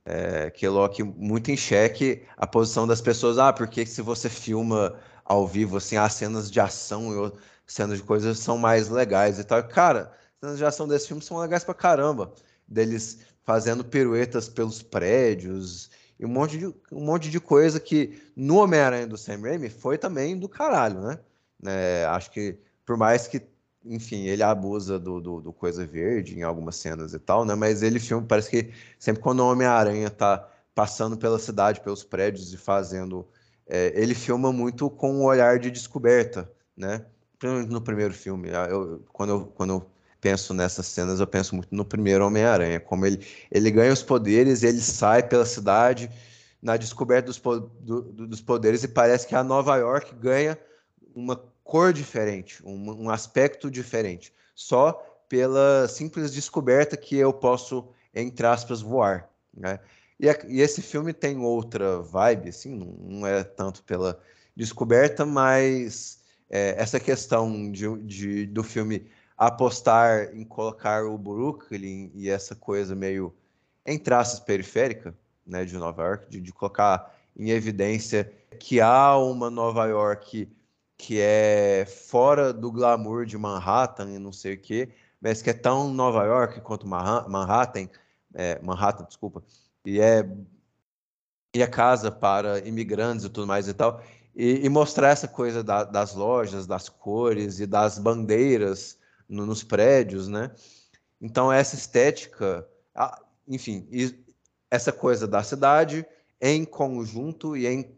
é, 0.05 0.49
que 0.51 0.67
coloque 0.67 1.03
muito 1.03 1.51
em 1.51 1.57
xeque 1.57 2.23
a 2.37 2.45
posição 2.45 2.85
das 2.87 3.01
pessoas. 3.01 3.37
Ah, 3.37 3.51
porque 3.51 3.85
se 3.85 4.01
você 4.01 4.29
filma 4.29 4.95
ao 5.25 5.47
vivo, 5.47 5.77
assim, 5.77 5.97
as 5.97 6.13
cenas 6.13 6.51
de 6.51 6.59
ação 6.59 7.27
e 7.27 7.31
cenas 7.65 7.97
de 7.97 8.03
coisas 8.03 8.37
são 8.39 8.57
mais 8.57 8.89
legais 8.89 9.39
e 9.39 9.43
tal. 9.43 9.63
Cara, 9.67 10.11
as 10.35 10.39
cenas 10.39 10.57
de 10.57 10.65
ação 10.65 10.87
desse 10.87 11.07
filme 11.07 11.23
são 11.23 11.37
legais 11.37 11.63
pra 11.63 11.73
caramba. 11.73 12.33
Deles 12.67 13.19
fazendo 13.43 13.83
piruetas 13.83 14.47
pelos 14.49 14.81
prédios 14.81 15.89
e 16.19 16.25
um 16.25 16.29
monte 16.29 16.57
de, 16.57 16.67
um 16.91 17.01
monte 17.03 17.29
de 17.29 17.39
coisa 17.39 17.79
que 17.79 18.21
no 18.35 18.57
Homem-Aranha 18.57 19.07
do 19.07 19.17
Sam 19.17 19.41
Raimi 19.41 19.69
foi 19.69 19.97
também 19.97 20.37
do 20.37 20.47
caralho, 20.49 21.01
né? 21.01 21.19
É, 21.65 22.05
acho 22.09 22.31
que 22.31 22.57
por 22.85 22.97
mais 22.97 23.27
que, 23.27 23.41
enfim, 23.85 24.25
ele 24.25 24.41
abusa 24.43 24.97
do, 24.97 25.21
do, 25.21 25.41
do, 25.41 25.53
Coisa 25.53 25.85
Verde 25.85 26.37
em 26.37 26.43
algumas 26.43 26.75
cenas 26.75 27.13
e 27.13 27.19
tal, 27.19 27.45
né? 27.45 27.53
Mas 27.55 27.83
ele 27.83 27.99
filma, 27.99 28.25
parece 28.27 28.49
que 28.49 28.71
sempre 28.97 29.21
quando 29.21 29.41
o 29.41 29.51
Homem-Aranha 29.51 30.09
tá 30.09 30.49
passando 30.73 31.17
pela 31.17 31.39
cidade, 31.39 31.81
pelos 31.81 32.03
prédios 32.03 32.53
e 32.53 32.57
fazendo. 32.57 33.25
É, 33.67 33.93
ele 33.95 34.13
filma 34.13 34.51
muito 34.51 34.89
com 34.89 35.13
um 35.13 35.23
olhar 35.23 35.57
de 35.59 35.71
descoberta, 35.71 36.51
né? 36.75 37.05
Principalmente 37.39 37.71
no 37.71 37.81
primeiro 37.81 38.13
filme. 38.13 38.49
Eu, 38.49 39.03
quando, 39.11 39.29
eu, 39.29 39.45
quando 39.55 39.69
eu 39.71 39.85
penso 40.21 40.53
nessas 40.53 40.85
cenas, 40.87 41.19
eu 41.19 41.27
penso 41.27 41.55
muito 41.55 41.73
no 41.73 41.85
primeiro 41.85 42.25
Homem-Aranha, 42.25 42.79
como 42.79 43.05
ele, 43.05 43.25
ele 43.51 43.71
ganha 43.71 43.93
os 43.93 44.03
poderes, 44.03 44.63
ele 44.63 44.81
sai 44.81 45.23
pela 45.23 45.45
cidade 45.45 46.09
na 46.61 46.77
descoberta 46.77 47.27
dos, 47.27 47.39
do, 47.39 48.01
dos 48.01 48.41
poderes 48.41 48.83
e 48.83 48.87
parece 48.87 49.27
que 49.27 49.35
a 49.35 49.43
Nova 49.43 49.75
York 49.77 50.15
ganha 50.15 50.57
uma 51.15 51.39
cor 51.65 51.91
diferente, 51.91 52.63
um, 52.63 53.05
um 53.05 53.09
aspecto 53.09 53.69
diferente, 53.71 54.31
só 54.53 54.93
pela 55.27 55.87
simples 55.87 56.31
descoberta 56.31 56.95
que 56.95 57.17
eu 57.17 57.33
posso, 57.33 57.89
entre 58.13 58.45
aspas, 58.45 58.81
voar. 58.81 59.27
Né? 59.51 59.79
E, 60.19 60.27
e, 60.47 60.61
esse 60.61 60.81
filme 60.81 61.11
tem 61.11 61.39
outra 61.39 61.99
vibe, 61.99 62.49
assim, 62.49 62.75
não, 62.75 62.85
não 62.85 63.27
é 63.27 63.43
tanto 63.43 63.83
pela 63.83 64.17
descoberta, 64.55 65.25
mas 65.25 66.19
é, 66.49 66.75
essa 66.77 66.99
questão 66.99 67.71
de, 67.71 67.97
de, 68.03 68.45
do 68.45 68.63
filme 68.63 69.09
apostar 69.35 70.33
em 70.35 70.45
colocar 70.45 71.03
o 71.03 71.17
Brooklyn 71.17 72.11
e 72.13 72.29
essa 72.29 72.55
coisa 72.55 72.95
meio 72.95 73.33
em 73.85 73.97
traços 73.97 74.39
periférica, 74.39 75.15
né, 75.45 75.65
de 75.65 75.75
Nova 75.75 76.03
York, 76.03 76.29
de, 76.29 76.39
de 76.39 76.53
colocar 76.53 77.13
em 77.35 77.49
evidência 77.49 78.31
que 78.59 78.79
há 78.79 79.17
uma 79.17 79.49
Nova 79.49 79.85
York 79.87 80.47
que 80.97 81.19
é 81.19 81.85
fora 81.85 82.53
do 82.53 82.71
glamour 82.71 83.25
de 83.25 83.37
Manhattan 83.37 84.11
e 84.11 84.19
não 84.19 84.31
sei 84.31 84.55
o 84.55 84.61
quê, 84.61 84.89
mas 85.21 85.41
que 85.41 85.49
é 85.49 85.53
tão 85.53 85.93
Nova 85.93 86.23
York 86.23 86.61
quanto 86.61 86.87
Manhattan, 86.87 87.89
é, 88.33 88.59
Manhattan, 88.61 89.05
desculpa, 89.05 89.43
e 89.85 89.99
é 89.99 90.27
e 91.55 91.61
é 91.61 91.67
casa 91.67 92.11
para 92.11 92.59
imigrantes 92.67 93.23
e 93.23 93.29
tudo 93.29 93.47
mais 93.47 93.67
e 93.69 93.73
tal, 93.73 94.03
e, 94.35 94.65
e 94.65 94.69
mostrar 94.69 95.09
essa 95.09 95.27
coisa 95.27 95.63
da, 95.63 95.85
das 95.85 96.13
lojas, 96.13 96.67
das 96.67 96.89
cores 96.89 97.61
e 97.61 97.65
das 97.65 97.97
bandeiras 97.97 98.97
no, 99.27 99.45
nos 99.45 99.63
prédios, 99.63 100.27
né? 100.27 100.51
Então, 101.21 101.51
essa 101.51 101.75
estética, 101.75 102.67
enfim, 103.47 103.87
essa 104.69 104.91
coisa 104.91 105.25
da 105.25 105.41
cidade 105.41 106.05
em 106.41 106.65
conjunto 106.65 107.55
e 107.55 107.65
em 107.65 107.95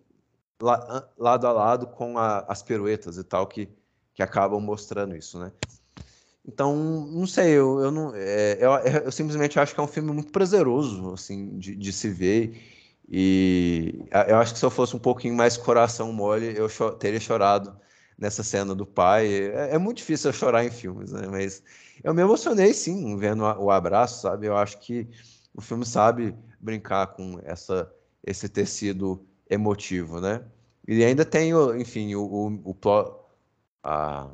lado 0.62 1.47
a 1.47 1.51
lado 1.51 1.88
com 1.88 2.18
a, 2.18 2.39
as 2.47 2.64
piruetas 2.64 3.18
e 3.18 3.24
tal 3.24 3.47
que, 3.47 3.70
que 4.14 4.24
acabam 4.24 4.60
mostrando 4.60 5.16
isso, 5.16 5.39
né? 5.39 5.51
Então, 6.47 6.76
não 6.76 7.28
sei, 7.28 7.51
eu, 7.51 7.80
eu 7.82 7.91
não. 7.91 8.14
É, 8.16 8.58
eu, 8.60 8.72
eu, 9.03 9.12
simplesmente 9.12 9.60
acho 9.60 9.74
que 9.74 9.80
é 9.80 9.84
um 9.84 9.88
filme 9.88 10.12
muito 10.14 10.32
prazeroso, 10.32 11.14
assim, 11.14 11.58
de, 11.58 11.76
de, 11.76 11.91
se 11.91 12.10
ver. 12.10 12.58
E 13.10 14.05
eu 14.28 14.38
acho 14.38 14.53
que 14.53 14.60
se 14.60 14.66
eu 14.66 14.70
fosse 14.70 14.95
um 14.95 14.99
pouquinho 14.99 15.36
mais 15.36 15.58
coração 15.58 16.12
mole, 16.14 16.58
eu 16.58 16.70
cho 16.70 16.91
teria 16.91 17.20
chorado 17.20 17.78
nessa 18.18 18.43
cena 18.43 18.74
do 18.74 18.86
pai. 18.86 19.28
É, 19.28 19.76
é, 19.76 19.78
muito 19.78 19.97
difícil 19.97 20.30
eu 20.30 20.34
chorar 20.34 20.64
em 20.64 20.72
filmes, 20.72 21.12
né? 21.12 21.28
Mas 21.30 21.62
eu 22.01 22.14
me 22.14 22.22
emocionei 22.22 22.74
sim 22.74 23.18
vendo 23.18 23.43
o 23.43 23.70
abraço, 23.70 24.22
sabe? 24.22 24.47
Eu 24.47 24.55
acho 24.55 24.80
que 24.80 25.08
o 25.53 25.62
filme 25.62 25.86
sabe 25.86 26.34
brincar 26.60 27.08
com 27.08 27.39
essa, 27.43 27.91
esse 28.26 28.47
tecido 28.47 29.26
emotivo, 29.50 30.20
né? 30.20 30.43
E 30.88 31.04
ainda 31.04 31.26
tem, 31.26 31.52
enfim, 31.80 32.16
o, 32.16 32.24
o, 32.24 32.72
o 32.72 32.76
a, 33.84 34.30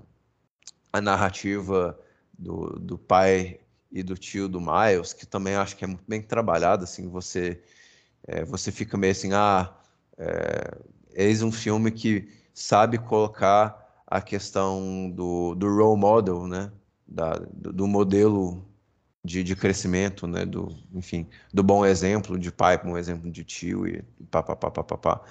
a 0.91 1.01
narrativa 1.01 1.99
do, 2.38 2.80
do 2.80 2.97
pai 2.97 3.59
e 3.91 4.03
do 4.03 4.16
tio 4.18 4.47
do 4.47 4.59
Miles, 4.59 5.14
que 5.14 5.26
também 5.26 5.55
acho 5.55 5.76
que 5.78 5.84
é 5.84 5.88
muito 5.88 6.03
bem 6.07 6.22
trabalhado, 6.22 6.84
assim, 6.84 7.07
você, 7.07 7.61
é, 8.28 8.43
você 8.43 8.72
fica 8.72 8.97
meio 8.97 9.11
assim, 9.11 9.34
ah, 9.34 9.74
é, 10.18 10.78
eis 11.14 11.41
um 11.41 11.51
filme 11.51 11.91
que 11.91 12.28
sabe 12.53 12.97
colocar 12.97 14.03
a 14.07 14.22
questão 14.22 15.09
do, 15.09 15.55
do 15.55 15.68
role 15.68 15.99
model, 15.99 16.47
né? 16.47 16.72
Da, 17.07 17.34
do, 17.36 17.74
do 17.74 17.88
modelo 17.88 18.64
de, 19.24 19.43
de 19.43 19.55
crescimento, 19.55 20.28
né? 20.28 20.45
Do, 20.45 20.76
enfim, 20.93 21.28
do 21.53 21.63
bom 21.63 21.86
exemplo 21.86 22.38
de 22.38 22.51
pai, 22.51 22.78
bom 22.78 22.97
exemplo 22.97 23.32
de 23.32 23.43
tio 23.43 23.88
e 23.88 24.03
papapá, 24.30 24.69
papapá. 24.69 25.21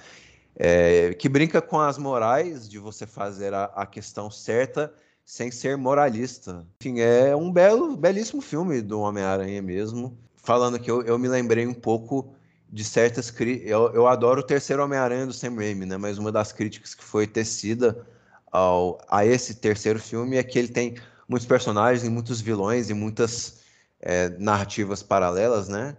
É, 0.55 1.13
que 1.13 1.29
brinca 1.29 1.61
com 1.61 1.79
as 1.79 1.97
morais 1.97 2.67
de 2.67 2.79
você 2.79 3.05
fazer 3.05 3.53
a, 3.53 3.65
a 3.65 3.85
questão 3.85 4.29
certa 4.29 4.93
sem 5.25 5.51
ser 5.51 5.77
moralista. 5.77 6.65
Enfim, 6.79 6.99
é 6.99 7.35
um 7.35 7.51
belo, 7.51 7.95
belíssimo 7.95 8.41
filme 8.41 8.81
do 8.81 8.99
Homem-Aranha 8.99 9.61
mesmo. 9.61 10.17
Falando 10.35 10.79
que 10.79 10.91
eu, 10.91 11.01
eu 11.03 11.17
me 11.17 11.27
lembrei 11.27 11.65
um 11.65 11.73
pouco 11.73 12.35
de 12.69 12.83
certas 12.83 13.31
críticas. 13.31 13.71
Eu, 13.71 13.93
eu 13.93 14.07
adoro 14.07 14.41
o 14.41 14.43
terceiro 14.43 14.83
Homem-Aranha 14.83 15.27
do 15.27 15.33
Sam 15.33 15.55
Raimi, 15.55 15.85
né? 15.85 15.97
Mas 15.97 16.17
uma 16.17 16.31
das 16.31 16.51
críticas 16.51 16.93
que 16.93 17.03
foi 17.03 17.25
tecida 17.25 18.05
ao, 18.51 18.99
a 19.07 19.25
esse 19.25 19.55
terceiro 19.55 19.99
filme 19.99 20.37
é 20.37 20.43
que 20.43 20.59
ele 20.59 20.67
tem 20.67 20.95
muitos 21.27 21.47
personagens 21.47 22.07
muitos 22.09 22.41
vilões 22.41 22.89
e 22.89 22.93
muitas 22.93 23.62
é, 24.03 24.29
narrativas 24.37 25.01
paralelas, 25.01 25.67
né? 25.67 25.97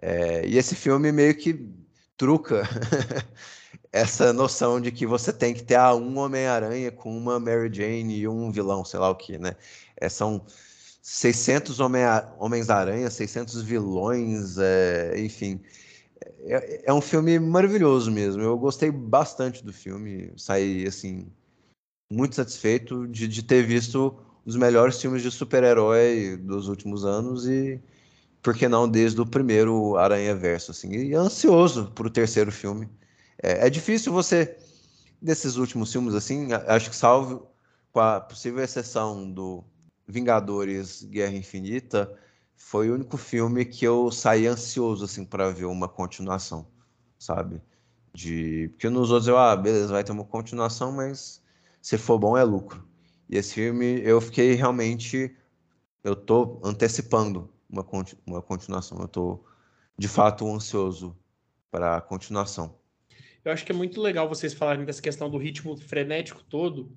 É, 0.00 0.46
e 0.46 0.56
esse 0.56 0.76
filme 0.76 1.10
meio 1.10 1.34
que 1.34 1.68
truca 2.16 2.62
essa 3.92 4.32
noção 4.32 4.80
de 4.80 4.92
que 4.92 5.06
você 5.06 5.32
tem 5.32 5.52
que 5.52 5.64
ter 5.64 5.74
ah, 5.74 5.94
um 5.94 6.18
Homem-Aranha 6.18 6.92
com 6.92 7.16
uma 7.16 7.40
Mary 7.40 7.70
Jane 7.72 8.20
e 8.20 8.28
um 8.28 8.52
vilão, 8.52 8.84
sei 8.84 9.00
lá 9.00 9.10
o 9.10 9.16
que, 9.16 9.38
né? 9.38 9.56
É, 9.96 10.08
são 10.08 10.44
600 11.02 11.80
Homens-Aranha, 12.38 13.10
600 13.10 13.62
vilões, 13.62 14.58
é, 14.58 15.14
enfim 15.18 15.60
é, 16.40 16.82
é 16.86 16.92
um 16.92 17.00
filme 17.00 17.38
maravilhoso 17.38 18.10
mesmo. 18.10 18.42
Eu 18.42 18.58
gostei 18.58 18.90
bastante 18.90 19.64
do 19.64 19.72
filme. 19.72 20.32
Saí, 20.36 20.86
assim, 20.86 21.26
muito 22.10 22.36
satisfeito 22.36 23.06
de, 23.06 23.28
de 23.28 23.42
ter 23.42 23.62
visto 23.64 24.18
os 24.48 24.56
melhores 24.56 24.98
filmes 24.98 25.20
de 25.20 25.30
super-herói 25.30 26.38
dos 26.38 26.68
últimos 26.68 27.04
anos 27.04 27.46
e, 27.46 27.78
por 28.42 28.56
que 28.56 28.66
não, 28.66 28.88
desde 28.88 29.20
o 29.20 29.26
primeiro 29.26 29.94
Aranha 29.98 30.34
Verso, 30.34 30.70
assim. 30.70 30.90
E 30.90 31.14
ansioso 31.14 31.92
para 31.94 32.06
o 32.06 32.10
terceiro 32.10 32.50
filme. 32.50 32.88
É, 33.42 33.66
é 33.66 33.70
difícil 33.70 34.10
você, 34.10 34.56
desses 35.20 35.56
últimos 35.56 35.92
filmes, 35.92 36.14
assim, 36.14 36.48
acho 36.66 36.88
que 36.88 36.96
salvo 36.96 37.46
com 37.92 38.00
a 38.00 38.20
possível 38.20 38.64
exceção 38.64 39.30
do 39.30 39.62
Vingadores 40.06 41.02
Guerra 41.02 41.34
Infinita, 41.34 42.10
foi 42.56 42.90
o 42.90 42.94
único 42.94 43.18
filme 43.18 43.66
que 43.66 43.84
eu 43.84 44.10
saí 44.10 44.46
ansioso 44.46 45.04
assim 45.04 45.26
para 45.26 45.50
ver 45.50 45.66
uma 45.66 45.88
continuação, 45.88 46.66
sabe? 47.18 47.60
De 48.14 48.68
porque 48.70 48.88
nos 48.88 49.10
outros 49.10 49.28
eu 49.28 49.36
ah, 49.36 49.54
beleza, 49.54 49.92
vai 49.92 50.02
ter 50.02 50.12
uma 50.12 50.24
continuação, 50.24 50.90
mas 50.90 51.42
se 51.82 51.98
for 51.98 52.18
bom 52.18 52.34
é 52.34 52.42
lucro. 52.42 52.87
E 53.28 53.36
esse 53.36 53.54
filme 53.54 54.00
eu 54.02 54.20
fiquei 54.20 54.54
realmente 54.54 55.36
eu 56.02 56.16
tô 56.16 56.60
antecipando 56.64 57.52
uma 57.68 57.86
uma 58.26 58.42
continuação. 58.42 58.98
Eu 59.00 59.08
tô 59.08 59.44
de 59.98 60.08
fato 60.08 60.48
ansioso 60.48 61.16
para 61.70 61.96
a 61.96 62.00
continuação. 62.00 62.78
Eu 63.44 63.52
acho 63.52 63.64
que 63.64 63.72
é 63.72 63.74
muito 63.74 64.00
legal 64.00 64.28
vocês 64.28 64.54
falarem 64.54 64.84
dessa 64.84 65.02
questão 65.02 65.30
do 65.30 65.38
ritmo 65.38 65.76
frenético 65.76 66.42
todo, 66.42 66.96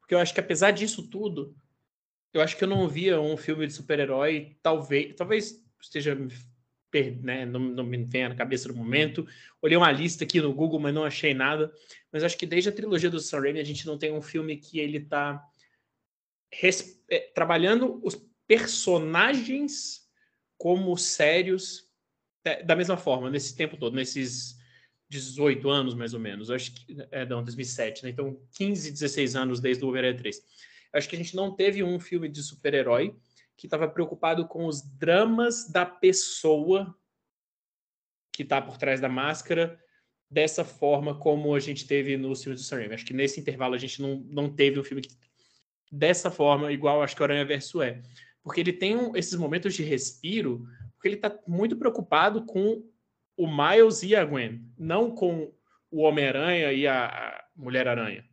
porque 0.00 0.14
eu 0.14 0.18
acho 0.18 0.32
que 0.32 0.40
apesar 0.40 0.70
disso 0.70 1.08
tudo, 1.08 1.54
eu 2.32 2.40
acho 2.40 2.56
que 2.56 2.64
eu 2.64 2.68
não 2.68 2.88
via 2.88 3.20
um 3.20 3.36
filme 3.36 3.66
de 3.66 3.72
super-herói, 3.72 4.56
talvez, 4.62 5.14
talvez 5.16 5.62
esteja 5.80 6.16
né, 7.22 7.44
não, 7.44 7.60
não, 7.60 7.84
me 7.84 8.02
venha 8.04 8.30
na 8.30 8.34
cabeça 8.34 8.68
no 8.68 8.74
momento. 8.74 9.26
Olhei 9.60 9.76
uma 9.76 9.92
lista 9.92 10.24
aqui 10.24 10.40
no 10.40 10.54
Google, 10.54 10.80
mas 10.80 10.94
não 10.94 11.04
achei 11.04 11.34
nada. 11.34 11.70
Mas 12.10 12.22
acho 12.22 12.38
que 12.38 12.46
desde 12.46 12.70
a 12.70 12.72
trilogia 12.72 13.10
do 13.10 13.20
Sam 13.20 13.40
Raimi 13.40 13.60
a 13.60 13.64
gente 13.64 13.86
não 13.86 13.98
tem 13.98 14.12
um 14.12 14.22
filme 14.22 14.56
que 14.56 14.78
ele 14.78 15.00
está 16.62 16.92
é, 17.10 17.20
trabalhando 17.34 18.00
os 18.04 18.14
personagens 18.46 20.06
como 20.58 20.96
sérios 20.96 21.90
é, 22.44 22.62
da 22.62 22.76
mesma 22.76 22.96
forma, 22.96 23.28
nesse 23.28 23.56
tempo 23.56 23.76
todo, 23.76 23.94
nesses 23.94 24.56
18 25.08 25.68
anos 25.68 25.94
mais 25.94 26.14
ou 26.14 26.20
menos. 26.20 26.50
acho 26.50 26.72
que 26.72 26.96
é, 27.10 27.26
não, 27.26 27.42
2007, 27.42 28.04
né? 28.04 28.10
Então 28.10 28.40
15, 28.52 28.90
16 28.90 29.36
anos 29.36 29.60
desde 29.60 29.84
o 29.84 29.86
Wolverine 29.86 30.16
3 30.16 30.42
acho 30.96 31.08
que 31.08 31.16
a 31.16 31.18
gente 31.18 31.36
não 31.36 31.54
teve 31.54 31.82
um 31.82 32.00
filme 32.00 32.28
de 32.28 32.42
super-herói 32.42 33.14
que 33.56 33.66
estava 33.66 33.88
preocupado 33.88 34.46
com 34.46 34.66
os 34.66 34.82
dramas 34.82 35.68
da 35.70 35.86
pessoa 35.86 36.96
que 38.32 38.42
está 38.42 38.60
por 38.60 38.76
trás 38.76 39.00
da 39.00 39.08
máscara 39.08 39.80
dessa 40.30 40.64
forma 40.64 41.18
como 41.18 41.54
a 41.54 41.60
gente 41.60 41.86
teve 41.86 42.16
no 42.16 42.34
filme 42.34 42.56
do 42.56 42.62
Sam 42.62 42.78
Raimi. 42.78 42.94
Acho 42.94 43.06
que 43.06 43.14
nesse 43.14 43.40
intervalo 43.40 43.74
a 43.74 43.78
gente 43.78 44.02
não, 44.02 44.16
não 44.28 44.54
teve 44.54 44.78
um 44.78 44.84
filme 44.84 45.02
que, 45.02 45.16
dessa 45.90 46.30
forma, 46.30 46.72
igual 46.72 47.02
acho 47.02 47.14
que 47.14 47.22
o 47.22 47.24
Aranha 47.24 47.44
Verso 47.44 47.80
é. 47.82 48.02
Porque 48.42 48.60
ele 48.60 48.72
tem 48.72 48.96
um, 48.96 49.16
esses 49.16 49.34
momentos 49.34 49.74
de 49.74 49.82
respiro, 49.82 50.66
porque 50.94 51.08
ele 51.08 51.16
está 51.16 51.36
muito 51.46 51.76
preocupado 51.76 52.44
com 52.44 52.84
o 53.36 53.46
Miles 53.46 54.02
e 54.02 54.16
a 54.16 54.24
Gwen, 54.24 54.64
não 54.78 55.10
com 55.10 55.52
o 55.90 56.02
Homem-Aranha 56.02 56.72
e 56.72 56.86
a 56.86 57.44
Mulher-Aranha. 57.54 58.24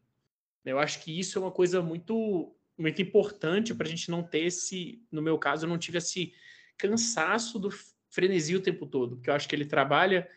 Eu 0.65 0.79
acho 0.79 1.03
que 1.03 1.17
isso 1.17 1.37
é 1.37 1.41
uma 1.41 1.51
coisa 1.51 1.81
muito, 1.81 2.55
muito 2.77 3.01
importante 3.01 3.73
para 3.73 3.87
a 3.87 3.89
gente 3.89 4.09
não 4.09 4.23
ter 4.23 4.45
esse. 4.45 5.03
No 5.11 5.21
meu 5.21 5.37
caso, 5.37 5.65
eu 5.65 5.69
não 5.69 5.77
tive 5.77 5.97
esse 5.97 6.33
cansaço 6.77 7.59
do 7.59 7.69
frenesi 8.09 8.55
o 8.55 8.61
tempo 8.61 8.85
todo, 8.85 9.15
porque 9.15 9.29
eu 9.29 9.33
acho 9.33 9.47
que 9.47 9.55
ele 9.55 9.65
trabalha 9.65 10.29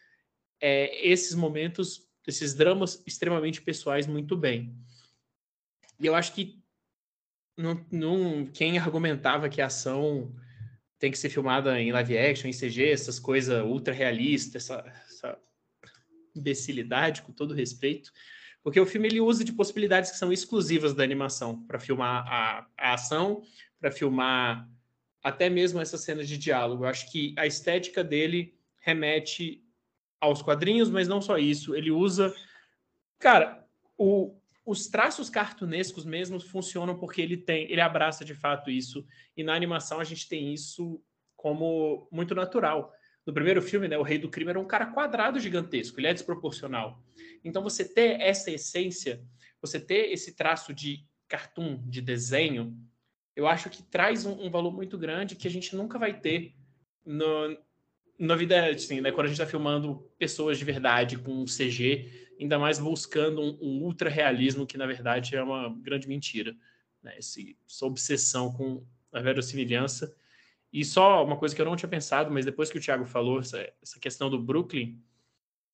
é, 0.61 1.07
esses 1.07 1.35
momentos, 1.35 2.09
esses 2.27 2.55
dramas 2.55 3.03
extremamente 3.07 3.63
pessoais 3.63 4.07
muito 4.07 4.37
bem. 4.37 4.75
E 6.01 6.07
eu 6.07 6.15
acho 6.15 6.33
que 6.33 6.63
não, 7.57 7.87
não, 7.91 8.47
quem 8.47 8.79
argumentava 8.79 9.49
que 9.49 9.61
a 9.61 9.67
ação 9.67 10.35
tem 10.99 11.11
que 11.11 11.19
ser 11.19 11.31
filmada 11.31 11.81
em 11.81 11.93
live 11.93 12.19
action, 12.19 12.49
em 12.49 12.53
CG, 12.53 12.91
essas 12.91 13.19
coisas 13.19 13.65
ultra 13.65 13.93
realistas, 13.93 14.65
essa, 14.65 14.85
essa 15.07 15.39
imbecilidade, 16.35 17.23
com 17.23 17.33
todo 17.33 17.55
respeito, 17.55 18.13
porque 18.63 18.81
o 18.81 18.87
filme 18.87 19.09
ele 19.09 19.21
usa 19.21 19.45
de 19.45 19.53
possibilidades 19.53 20.11
que 20.11 20.19
são 20.19 20.33
exclusivas 20.33 20.93
da 20.93 21.05
animação 21.05 21.63
para 21.67 21.79
filmar 21.79 22.27
a, 22.27 22.67
a 22.77 22.95
ação, 22.95 23.43
para 23.79 23.91
filmar 23.91 24.69
até 25.23 25.49
mesmo 25.49 25.81
essas 25.81 26.01
cenas 26.03 26.29
de 26.29 26.37
diálogo. 26.37 26.85
Eu 26.85 26.89
acho 26.89 27.11
que 27.11 27.35
a 27.39 27.47
estética 27.47 28.03
dele 28.03 28.59
remete 28.81 29.63
aos 30.21 30.43
quadrinhos, 30.43 30.91
mas 30.91 31.09
não 31.09 31.21
só 31.21 31.39
isso. 31.39 31.75
Ele 31.75 31.91
usa. 31.91 32.35
Cara, 33.19 33.65
o, 33.97 34.37
os 34.67 34.89
traços 34.89 35.31
cartunescos 35.31 36.05
mesmo 36.05 36.41
funcionam 36.41 36.99
porque 36.99 37.23
ele 37.23 37.37
tem, 37.37 37.71
ele 37.71 37.81
abraça 37.81 38.25
de 38.25 38.35
fato 38.35 38.69
isso. 38.69 39.07
E 39.37 39.45
na 39.45 39.55
animação 39.55 40.01
a 40.01 40.05
gente 40.05 40.29
tem 40.29 40.53
isso 40.53 41.01
como 41.37 42.09
muito 42.11 42.35
natural. 42.35 42.93
No 43.25 43.33
primeiro 43.33 43.63
filme, 43.63 43.87
né, 43.87 43.97
o 43.97 44.03
Rei 44.03 44.19
do 44.19 44.29
Crime 44.29 44.51
era 44.51 44.59
um 44.59 44.67
cara 44.67 44.87
quadrado 44.87 45.39
gigantesco, 45.39 46.01
ele 46.01 46.09
é 46.09 46.13
desproporcional. 46.13 47.01
Então 47.45 47.63
você 47.63 47.85
ter 47.89 48.21
essa 48.21 48.51
essência, 48.51 49.23
você 49.61 49.79
ter 49.79 50.13
esse 50.13 50.35
traço 50.35 50.75
de 50.75 51.07
cartoon, 51.29 51.81
de 51.89 52.01
desenho, 52.01 52.77
eu 53.37 53.47
acho 53.47 53.71
que 53.71 53.85
traz 53.85 54.27
um, 54.27 54.47
um 54.47 54.51
valor 54.51 54.73
muito 54.73 54.99
grande 54.99 55.37
que 55.37 55.47
a 55.47 55.51
gente 55.51 55.77
nunca 55.77 55.97
vai 55.97 56.19
ter 56.19 56.55
no, 57.05 57.57
na 58.19 58.35
vida, 58.35 58.71
assim, 58.71 59.01
né, 59.01 59.13
quando 59.13 59.27
a 59.27 59.29
gente 59.29 59.41
está 59.41 59.47
filmando 59.47 60.11
pessoas 60.19 60.59
de 60.59 60.65
verdade 60.65 61.19
com 61.19 61.45
CG, 61.45 62.26
ainda 62.39 62.59
mais 62.59 62.79
buscando 62.79 63.41
um, 63.41 63.59
um 63.61 63.83
ultra 63.83 64.11
realismo 64.11 64.67
que 64.67 64.79
na 64.79 64.87
verdade 64.87 65.37
é 65.37 65.43
uma 65.43 65.75
grande 65.81 66.09
mentira, 66.09 66.57
né? 67.03 67.15
Esse, 67.19 67.57
essa 67.69 67.87
obsessão 67.87 68.53
com 68.53 68.85
a 69.13 69.21
verossimilhança. 69.21 70.15
E 70.73 70.85
só 70.85 71.25
uma 71.25 71.37
coisa 71.37 71.55
que 71.55 71.61
eu 71.61 71.67
não 71.67 71.77
tinha 71.77 71.89
pensado, 71.89 72.31
mas 72.31 72.45
depois 72.45 72.71
que 72.71 72.79
o 72.79 72.81
Thiago 72.81 73.07
falou 73.07 73.41
essa, 73.41 73.73
essa 73.83 73.99
questão 73.99 74.29
do 74.29 74.39
Brooklyn, 74.39 75.01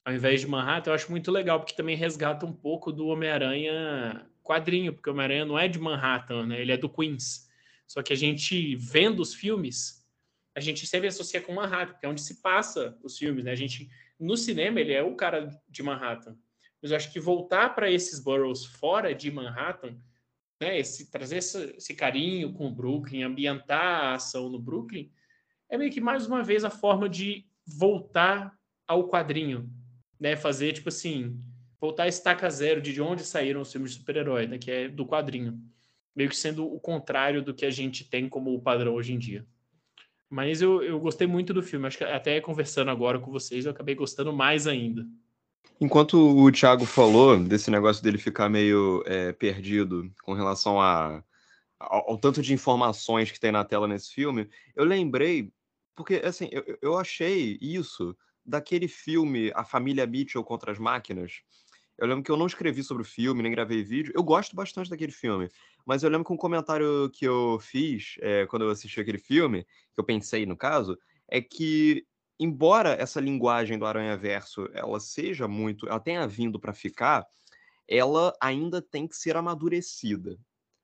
ao 0.05 0.13
invés 0.13 0.41
de 0.41 0.47
Manhattan, 0.47 0.91
eu 0.91 0.95
acho 0.95 1.11
muito 1.11 1.31
legal 1.31 1.59
porque 1.59 1.75
também 1.75 1.97
resgata 1.97 2.47
um 2.47 2.53
pouco 2.53 2.93
do 2.93 3.07
Homem-Aranha 3.07 4.27
quadrinho, 4.43 4.93
porque 4.93 5.09
o 5.09 5.13
Homem-Aranha 5.13 5.45
não 5.45 5.59
é 5.59 5.69
de 5.69 5.79
Manhattan, 5.79 6.47
né? 6.47 6.61
Ele 6.61 6.73
é 6.73 6.77
do 6.77 6.89
Queens. 6.89 7.49
Só 7.87 8.03
que 8.03 8.13
a 8.13 8.17
gente 8.17 8.77
vendo 8.77 9.21
os 9.21 9.35
filmes 9.35 10.03
a 10.55 10.61
gente 10.61 10.87
sempre 10.87 11.09
associa 11.09 11.41
com 11.41 11.55
Manhattan, 11.55 11.95
que 11.95 12.07
é 12.07 12.09
onde 12.09 12.21
se 12.21 12.43
passa 12.43 12.99
os 13.03 13.17
filmes, 13.17 13.45
né? 13.45 13.53
A 13.53 13.57
gente 13.57 13.91
no 14.19 14.37
cinema 14.37 14.81
ele 14.81 14.93
é 14.93 15.03
o 15.03 15.17
cara 15.17 15.49
de 15.69 15.83
Manhattan. 15.83 16.37
Mas 16.83 16.91
eu 16.91 16.97
acho 16.97 17.13
que 17.13 17.21
voltar 17.21 17.75
para 17.75 17.91
esses 17.91 18.19
boroughs 18.19 18.65
fora 18.65 19.15
de 19.15 19.31
Manhattan, 19.31 19.97
né, 20.61 20.79
esse, 20.79 21.11
trazer 21.11 21.39
esse, 21.39 21.75
esse, 21.77 21.95
carinho 21.95 22.53
com 22.53 22.67
o 22.67 22.75
Brooklyn, 22.75 23.23
ambientar 23.23 24.05
a 24.05 24.15
ação 24.15 24.49
no 24.49 24.59
Brooklyn, 24.59 25.11
é 25.69 25.79
meio 25.79 25.93
que 25.93 26.01
mais 26.01 26.27
uma 26.27 26.43
vez 26.43 26.65
a 26.65 26.71
forma 26.71 27.09
de 27.09 27.47
voltar 27.67 28.57
ao 28.87 29.09
quadrinho, 29.09 29.71
né? 30.21 30.37
Fazer 30.37 30.73
tipo 30.73 30.89
assim, 30.89 31.41
voltar 31.81 32.05
a 32.05 32.09
estaca 32.09 32.49
zero 32.51 32.81
de 32.81 33.01
onde 33.01 33.25
saíram 33.25 33.61
os 33.61 33.73
filmes 33.73 33.93
de 33.93 33.99
super-herói, 33.99 34.47
né? 34.47 34.59
Que 34.59 34.71
é 34.71 34.89
do 34.89 35.07
quadrinho, 35.07 35.59
meio 36.15 36.29
que 36.29 36.37
sendo 36.37 36.67
o 36.67 36.79
contrário 36.79 37.43
do 37.43 37.55
que 37.55 37.65
a 37.65 37.71
gente 37.71 38.05
tem 38.05 38.29
como 38.29 38.61
padrão 38.61 38.95
hoje 38.95 39.13
em 39.13 39.19
dia. 39.19 39.47
Mas 40.29 40.63
eu, 40.63 40.83
eu 40.83 40.99
gostei 40.99 41.27
muito 41.27 41.53
do 41.53 41.63
filme. 41.63 41.87
Acho 41.87 41.99
que 41.99 42.05
até 42.05 42.41
conversando 42.41 42.91
agora 42.91 43.19
com 43.19 43.31
vocês, 43.31 43.65
eu 43.65 43.71
acabei 43.71 43.95
gostando 43.95 44.33
mais 44.33 44.67
ainda. 44.67 45.07
Enquanto 45.81 46.15
o 46.15 46.51
Thiago 46.53 46.85
falou 46.85 47.39
desse 47.39 47.71
negócio 47.71 48.03
dele 48.03 48.19
ficar 48.19 48.49
meio 48.49 49.03
é, 49.07 49.33
perdido 49.33 50.13
com 50.23 50.33
relação 50.33 50.81
a, 50.81 51.23
ao, 51.79 52.11
ao, 52.11 52.19
tanto 52.19 52.41
de 52.41 52.53
informações 52.53 53.31
que 53.31 53.41
tem 53.41 53.51
na 53.51 53.65
tela 53.65 53.89
nesse 53.89 54.13
filme, 54.13 54.49
eu 54.77 54.85
lembrei, 54.85 55.53
porque 55.97 56.23
assim, 56.25 56.49
eu, 56.53 56.79
eu 56.81 56.99
achei 56.99 57.59
isso 57.61 58.17
daquele 58.45 58.89
filme 58.89 59.51
A 59.55 59.65
Família 59.65 60.07
Mitchell 60.07 60.45
contra 60.45 60.73
as 60.73 60.79
Máquinas, 60.79 61.43
eu 61.99 62.07
lembro 62.07 62.25
que 62.25 62.31
eu 62.31 62.37
não 62.37 62.47
escrevi 62.47 62.83
sobre 62.83 63.03
o 63.03 63.07
filme, 63.07 63.43
nem 63.43 63.53
gravei 63.53 63.83
vídeo. 63.83 64.13
Eu 64.15 64.25
gosto 64.25 64.57
bastante 64.57 64.91
daquele 64.91 65.13
filme. 65.13 65.49
Mas 65.87 66.03
eu 66.03 66.11
lembro 66.11 66.25
que 66.25 66.33
um 66.33 66.37
comentário 66.37 67.11
que 67.11 67.25
eu 67.25 67.59
fiz 67.61 68.17
é, 68.21 68.47
quando 68.47 68.65
eu 68.65 68.71
assisti 68.71 69.01
aquele 69.01 69.19
filme, 69.19 69.65
que 69.95 70.01
eu 70.01 70.05
pensei 70.05 70.45
no 70.45 70.57
caso, 70.57 70.99
é 71.29 71.41
que, 71.41 72.05
embora 72.43 72.91
essa 72.91 73.21
linguagem 73.21 73.79
do 73.79 73.87
Aranha 73.87 74.17
Verso 74.17 74.69
ela 74.75 74.99
seja 75.01 75.47
muito. 75.47 75.89
ela 75.89 76.01
tenha 76.01 76.27
vindo 76.27 76.59
para 76.59 76.73
ficar, 76.73 77.27
ela 77.89 78.33
ainda 78.41 78.83
tem 78.83 79.07
que 79.07 79.17
ser 79.17 79.37
amadurecida. 79.37 80.39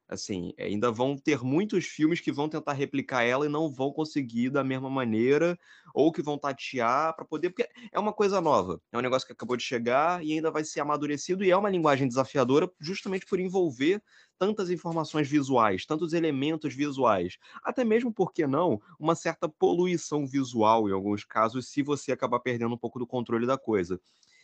Assim, 0.08 0.54
ainda 0.58 0.90
vão 0.90 1.16
ter 1.16 1.42
muitos 1.44 1.84
filmes 1.84 2.18
que 2.20 2.32
vão 2.32 2.48
tentar 2.48 2.72
replicar 2.72 3.24
ela 3.24 3.44
e 3.44 3.48
não 3.48 3.70
vão 3.70 3.92
conseguir 3.92 4.48
da 4.48 4.64
mesma 4.64 4.88
maneira, 4.88 5.58
ou 5.94 6.10
que 6.10 6.22
vão 6.22 6.38
tatear 6.38 7.14
para 7.14 7.26
poder. 7.26 7.50
Porque 7.50 7.68
é 7.92 7.98
uma 8.00 8.12
coisa 8.12 8.40
nova, 8.40 8.80
é 8.90 8.96
um 8.96 9.02
negócio 9.02 9.26
que 9.26 9.34
acabou 9.34 9.54
de 9.56 9.62
chegar 9.64 10.24
e 10.24 10.32
ainda 10.32 10.50
vai 10.50 10.64
ser 10.64 10.80
amadurecido, 10.80 11.44
e 11.44 11.50
é 11.50 11.56
uma 11.56 11.68
linguagem 11.68 12.08
desafiadora 12.08 12.70
justamente 12.80 13.26
por 13.26 13.38
envolver 13.38 14.02
tantas 14.38 14.70
informações 14.70 15.28
visuais, 15.28 15.84
tantos 15.84 16.12
elementos 16.14 16.74
visuais. 16.74 17.36
Até 17.62 17.84
mesmo, 17.84 18.12
por 18.12 18.32
que 18.32 18.46
não, 18.46 18.80
uma 18.98 19.14
certa 19.14 19.48
poluição 19.48 20.26
visual 20.26 20.88
em 20.88 20.92
alguns 20.92 21.24
casos, 21.24 21.68
se 21.68 21.82
você 21.82 22.12
acabar 22.12 22.40
perdendo 22.40 22.74
um 22.74 22.78
pouco 22.78 22.98
do 22.98 23.06
controle 23.06 23.46
da 23.46 23.58
coisa. 23.58 24.00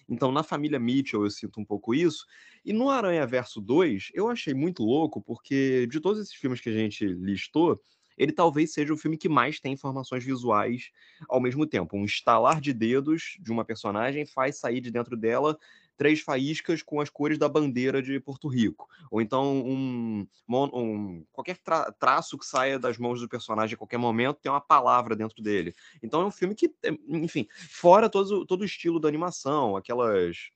Então, 0.09 0.31
na 0.33 0.43
família 0.43 0.79
Mitchell, 0.79 1.25
eu 1.25 1.31
sinto 1.31 1.61
um 1.61 1.65
pouco 1.65 1.95
isso. 1.95 2.27
E 2.65 2.73
no 2.73 2.91
Aranha 2.91 3.27
Verso 3.27 3.61
2, 3.61 4.11
eu 4.15 4.29
achei 4.29 4.55
muito 4.55 4.83
louco, 4.83 5.23
porque 5.23 5.87
de 5.87 6.01
todos 6.01 6.21
esses 6.21 6.35
filmes 6.35 6.61
que 6.61 6.69
a 6.69 6.73
gente 6.73 7.07
listou, 7.07 7.81
ele 8.17 8.33
talvez 8.33 8.73
seja 8.73 8.93
o 8.93 8.97
filme 8.97 9.17
que 9.17 9.29
mais 9.29 9.59
tem 9.59 9.73
informações 9.73 10.25
visuais 10.25 10.91
ao 11.29 11.41
mesmo 11.41 11.67
tempo. 11.67 11.97
Um 11.97 12.05
estalar 12.05 12.61
de 12.61 12.73
dedos 12.73 13.37
de 13.41 13.51
uma 13.51 13.65
personagem 13.65 14.25
faz 14.25 14.59
sair 14.59 14.81
de 14.81 14.91
dentro 14.91 15.17
dela 15.17 15.59
três 15.97 16.21
faíscas 16.21 16.83
com 16.83 17.01
as 17.01 17.09
cores 17.09 17.39
da 17.39 17.49
bandeira 17.49 18.03
de 18.03 18.19
Porto 18.21 18.49
Rico. 18.49 18.89
Ou 19.11 19.21
então 19.21 19.65
um, 19.65 20.27
um 20.49 21.25
qualquer 21.33 21.59
tra 21.59 21.93
traço 21.93 22.39
que 22.39 22.47
saia 22.47 22.79
das 22.79 22.99
mãos 22.99 23.21
do 23.21 23.29
personagem 23.29 23.75
a 23.75 23.79
qualquer 23.79 23.99
momento 23.99 24.41
tem 24.41 24.51
uma 24.51 24.61
palavra 24.61 25.15
dentro 25.15 25.43
dele. 25.43 25.75
Então 26.03 26.23
é 26.23 26.27
um 26.27 26.31
filme 26.31 26.55
que, 26.55 26.73
é, 26.83 26.91
enfim, 27.09 27.47
fora 27.71 28.09
todo, 28.09 28.45
todo 28.47 28.63
o 28.63 28.67
estilo 28.67 29.01
da 29.01 29.09
animação, 29.09 29.77
aquelas 29.77 30.51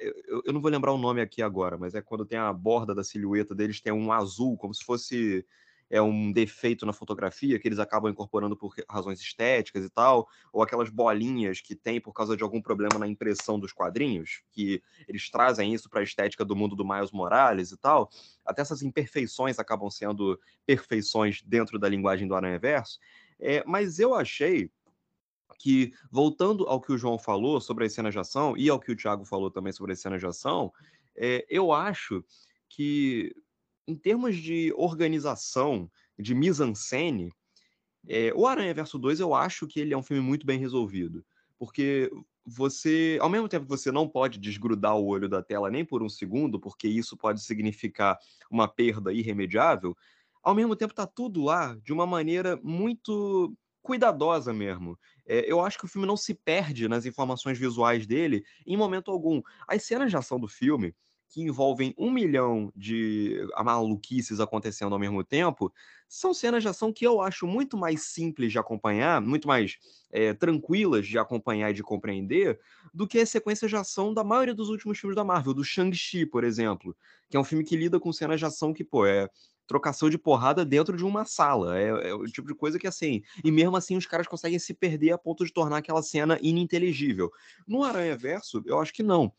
eu, 0.00 0.42
eu, 0.46 0.52
não 0.52 0.60
vou 0.60 0.70
lembrar 0.70 0.92
o 0.92 0.98
nome 0.98 1.20
aqui 1.20 1.42
agora, 1.42 1.78
mas 1.78 1.94
é 1.94 2.02
quando 2.02 2.24
tem 2.24 2.38
a 2.38 2.52
borda 2.52 2.94
da 2.94 3.04
silhueta 3.04 3.54
deles, 3.54 3.80
tem 3.80 3.92
um 3.92 4.10
azul, 4.10 4.56
como 4.56 4.74
se 4.74 4.84
fosse 4.84 5.46
é 5.92 6.00
um 6.00 6.32
defeito 6.32 6.86
na 6.86 6.92
fotografia 6.94 7.58
que 7.58 7.68
eles 7.68 7.78
acabam 7.78 8.10
incorporando 8.10 8.56
por 8.56 8.74
razões 8.88 9.20
estéticas 9.20 9.84
e 9.84 9.90
tal, 9.90 10.26
ou 10.50 10.62
aquelas 10.62 10.88
bolinhas 10.88 11.60
que 11.60 11.76
tem 11.76 12.00
por 12.00 12.14
causa 12.14 12.34
de 12.34 12.42
algum 12.42 12.62
problema 12.62 12.98
na 12.98 13.06
impressão 13.06 13.60
dos 13.60 13.74
quadrinhos, 13.74 14.42
que 14.50 14.82
eles 15.06 15.30
trazem 15.30 15.74
isso 15.74 15.90
para 15.90 16.00
a 16.00 16.02
estética 16.02 16.46
do 16.46 16.56
mundo 16.56 16.74
do 16.74 16.82
Miles 16.82 17.12
Morales 17.12 17.72
e 17.72 17.76
tal. 17.76 18.08
Até 18.42 18.62
essas 18.62 18.80
imperfeições 18.80 19.58
acabam 19.58 19.90
sendo 19.90 20.40
perfeições 20.64 21.42
dentro 21.42 21.78
da 21.78 21.90
linguagem 21.90 22.26
do 22.26 22.34
Aranha 22.34 22.58
Verso. 22.58 22.98
É, 23.38 23.62
mas 23.66 23.98
eu 23.98 24.14
achei 24.14 24.70
que, 25.58 25.92
voltando 26.10 26.66
ao 26.66 26.80
que 26.80 26.90
o 26.90 26.96
João 26.96 27.18
falou 27.18 27.60
sobre 27.60 27.84
as 27.84 27.92
cenas 27.92 28.14
de 28.14 28.18
ação, 28.18 28.56
e 28.56 28.70
ao 28.70 28.80
que 28.80 28.90
o 28.90 28.96
Thiago 28.96 29.26
falou 29.26 29.50
também 29.50 29.74
sobre 29.74 29.92
as 29.92 30.00
cenas 30.00 30.20
de 30.20 30.26
ação, 30.26 30.72
é, 31.14 31.44
eu 31.50 31.70
acho 31.70 32.24
que 32.66 33.34
em 33.86 33.94
termos 33.94 34.36
de 34.36 34.72
organização, 34.76 35.90
de 36.18 36.34
mise-en-scène, 36.34 37.30
é, 38.08 38.32
o 38.34 38.46
Aranha 38.46 38.74
Verso 38.74 38.98
2 38.98 39.20
eu 39.20 39.34
acho 39.34 39.66
que 39.66 39.80
ele 39.80 39.94
é 39.94 39.96
um 39.96 40.02
filme 40.02 40.22
muito 40.22 40.46
bem 40.46 40.58
resolvido. 40.58 41.24
Porque 41.58 42.10
você, 42.44 43.18
ao 43.20 43.28
mesmo 43.28 43.48
tempo 43.48 43.64
que 43.64 43.70
você 43.70 43.92
não 43.92 44.08
pode 44.08 44.38
desgrudar 44.38 44.96
o 44.96 45.06
olho 45.06 45.28
da 45.28 45.42
tela 45.42 45.70
nem 45.70 45.84
por 45.84 46.02
um 46.02 46.08
segundo, 46.08 46.58
porque 46.58 46.88
isso 46.88 47.16
pode 47.16 47.40
significar 47.42 48.18
uma 48.50 48.66
perda 48.66 49.12
irremediável, 49.12 49.96
ao 50.42 50.54
mesmo 50.54 50.74
tempo 50.74 50.92
tá 50.92 51.06
tudo 51.06 51.44
lá 51.44 51.76
de 51.82 51.92
uma 51.92 52.06
maneira 52.06 52.58
muito 52.62 53.56
cuidadosa 53.80 54.52
mesmo. 54.52 54.98
É, 55.26 55.50
eu 55.50 55.60
acho 55.60 55.78
que 55.78 55.84
o 55.84 55.88
filme 55.88 56.06
não 56.06 56.16
se 56.16 56.34
perde 56.34 56.88
nas 56.88 57.06
informações 57.06 57.58
visuais 57.58 58.06
dele 58.06 58.44
em 58.66 58.76
momento 58.76 59.10
algum. 59.10 59.40
As 59.68 59.84
cenas 59.84 60.10
de 60.10 60.16
ação 60.16 60.38
do 60.38 60.48
filme, 60.48 60.94
que 61.32 61.40
envolvem 61.40 61.94
um 61.96 62.10
milhão 62.10 62.70
de 62.76 63.40
maluquices 63.64 64.38
acontecendo 64.38 64.92
ao 64.92 64.98
mesmo 64.98 65.24
tempo, 65.24 65.72
são 66.06 66.34
cenas 66.34 66.62
de 66.62 66.68
ação 66.68 66.92
que 66.92 67.06
eu 67.06 67.22
acho 67.22 67.46
muito 67.46 67.74
mais 67.74 68.02
simples 68.02 68.52
de 68.52 68.58
acompanhar, 68.58 69.18
muito 69.18 69.48
mais 69.48 69.78
é, 70.10 70.34
tranquilas 70.34 71.06
de 71.06 71.18
acompanhar 71.18 71.70
e 71.70 71.74
de 71.74 71.82
compreender, 71.82 72.60
do 72.92 73.08
que 73.08 73.18
as 73.18 73.30
sequências 73.30 73.70
de 73.70 73.76
ação 73.76 74.12
da 74.12 74.22
maioria 74.22 74.54
dos 74.54 74.68
últimos 74.68 74.98
filmes 74.98 75.16
da 75.16 75.24
Marvel, 75.24 75.54
do 75.54 75.64
Shang-Chi, 75.64 76.26
por 76.26 76.44
exemplo, 76.44 76.94
que 77.30 77.36
é 77.36 77.40
um 77.40 77.44
filme 77.44 77.64
que 77.64 77.76
lida 77.76 77.98
com 77.98 78.12
cenas 78.12 78.38
de 78.38 78.44
ação 78.44 78.74
que, 78.74 78.84
pô, 78.84 79.06
é 79.06 79.30
trocação 79.66 80.10
de 80.10 80.18
porrada 80.18 80.66
dentro 80.66 80.98
de 80.98 81.04
uma 81.04 81.24
sala. 81.24 81.78
É, 81.78 82.10
é, 82.10 82.14
o 82.14 82.24
tipo 82.24 82.46
de 82.46 82.54
coisa 82.54 82.78
que, 82.78 82.86
assim. 82.86 83.22
E 83.42 83.50
mesmo 83.50 83.74
assim, 83.74 83.96
os 83.96 84.04
caras 84.04 84.26
conseguem 84.26 84.58
se 84.58 84.74
perder 84.74 85.12
a 85.12 85.18
ponto 85.18 85.46
de 85.46 85.52
tornar 85.52 85.78
aquela 85.78 86.02
cena 86.02 86.38
ininteligível. 86.42 87.30
No 87.66 87.82
Aranha 87.82 88.16
Verso, 88.18 88.62
eu 88.66 88.78
acho 88.78 88.92
que 88.92 89.02
não. 89.02 89.32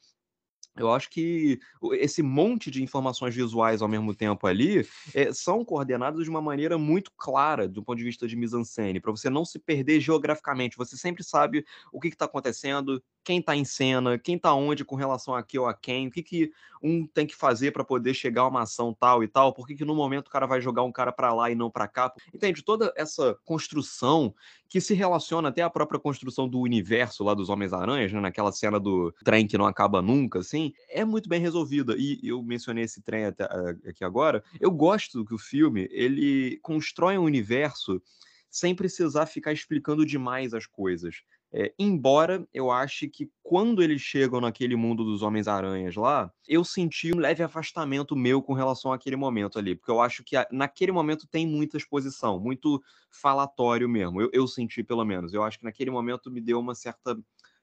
Eu 0.75 0.91
acho 0.91 1.09
que 1.09 1.59
esse 1.93 2.23
monte 2.23 2.71
de 2.71 2.81
informações 2.81 3.35
visuais 3.35 3.81
ao 3.81 3.87
mesmo 3.87 4.15
tempo 4.15 4.47
ali 4.47 4.87
é, 5.13 5.31
são 5.31 5.63
coordenadas 5.63 6.23
de 6.23 6.29
uma 6.29 6.41
maneira 6.41 6.79
muito 6.79 7.11
clara 7.15 7.67
do 7.67 7.83
ponto 7.83 7.97
de 7.97 8.03
vista 8.03 8.27
de 8.27 8.35
mise-en-scène, 8.35 8.99
para 8.99 9.11
você 9.11 9.29
não 9.29 9.45
se 9.45 9.59
perder 9.59 9.99
geograficamente. 9.99 10.75
Você 10.77 10.97
sempre 10.97 11.23
sabe 11.23 11.63
o 11.91 11.99
que 11.99 12.07
está 12.07 12.25
acontecendo, 12.25 13.03
quem 13.23 13.39
está 13.39 13.55
em 13.55 13.63
cena, 13.63 14.17
quem 14.17 14.35
está 14.35 14.53
onde 14.55 14.83
com 14.83 14.95
relação 14.95 15.35
a 15.35 15.43
que 15.43 15.59
ou 15.59 15.67
a 15.67 15.75
quem, 15.75 16.07
o 16.07 16.11
que, 16.11 16.23
que 16.23 16.51
um 16.83 17.07
tem 17.07 17.25
que 17.25 17.35
fazer 17.35 17.71
para 17.71 17.83
poder 17.83 18.13
chegar 18.13 18.41
a 18.41 18.47
uma 18.47 18.63
ação 18.63 18.93
tal 18.93 19.23
e 19.23 19.27
tal, 19.27 19.53
por 19.53 19.65
que, 19.65 19.73
que 19.73 19.85
no 19.85 19.95
momento 19.95 20.27
o 20.27 20.29
cara 20.29 20.45
vai 20.45 20.59
jogar 20.59 20.83
um 20.83 20.91
cara 20.91 21.11
para 21.11 21.33
lá 21.33 21.49
e 21.49 21.55
não 21.55 21.71
para 21.71 21.87
cá. 21.87 22.13
Entende? 22.33 22.61
Toda 22.61 22.93
essa 22.97 23.37
construção 23.45 24.35
que 24.67 24.81
se 24.81 24.93
relaciona 24.93 25.49
até 25.49 25.61
à 25.61 25.69
própria 25.69 25.99
construção 25.99 26.47
do 26.49 26.59
universo 26.59 27.23
lá 27.23 27.33
dos 27.33 27.47
Homens-Aranhas, 27.47 28.11
né? 28.11 28.19
naquela 28.19 28.51
cena 28.51 28.79
do 28.79 29.13
trem 29.23 29.47
que 29.47 29.57
não 29.57 29.65
acaba 29.65 30.01
nunca, 30.01 30.39
assim, 30.39 30.73
é 30.89 31.05
muito 31.05 31.29
bem 31.29 31.39
resolvida. 31.39 31.95
E 31.97 32.19
eu 32.23 32.43
mencionei 32.43 32.83
esse 32.83 33.01
trem 33.01 33.25
até, 33.25 33.45
uh, 33.45 33.89
aqui 33.89 34.03
agora. 34.03 34.43
Eu 34.59 34.71
gosto 34.71 35.23
que 35.23 35.33
o 35.33 35.39
filme 35.39 35.87
ele 35.91 36.59
constrói 36.61 37.17
um 37.17 37.23
universo 37.23 38.01
sem 38.49 38.75
precisar 38.75 39.25
ficar 39.25 39.51
explicando 39.51 40.05
demais 40.05 40.53
as 40.53 40.67
coisas. 40.67 41.23
É, 41.55 41.71
embora 41.77 42.47
eu 42.51 42.71
ache 42.71 43.07
que 43.07 43.29
quando 43.43 43.83
eles 43.83 44.01
chegam 44.01 44.41
naquele 44.41 44.75
mundo 44.75 45.03
dos 45.03 45.21
Homens-Aranhas 45.21 45.95
lá, 45.95 46.31
eu 46.47 46.63
senti 46.63 47.13
um 47.13 47.19
leve 47.19 47.43
afastamento 47.43 48.15
meu 48.15 48.41
com 48.41 48.53
relação 48.53 48.91
àquele 48.91 49.15
momento 49.15 49.59
ali, 49.59 49.75
porque 49.75 49.91
eu 49.91 50.01
acho 50.01 50.23
que 50.23 50.35
a, 50.35 50.47
naquele 50.51 50.91
momento 50.91 51.27
tem 51.27 51.45
muita 51.45 51.77
exposição, 51.77 52.39
muito 52.39 52.81
falatório 53.11 53.87
mesmo. 53.87 54.19
Eu, 54.19 54.29
eu 54.33 54.47
senti, 54.47 54.83
pelo 54.83 55.05
menos. 55.05 55.31
Eu 55.31 55.43
acho 55.43 55.59
que 55.59 55.65
naquele 55.65 55.91
momento 55.91 56.31
me 56.31 56.41
deu 56.41 56.59
uma 56.59 56.73
certa 56.73 57.15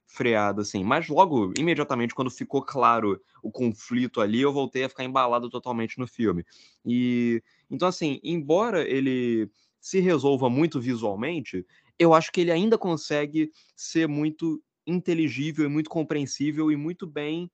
freada, 0.07 0.63
assim. 0.63 0.85
Mas 0.85 1.09
logo, 1.09 1.53
imediatamente, 1.59 2.15
quando 2.15 2.31
ficou 2.31 2.63
claro 2.63 3.21
o 3.43 3.51
conflito 3.51 4.21
ali, 4.21 4.41
eu 4.41 4.53
voltei 4.53 4.85
a 4.85 4.89
ficar 4.89 5.03
embalado 5.03 5.51
totalmente 5.51 5.99
no 5.99 6.07
filme. 6.07 6.45
E 6.85 7.43
então, 7.69 7.89
assim, 7.89 8.21
embora 8.23 8.89
ele 8.89 9.51
se 9.81 9.99
resolva 10.01 10.51
muito 10.51 10.81
visualmente, 10.81 11.65
eu 12.01 12.15
acho 12.15 12.33
que 12.33 12.41
ele 12.41 12.51
ainda 12.51 12.79
consegue 12.79 13.53
ser 13.77 14.09
muito 14.09 14.61
inteligível 14.87 15.67
e 15.67 15.69
muito 15.69 15.91
compreensível 15.91 16.73
e 16.73 16.77
muito 16.77 17.07
bem 17.07 17.51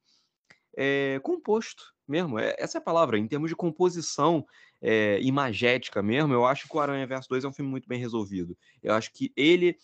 é, 0.77 1.19
composto 1.25 1.83
mesmo. 2.07 2.39
É, 2.39 2.55
essa 2.57 2.79
é 2.79 2.81
a 2.81 2.85
palavra. 2.85 3.19
Em 3.19 3.27
termos 3.27 3.51
de 3.51 3.57
composição 3.57 4.47
é, 4.81 5.19
imagética 5.21 6.01
mesmo, 6.01 6.33
eu 6.33 6.47
acho 6.47 6.69
que 6.69 6.77
o 6.77 6.79
Aranha 6.79 7.05
Verso 7.09 7.29
2 7.29 7.43
é 7.43 7.49
um 7.49 7.53
filme 7.53 7.69
muito 7.69 7.89
bem 7.89 7.99
resolvido. 7.99 8.57
Eu 8.81 8.95
acho 8.95 9.13
que 9.13 9.33
ele 9.37 9.77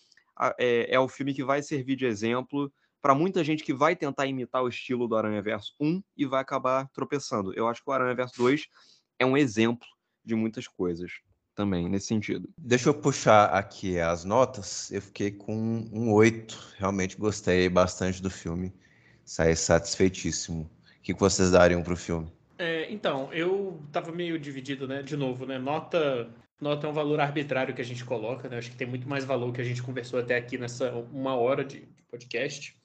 é, 0.56 0.94
é 0.94 1.00
o 1.00 1.08
filme 1.08 1.34
que 1.34 1.42
vai 1.42 1.60
servir 1.60 1.96
de 1.96 2.06
exemplo 2.06 2.72
para 3.00 3.16
muita 3.16 3.42
gente 3.42 3.64
que 3.64 3.74
vai 3.74 3.96
tentar 3.96 4.26
imitar 4.26 4.62
o 4.62 4.68
estilo 4.68 5.08
do 5.08 5.16
Aranha 5.16 5.42
Verso 5.42 5.74
1 5.80 6.00
e 6.16 6.24
vai 6.24 6.40
acabar 6.40 6.88
tropeçando. 6.90 7.52
Eu 7.54 7.66
acho 7.66 7.82
que 7.82 7.90
o 7.90 7.92
Aranha 7.92 8.14
Verso 8.14 8.36
2 8.36 8.68
é 9.18 9.26
um 9.26 9.36
exemplo 9.36 9.88
de 10.24 10.36
muitas 10.36 10.68
coisas 10.68 11.10
também 11.54 11.88
nesse 11.88 12.06
sentido. 12.06 12.48
Deixa 12.56 12.88
eu 12.88 12.94
puxar 12.94 13.46
aqui 13.46 13.98
as 13.98 14.24
notas. 14.24 14.90
Eu 14.90 15.02
fiquei 15.02 15.30
com 15.30 15.54
um 15.92 16.12
8. 16.12 16.74
Realmente 16.78 17.16
gostei 17.16 17.68
bastante 17.68 18.22
do 18.22 18.30
filme. 18.30 18.72
Saí 19.24 19.54
satisfeitíssimo. 19.54 20.70
O 20.98 21.02
que 21.02 21.14
vocês 21.14 21.50
dariam 21.50 21.82
para 21.82 21.92
o 21.92 21.96
filme? 21.96 22.32
É, 22.58 22.90
então, 22.92 23.32
eu 23.32 23.82
tava 23.90 24.12
meio 24.12 24.38
dividido, 24.38 24.86
né? 24.86 25.02
De 25.02 25.16
novo, 25.16 25.44
né? 25.44 25.58
Nota, 25.58 26.30
nota 26.60 26.86
é 26.86 26.90
um 26.90 26.92
valor 26.92 27.20
arbitrário 27.20 27.74
que 27.74 27.82
a 27.82 27.84
gente 27.84 28.04
coloca, 28.04 28.48
né? 28.48 28.58
Acho 28.58 28.70
que 28.70 28.76
tem 28.76 28.86
muito 28.86 29.08
mais 29.08 29.24
valor 29.24 29.52
que 29.52 29.60
a 29.60 29.64
gente 29.64 29.82
conversou 29.82 30.20
até 30.20 30.36
aqui 30.36 30.56
nessa 30.56 30.92
uma 31.12 31.34
hora 31.34 31.64
de 31.64 31.88
podcast. 32.10 32.76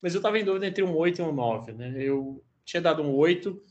Mas 0.00 0.14
eu 0.14 0.20
tava 0.20 0.38
em 0.38 0.44
dúvida 0.44 0.66
entre 0.66 0.82
um 0.82 0.96
8 0.96 1.20
e 1.20 1.24
um 1.24 1.32
9, 1.32 1.72
né? 1.72 1.94
Eu 1.96 2.42
tinha 2.64 2.80
dado 2.80 3.02
um 3.02 3.14
8, 3.14 3.62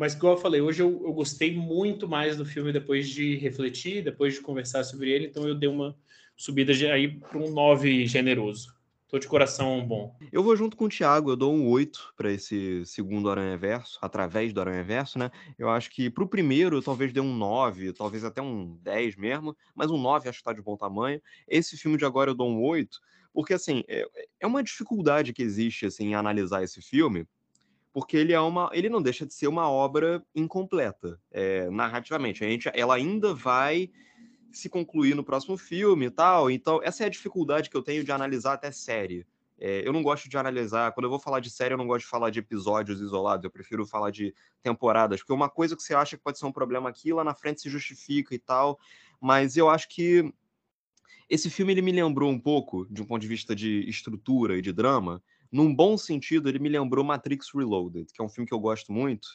mas, 0.00 0.14
igual 0.14 0.32
eu 0.32 0.40
falei, 0.40 0.62
hoje 0.62 0.80
eu, 0.80 1.02
eu 1.04 1.12
gostei 1.12 1.54
muito 1.54 2.08
mais 2.08 2.34
do 2.34 2.46
filme 2.46 2.72
depois 2.72 3.06
de 3.06 3.36
refletir, 3.36 4.02
depois 4.02 4.32
de 4.32 4.40
conversar 4.40 4.82
sobre 4.82 5.10
ele, 5.10 5.26
então 5.26 5.46
eu 5.46 5.54
dei 5.54 5.68
uma 5.68 5.94
subida 6.34 6.72
aí 6.72 7.20
para 7.20 7.36
um 7.36 7.50
9 7.50 8.06
generoso. 8.06 8.74
Tô 9.10 9.18
de 9.18 9.28
coração 9.28 9.86
bom. 9.86 10.16
Eu 10.32 10.42
vou 10.42 10.56
junto 10.56 10.74
com 10.74 10.86
o 10.86 10.88
Thiago, 10.88 11.32
eu 11.32 11.36
dou 11.36 11.54
um 11.54 11.68
8 11.68 12.14
para 12.16 12.32
esse 12.32 12.82
segundo 12.86 13.28
Aranha 13.28 13.58
Verso, 13.58 13.98
através 14.00 14.54
do 14.54 14.60
Aranha 14.62 14.82
Verso, 14.82 15.18
né? 15.18 15.30
Eu 15.58 15.68
acho 15.68 15.90
que 15.90 16.08
pro 16.08 16.26
primeiro 16.26 16.78
eu 16.78 16.82
talvez 16.82 17.12
dê 17.12 17.20
um 17.20 17.36
9, 17.36 17.92
talvez 17.92 18.24
até 18.24 18.40
um 18.40 18.78
10 18.80 19.16
mesmo, 19.16 19.54
mas 19.74 19.90
um 19.90 20.00
9 20.00 20.30
acho 20.30 20.38
que 20.38 20.44
tá 20.44 20.54
de 20.54 20.62
bom 20.62 20.78
tamanho. 20.78 21.20
Esse 21.46 21.76
filme 21.76 21.98
de 21.98 22.06
agora 22.06 22.30
eu 22.30 22.34
dou 22.34 22.48
um 22.48 22.62
8, 22.62 22.98
porque 23.34 23.52
assim, 23.52 23.84
é, 23.86 24.06
é 24.40 24.46
uma 24.46 24.62
dificuldade 24.62 25.34
que 25.34 25.42
existe 25.42 25.84
assim 25.84 26.06
em 26.06 26.14
analisar 26.14 26.62
esse 26.62 26.80
filme, 26.80 27.26
porque 27.92 28.16
ele 28.16 28.32
é 28.32 28.40
uma, 28.40 28.70
ele 28.72 28.88
não 28.88 29.02
deixa 29.02 29.26
de 29.26 29.34
ser 29.34 29.48
uma 29.48 29.68
obra 29.68 30.24
incompleta, 30.34 31.20
é, 31.30 31.68
narrativamente. 31.70 32.44
A 32.44 32.48
gente, 32.48 32.70
ela 32.72 32.94
ainda 32.94 33.34
vai 33.34 33.90
se 34.52 34.68
concluir 34.68 35.14
no 35.14 35.24
próximo 35.24 35.56
filme 35.56 36.06
e 36.06 36.10
tal. 36.10 36.50
Então, 36.50 36.80
essa 36.82 37.04
é 37.04 37.06
a 37.06 37.10
dificuldade 37.10 37.70
que 37.70 37.76
eu 37.76 37.82
tenho 37.82 38.04
de 38.04 38.12
analisar 38.12 38.54
até 38.54 38.70
série. 38.70 39.26
É, 39.58 39.86
eu 39.86 39.92
não 39.92 40.02
gosto 40.02 40.28
de 40.28 40.38
analisar, 40.38 40.92
quando 40.92 41.04
eu 41.04 41.10
vou 41.10 41.18
falar 41.18 41.40
de 41.40 41.50
série, 41.50 41.74
eu 41.74 41.78
não 41.78 41.86
gosto 41.86 42.04
de 42.04 42.10
falar 42.10 42.30
de 42.30 42.38
episódios 42.38 43.00
isolados, 43.00 43.44
eu 43.44 43.50
prefiro 43.50 43.86
falar 43.86 44.10
de 44.10 44.34
temporadas, 44.62 45.20
porque 45.20 45.34
uma 45.34 45.50
coisa 45.50 45.76
que 45.76 45.82
você 45.82 45.92
acha 45.92 46.16
que 46.16 46.22
pode 46.22 46.38
ser 46.38 46.46
um 46.46 46.52
problema 46.52 46.88
aqui, 46.88 47.12
lá 47.12 47.22
na 47.22 47.34
frente 47.34 47.60
se 47.60 47.68
justifica 47.68 48.34
e 48.34 48.38
tal, 48.38 48.78
mas 49.20 49.58
eu 49.58 49.68
acho 49.68 49.86
que 49.90 50.32
esse 51.28 51.50
filme 51.50 51.74
ele 51.74 51.82
me 51.82 51.92
lembrou 51.92 52.30
um 52.30 52.40
pouco, 52.40 52.86
de 52.90 53.02
um 53.02 53.04
ponto 53.04 53.20
de 53.20 53.28
vista 53.28 53.54
de 53.54 53.86
estrutura 53.86 54.56
e 54.56 54.62
de 54.62 54.72
drama, 54.72 55.22
num 55.50 55.74
bom 55.74 55.98
sentido, 55.98 56.48
ele 56.48 56.58
me 56.58 56.68
lembrou 56.68 57.04
Matrix 57.04 57.48
Reloaded, 57.54 58.12
que 58.12 58.22
é 58.22 58.24
um 58.24 58.28
filme 58.28 58.46
que 58.46 58.54
eu 58.54 58.60
gosto 58.60 58.92
muito, 58.92 59.28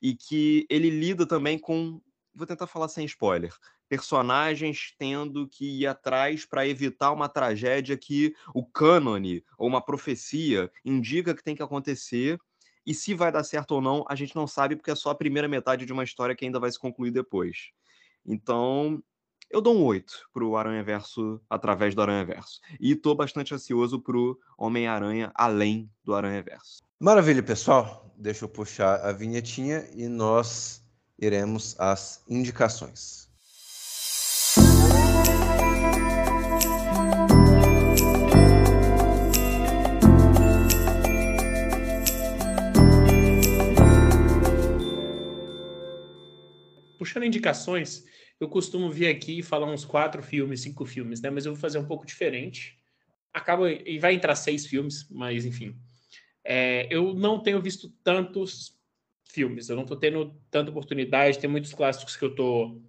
e 0.00 0.14
que 0.14 0.66
ele 0.70 0.90
lida 0.90 1.26
também 1.26 1.58
com. 1.58 2.00
Vou 2.34 2.46
tentar 2.46 2.66
falar 2.66 2.88
sem 2.88 3.04
spoiler. 3.04 3.52
Personagens 3.88 4.94
tendo 4.96 5.48
que 5.48 5.80
ir 5.80 5.86
atrás 5.86 6.46
para 6.46 6.66
evitar 6.66 7.10
uma 7.10 7.28
tragédia 7.28 7.96
que 7.96 8.34
o 8.54 8.64
cânone 8.64 9.44
ou 9.58 9.66
uma 9.66 9.84
profecia 9.84 10.70
indica 10.84 11.34
que 11.34 11.42
tem 11.42 11.56
que 11.56 11.62
acontecer. 11.62 12.38
E 12.86 12.94
se 12.94 13.14
vai 13.14 13.30
dar 13.30 13.44
certo 13.44 13.72
ou 13.72 13.80
não, 13.80 14.04
a 14.08 14.14
gente 14.14 14.34
não 14.34 14.46
sabe, 14.46 14.76
porque 14.76 14.90
é 14.90 14.94
só 14.94 15.10
a 15.10 15.14
primeira 15.14 15.48
metade 15.48 15.84
de 15.84 15.92
uma 15.92 16.04
história 16.04 16.34
que 16.34 16.44
ainda 16.44 16.60
vai 16.60 16.70
se 16.70 16.78
concluir 16.78 17.10
depois. 17.10 17.72
Então, 18.24 19.02
eu 19.50 19.60
dou 19.60 19.76
um 19.76 19.84
8 19.84 20.28
pro 20.32 20.56
Aranha 20.56 20.82
Verso 20.82 21.40
através 21.50 21.94
do 21.94 22.00
Aranha 22.00 22.24
Verso. 22.24 22.60
E 22.78 22.94
tô 22.94 23.14
bastante 23.16 23.52
ansioso 23.52 24.00
pro 24.00 24.38
Homem-Aranha 24.56 25.32
além 25.34 25.90
do 26.04 26.14
Aranha 26.14 26.40
Verso. 26.40 26.82
Maravilha, 27.00 27.42
pessoal. 27.42 28.14
Deixa 28.16 28.44
eu 28.44 28.48
puxar 28.48 29.00
a 29.00 29.12
vinhetinha 29.12 29.88
e 29.92 30.06
nós 30.06 30.84
iremos 31.18 31.74
às 31.80 32.22
indicações. 32.28 33.28
Puxando 46.98 47.24
indicações, 47.24 48.04
eu 48.40 48.48
costumo 48.48 48.90
vir 48.90 49.08
aqui 49.08 49.38
e 49.38 49.42
falar 49.42 49.70
uns 49.70 49.84
quatro 49.84 50.22
filmes, 50.22 50.62
cinco 50.62 50.86
filmes, 50.86 51.20
né? 51.20 51.28
Mas 51.28 51.44
eu 51.44 51.52
vou 51.52 51.60
fazer 51.60 51.78
um 51.78 51.84
pouco 51.84 52.06
diferente. 52.06 52.78
Acaba 53.32 53.70
e 53.70 53.98
vai 53.98 54.14
entrar 54.14 54.34
seis 54.34 54.66
filmes, 54.66 55.06
mas 55.10 55.44
enfim. 55.44 55.76
É, 56.42 56.88
eu 56.90 57.12
não 57.12 57.38
tenho 57.38 57.60
visto 57.60 57.90
tantos 58.02 58.74
filmes, 59.24 59.68
eu 59.68 59.76
não 59.76 59.82
estou 59.82 59.96
tendo 59.96 60.34
tanta 60.50 60.70
oportunidade, 60.70 61.38
tem 61.38 61.48
muitos 61.48 61.72
clássicos 61.74 62.16
que 62.16 62.24
eu 62.24 62.30
estou 62.30 62.82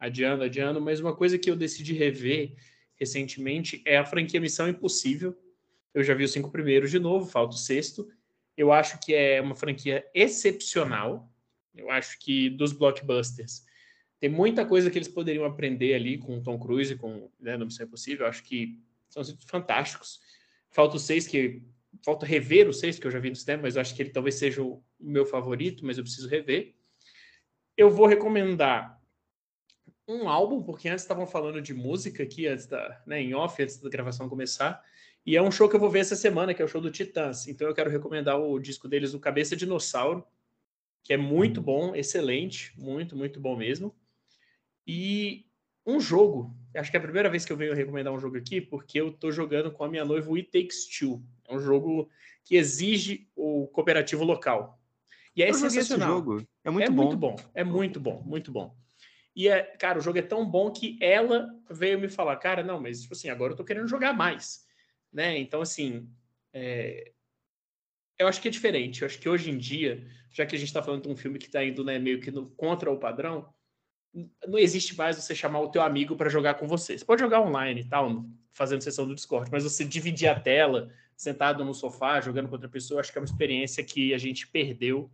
adiando, 0.00 0.42
adiando, 0.42 0.80
mas 0.80 1.00
uma 1.00 1.14
coisa 1.14 1.38
que 1.38 1.50
eu 1.50 1.54
decidi 1.54 1.92
rever 1.92 2.56
recentemente 2.96 3.82
é 3.86 3.98
a 3.98 4.06
franquia 4.06 4.40
Missão 4.40 4.68
Impossível. 4.68 5.36
Eu 5.92 6.02
já 6.02 6.14
vi 6.14 6.24
os 6.24 6.32
cinco 6.32 6.50
primeiros 6.50 6.90
de 6.90 6.98
novo, 6.98 7.26
falta 7.26 7.54
o 7.54 7.58
sexto. 7.58 8.08
Eu 8.56 8.72
acho 8.72 8.98
que 9.00 9.14
é 9.14 9.40
uma 9.40 9.54
franquia 9.54 10.04
excepcional. 10.14 11.30
Eu 11.74 11.90
acho 11.90 12.18
que 12.18 12.50
dos 12.50 12.72
blockbusters 12.72 13.64
Tem 14.24 14.30
muita 14.30 14.64
coisa 14.64 14.90
que 14.90 14.96
eles 14.96 15.06
poderiam 15.06 15.44
aprender 15.44 15.92
ali 15.92 16.16
com 16.16 16.38
o 16.38 16.42
Tom 16.42 16.58
Cruise 16.58 16.94
e 16.94 16.96
com 16.96 17.30
né, 17.38 17.58
No 17.58 17.66
Missão 17.66 17.84
Impossível. 17.84 18.24
Eu 18.24 18.30
acho 18.30 18.42
que 18.42 18.80
são 19.06 19.22
fantásticos. 19.46 20.18
Falta 20.70 20.96
o 20.96 20.98
seis, 20.98 21.26
que 21.26 21.62
falta 22.02 22.24
rever 22.24 22.66
o 22.66 22.72
seis, 22.72 22.98
que 22.98 23.06
eu 23.06 23.10
já 23.10 23.18
vi 23.18 23.28
no 23.28 23.36
cinema, 23.36 23.64
mas 23.64 23.76
eu 23.76 23.82
acho 23.82 23.94
que 23.94 24.00
ele 24.00 24.08
talvez 24.08 24.36
seja 24.36 24.62
o 24.62 24.82
meu 24.98 25.26
favorito, 25.26 25.84
mas 25.84 25.98
eu 25.98 26.04
preciso 26.04 26.26
rever. 26.26 26.74
Eu 27.76 27.90
vou 27.90 28.06
recomendar 28.06 28.98
um 30.08 30.26
álbum, 30.26 30.62
porque 30.62 30.88
antes 30.88 31.04
estavam 31.04 31.26
falando 31.26 31.60
de 31.60 31.74
música 31.74 32.22
aqui, 32.22 32.46
antes 32.46 32.64
da, 32.64 33.02
né, 33.06 33.20
em 33.20 33.34
off, 33.34 33.62
antes 33.62 33.76
da 33.78 33.90
gravação 33.90 34.26
começar. 34.26 34.82
E 35.26 35.36
é 35.36 35.42
um 35.42 35.50
show 35.50 35.68
que 35.68 35.76
eu 35.76 35.80
vou 35.80 35.90
ver 35.90 35.98
essa 35.98 36.16
semana, 36.16 36.54
que 36.54 36.62
é 36.62 36.64
o 36.64 36.68
show 36.68 36.80
do 36.80 36.90
Titãs. 36.90 37.46
Então 37.46 37.68
eu 37.68 37.74
quero 37.74 37.90
recomendar 37.90 38.40
o 38.40 38.58
disco 38.58 38.88
deles, 38.88 39.12
o 39.12 39.20
Cabeça 39.20 39.54
Dinossauro, 39.54 40.26
que 41.02 41.12
é 41.12 41.18
muito 41.18 41.60
bom, 41.60 41.94
excelente, 41.94 42.72
muito, 42.80 43.14
muito 43.14 43.38
bom 43.38 43.54
mesmo. 43.54 43.94
E 44.86 45.46
um 45.86 46.00
jogo, 46.00 46.54
acho 46.74 46.90
que 46.90 46.96
é 46.96 47.00
a 47.00 47.02
primeira 47.02 47.28
vez 47.30 47.44
que 47.44 47.52
eu 47.52 47.56
venho 47.56 47.74
recomendar 47.74 48.12
um 48.12 48.18
jogo 48.18 48.36
aqui, 48.36 48.60
porque 48.60 49.00
eu 49.00 49.12
tô 49.12 49.30
jogando 49.30 49.70
com 49.70 49.84
a 49.84 49.88
minha 49.88 50.04
noiva 50.04 50.30
o 50.30 50.36
It 50.36 50.50
Takes 50.50 50.86
Two. 50.98 51.22
É 51.48 51.54
um 51.54 51.60
jogo 51.60 52.08
que 52.44 52.56
exige 52.56 53.28
o 53.34 53.66
cooperativo 53.68 54.24
local. 54.24 54.80
E 55.36 55.42
é 55.42 55.50
Eu 55.50 55.54
sensacional. 55.54 56.08
jogo. 56.16 56.46
É 56.62 56.70
muito 56.70 56.86
é 56.86 56.90
bom. 56.90 57.02
muito 57.02 57.16
bom, 57.16 57.36
é 57.54 57.64
muito 57.64 58.00
bom, 58.00 58.22
muito 58.22 58.52
bom. 58.52 58.76
E 59.36 59.48
é, 59.48 59.62
cara, 59.62 59.98
o 59.98 60.02
jogo 60.02 60.18
é 60.18 60.22
tão 60.22 60.48
bom 60.48 60.70
que 60.70 60.96
ela 61.00 61.48
veio 61.68 61.98
me 61.98 62.08
falar, 62.08 62.36
cara, 62.36 62.62
não, 62.62 62.80
mas 62.80 63.02
tipo 63.02 63.14
assim, 63.14 63.28
agora 63.28 63.52
eu 63.52 63.56
tô 63.56 63.64
querendo 63.64 63.88
jogar 63.88 64.12
mais, 64.12 64.64
né? 65.12 65.36
Então, 65.38 65.60
assim, 65.60 66.08
é, 66.52 67.12
eu 68.18 68.28
acho 68.28 68.40
que 68.40 68.48
é 68.48 68.50
diferente. 68.50 69.02
Eu 69.02 69.06
acho 69.06 69.18
que 69.18 69.28
hoje 69.28 69.50
em 69.50 69.58
dia, 69.58 70.06
já 70.30 70.46
que 70.46 70.54
a 70.54 70.58
gente 70.58 70.72
tá 70.72 70.82
falando 70.82 71.02
de 71.02 71.08
um 71.08 71.16
filme 71.16 71.38
que 71.38 71.50
tá 71.50 71.64
indo, 71.64 71.82
né, 71.84 71.98
meio 71.98 72.20
que 72.20 72.30
no- 72.30 72.48
contra 72.50 72.90
o 72.90 72.98
padrão, 72.98 73.52
não 74.46 74.58
existe 74.58 74.96
mais 74.96 75.16
você 75.16 75.34
chamar 75.34 75.60
o 75.60 75.70
teu 75.70 75.82
amigo 75.82 76.16
para 76.16 76.30
jogar 76.30 76.54
com 76.54 76.66
você. 76.68 76.96
Você 76.96 77.04
pode 77.04 77.20
jogar 77.20 77.40
online 77.40 77.80
e 77.80 77.84
tal, 77.84 78.24
fazendo 78.52 78.82
sessão 78.82 79.06
do 79.06 79.14
Discord, 79.14 79.50
mas 79.50 79.64
você 79.64 79.84
dividir 79.84 80.28
a 80.28 80.38
tela, 80.38 80.90
sentado 81.16 81.64
no 81.64 81.74
sofá, 81.74 82.20
jogando 82.20 82.46
com 82.48 82.54
outra 82.54 82.68
pessoa, 82.68 83.00
acho 83.00 83.10
que 83.10 83.18
é 83.18 83.20
uma 83.20 83.26
experiência 83.26 83.82
que 83.82 84.14
a 84.14 84.18
gente 84.18 84.46
perdeu 84.46 85.10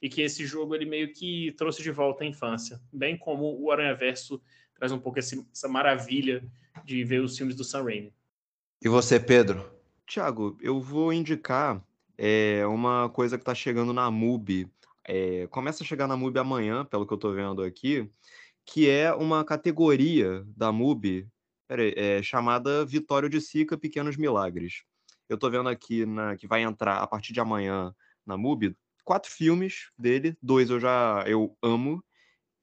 e 0.00 0.08
que 0.08 0.20
esse 0.20 0.44
jogo 0.44 0.74
ele 0.74 0.84
meio 0.84 1.12
que 1.12 1.52
trouxe 1.52 1.82
de 1.82 1.90
volta 1.90 2.24
à 2.24 2.26
infância, 2.26 2.80
bem 2.92 3.16
como 3.16 3.58
o 3.58 3.70
Aranha 3.70 3.94
Verso 3.94 4.42
traz 4.74 4.90
um 4.92 4.98
pouco 4.98 5.18
esse- 5.18 5.46
essa 5.52 5.68
maravilha 5.68 6.44
de 6.84 7.04
ver 7.04 7.22
os 7.22 7.36
filmes 7.36 7.54
do 7.54 7.62
Sam 7.64 7.84
Raimi. 7.84 8.12
E 8.82 8.88
você, 8.88 9.20
Pedro? 9.20 9.70
Tiago, 10.06 10.58
eu 10.60 10.80
vou 10.80 11.12
indicar 11.12 11.82
é, 12.18 12.66
uma 12.66 13.08
coisa 13.08 13.38
que 13.38 13.42
está 13.42 13.54
chegando 13.54 13.92
na 13.92 14.10
MUBI. 14.10 14.68
É, 15.04 15.46
começa 15.48 15.82
a 15.82 15.86
chegar 15.86 16.06
na 16.06 16.16
MUBI 16.16 16.38
amanhã, 16.40 16.84
pelo 16.84 17.06
que 17.06 17.12
eu 17.12 17.16
estou 17.16 17.32
vendo 17.32 17.62
aqui, 17.62 18.08
que 18.64 18.88
é 18.88 19.12
uma 19.12 19.44
categoria 19.44 20.44
da 20.56 20.70
MUBI 20.70 21.28
é, 21.68 22.22
chamada 22.22 22.84
Vitório 22.84 23.28
de 23.28 23.40
Sica 23.40 23.76
Pequenos 23.76 24.16
Milagres. 24.16 24.82
Eu 25.28 25.34
estou 25.34 25.50
vendo 25.50 25.68
aqui 25.68 26.04
na, 26.04 26.36
que 26.36 26.46
vai 26.46 26.62
entrar 26.62 26.98
a 26.98 27.06
partir 27.06 27.32
de 27.32 27.40
amanhã 27.40 27.94
na 28.26 28.36
MUBI 28.36 28.76
quatro 29.04 29.30
filmes 29.30 29.90
dele, 29.98 30.36
dois 30.40 30.70
eu 30.70 30.78
já 30.78 31.24
eu 31.26 31.56
amo 31.62 32.02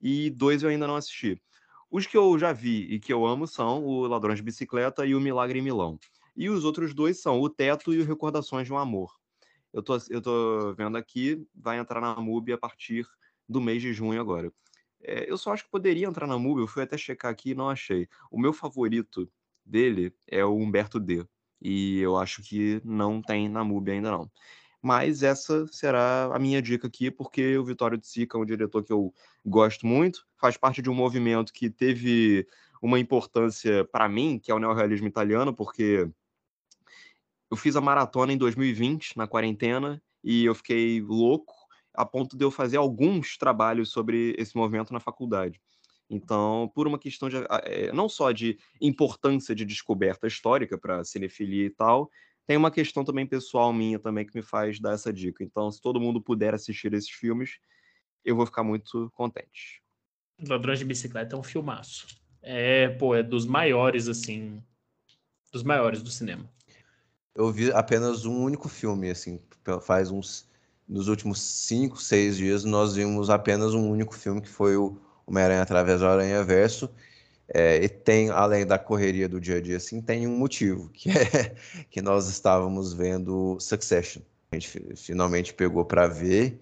e 0.01 0.29
dois 0.29 0.63
eu 0.63 0.69
ainda 0.69 0.87
não 0.87 0.95
assisti. 0.95 1.41
Os 1.91 2.05
que 2.05 2.15
eu 2.15 2.37
já 2.37 2.53
vi 2.53 2.83
e 2.83 2.99
que 2.99 3.11
eu 3.11 3.25
amo 3.25 3.47
são 3.47 3.83
o 3.83 4.05
Ladrões 4.05 4.37
de 4.37 4.43
Bicicleta 4.43 5.05
e 5.05 5.15
o 5.15 5.19
Milagre 5.19 5.59
em 5.59 5.61
Milão. 5.61 5.99
E 6.35 6.49
os 6.49 6.63
outros 6.63 6.93
dois 6.93 7.19
são 7.19 7.41
O 7.41 7.49
Teto 7.49 7.93
e 7.93 7.99
o 7.99 8.05
Recordações 8.05 8.67
de 8.67 8.73
um 8.73 8.77
Amor. 8.77 9.11
Eu 9.73 9.83
tô, 9.83 9.97
eu 10.09 10.21
tô 10.21 10.73
vendo 10.73 10.97
aqui, 10.97 11.45
vai 11.53 11.77
entrar 11.77 11.99
na 11.99 12.15
MUBI 12.15 12.53
a 12.53 12.57
partir 12.57 13.07
do 13.47 13.59
mês 13.59 13.81
de 13.81 13.91
junho 13.91 14.21
agora. 14.21 14.51
É, 15.01 15.29
eu 15.29 15.37
só 15.37 15.53
acho 15.53 15.63
que 15.63 15.71
poderia 15.71 16.07
entrar 16.07 16.27
na 16.27 16.37
MUBI, 16.37 16.61
eu 16.61 16.67
fui 16.67 16.83
até 16.83 16.97
checar 16.97 17.31
aqui 17.31 17.51
e 17.51 17.55
não 17.55 17.69
achei. 17.69 18.07
O 18.31 18.39
meu 18.39 18.53
favorito 18.53 19.29
dele 19.65 20.13
é 20.27 20.43
o 20.43 20.55
Humberto 20.55 20.99
D. 20.99 21.25
E 21.61 21.99
eu 21.99 22.17
acho 22.17 22.41
que 22.41 22.81
não 22.83 23.21
tem 23.21 23.49
na 23.49 23.63
MUBI 23.63 23.91
ainda 23.91 24.11
não. 24.11 24.31
Mas 24.81 25.23
essa 25.23 25.67
será 25.67 26.33
a 26.33 26.39
minha 26.39 26.61
dica 26.61 26.87
aqui, 26.87 27.11
porque 27.11 27.57
o 27.57 27.65
Vitório 27.65 27.97
de 27.97 28.07
Sica 28.07 28.37
é 28.37 28.41
um 28.41 28.45
diretor 28.45 28.83
que 28.83 28.93
eu 28.93 29.13
gosto 29.45 29.85
muito, 29.85 30.25
faz 30.37 30.55
parte 30.55 30.81
de 30.81 30.89
um 30.89 30.93
movimento 30.93 31.51
que 31.51 31.69
teve 31.69 32.47
uma 32.81 32.97
importância 32.97 33.83
para 33.85 34.07
mim, 34.07 34.39
que 34.39 34.51
é 34.51 34.55
o 34.55 34.59
neorrealismo 34.59 35.07
italiano, 35.07 35.53
porque 35.53 36.09
eu 37.51 37.57
fiz 37.57 37.75
a 37.75 37.81
maratona 37.81 38.31
em 38.31 38.37
2020, 38.37 39.17
na 39.17 39.27
quarentena, 39.27 40.01
e 40.23 40.45
eu 40.45 40.55
fiquei 40.55 41.01
louco 41.01 41.53
a 41.99 42.05
ponto 42.05 42.37
de 42.37 42.45
eu 42.45 42.49
fazer 42.49 42.77
alguns 42.77 43.37
trabalhos 43.37 43.89
sobre 43.91 44.33
esse 44.37 44.55
movimento 44.55 44.93
na 44.93 45.01
faculdade. 45.01 45.59
Então, 46.09 46.71
por 46.73 46.87
uma 46.87 46.97
questão 46.97 47.27
de 47.27 47.35
eh, 47.65 47.91
não 47.91 48.07
só 48.07 48.31
de 48.31 48.57
importância 48.79 49.53
de 49.53 49.65
descoberta 49.65 50.25
histórica 50.25 50.77
para 50.77 51.03
cinefilia 51.03 51.65
e 51.65 51.69
tal, 51.69 52.09
tem 52.47 52.55
uma 52.55 52.71
questão 52.71 53.03
também 53.03 53.27
pessoal 53.27 53.73
minha 53.73 53.99
também 53.99 54.25
que 54.25 54.33
me 54.33 54.41
faz 54.41 54.79
dar 54.79 54.93
essa 54.93 55.11
dica. 55.11 55.43
Então, 55.43 55.69
se 55.69 55.81
todo 55.81 55.99
mundo 55.99 56.21
puder 56.21 56.55
assistir 56.55 56.93
esses 56.93 57.09
filmes, 57.09 57.59
eu 58.23 58.33
vou 58.33 58.45
ficar 58.45 58.63
muito 58.63 59.11
contente. 59.13 59.83
Ladrões 60.47 60.79
de 60.79 60.85
Bicicleta 60.85 61.35
é 61.35 61.37
um 61.37 61.43
filmaço. 61.43 62.07
É, 62.41 62.87
pô, 62.87 63.13
é 63.13 63.21
dos 63.21 63.45
maiores, 63.45 64.07
assim, 64.07 64.63
dos 65.51 65.63
maiores 65.63 66.01
do 66.01 66.09
cinema. 66.09 66.49
Eu 67.35 67.51
vi 67.51 67.73
apenas 67.73 68.23
um 68.25 68.41
único 68.41 68.69
filme, 68.69 69.09
assim, 69.09 69.41
faz 69.81 70.09
uns. 70.09 70.48
Nos 70.89 71.07
últimos 71.07 71.41
cinco, 71.41 72.01
seis 72.01 72.37
dias, 72.37 72.63
nós 72.65 72.95
vimos 72.95 73.29
apenas 73.29 73.75
um 73.75 73.89
único 73.89 74.15
filme, 74.15 74.41
que 74.41 74.49
foi 74.49 74.75
o 74.77 74.97
Homem-Aranha 75.27 75.61
através 75.61 75.99
do 76.01 76.07
Aranha 76.07 76.43
Verso. 76.43 76.89
É, 77.47 77.77
e 77.83 77.89
tem, 77.89 78.29
além 78.29 78.65
da 78.65 78.77
correria 78.79 79.27
do 79.27 79.39
dia 79.41 79.57
a 79.57 79.61
dia, 79.61 79.77
assim, 79.77 80.01
tem 80.01 80.27
um 80.27 80.37
motivo, 80.37 80.89
que 80.89 81.09
é 81.09 81.55
que 81.89 82.01
nós 82.01 82.27
estávamos 82.29 82.93
vendo 82.93 83.57
Succession. 83.59 84.21
A 84.51 84.55
gente 84.55 84.67
fi- 84.67 84.95
finalmente 84.95 85.53
pegou 85.53 85.85
para 85.85 86.07
ver 86.07 86.59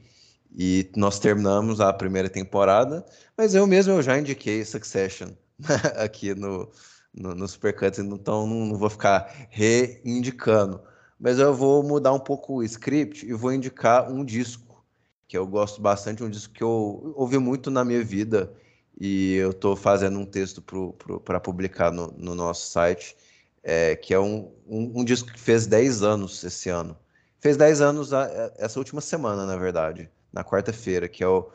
e 0.56 0.90
nós 0.96 1.20
terminamos 1.20 1.82
a 1.82 1.92
primeira 1.94 2.30
temporada, 2.30 3.06
mas 3.38 3.54
eu 3.54 3.68
mesmo 3.68 3.94
eu 3.94 4.02
já 4.02 4.18
indiquei 4.18 4.64
Succession 4.64 5.30
aqui 5.98 6.34
no, 6.34 6.72
no, 7.14 7.36
no 7.36 7.48
Supercuts, 7.48 8.00
então 8.00 8.48
não, 8.48 8.66
não 8.68 8.78
vou 8.78 8.90
ficar 8.90 9.48
reindicando. 9.50 10.82
Mas 11.20 11.40
eu 11.40 11.54
vou 11.54 11.82
mudar 11.84 12.14
um 12.14 12.20
pouco 12.20 12.56
o 12.56 12.64
script 12.64 13.26
e 13.26 13.34
vou 13.34 13.52
indicar 13.52 14.12
um 14.12 14.24
disco 14.24 14.86
que 15.28 15.38
eu 15.38 15.46
gosto 15.46 15.82
bastante, 15.82 16.24
um 16.24 16.30
disco 16.30 16.54
que 16.54 16.64
eu 16.64 17.14
ouvi 17.16 17.38
muito 17.38 17.70
na 17.70 17.84
minha 17.84 18.04
vida 18.04 18.54
e 19.00 19.36
eu 19.36 19.52
estou 19.52 19.76
fazendo 19.76 20.18
um 20.20 20.26
texto 20.26 20.64
para 21.24 21.40
publicar 21.40 21.92
no, 21.92 22.12
no, 22.18 22.34
nosso 22.34 22.72
site, 22.72 23.16
é, 23.62 23.96
que 23.96 24.14
é 24.14 24.20
um, 24.20 24.52
um, 24.66 25.02
um, 25.02 25.04
disco 25.04 25.32
que 25.32 25.40
fez 25.40 25.68
10 25.68 26.02
anos 26.02 26.44
esse 26.44 26.70
ano. 26.70 26.98
Fez 27.40 27.58
10 27.58 27.82
anos 27.82 28.14
a, 28.14 28.52
essa 28.58 28.80
última 28.80 29.02
semana, 29.02 29.46
na 29.46 29.58
verdade, 29.58 30.10
na 30.32 30.44
quarta-feira, 30.44 31.08
que 31.08 31.24
é 31.24 31.28
o, 31.28 31.52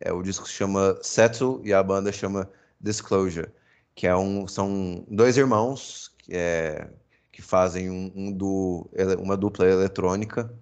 é 0.00 0.12
o 0.12 0.22
disco 0.22 0.44
que 0.44 0.50
se 0.50 0.56
chama 0.56 0.98
Settle 1.02 1.60
e 1.64 1.72
a 1.72 1.82
banda 1.82 2.12
chama 2.12 2.48
Disclosure, 2.80 3.48
que 3.94 4.06
é 4.06 4.14
um, 4.14 4.46
são 4.46 5.04
dois 5.08 5.36
irmãos 5.36 6.12
que, 6.18 6.34
é, 6.36 6.88
que 7.34 7.42
fazem 7.42 7.90
um, 7.90 8.12
um 8.14 8.32
du, 8.32 8.88
uma 9.18 9.36
dupla 9.36 9.66
eletrônica. 9.66 10.54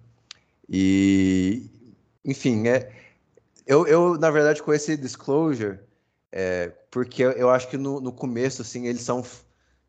E, 0.67 1.69
enfim, 2.25 2.67
é, 2.67 2.91
eu, 3.67 3.85
eu, 3.85 4.17
na 4.17 4.31
verdade, 4.31 4.59
esse 4.69 4.97
Disclosure, 4.97 5.79
é, 6.31 6.71
porque 6.89 7.21
eu 7.21 7.51
acho 7.51 7.69
que 7.69 7.77
no, 7.77 8.01
no, 8.01 8.11
começo, 8.11 8.63
assim, 8.63 8.87
eles 8.87 9.03
são, 9.03 9.23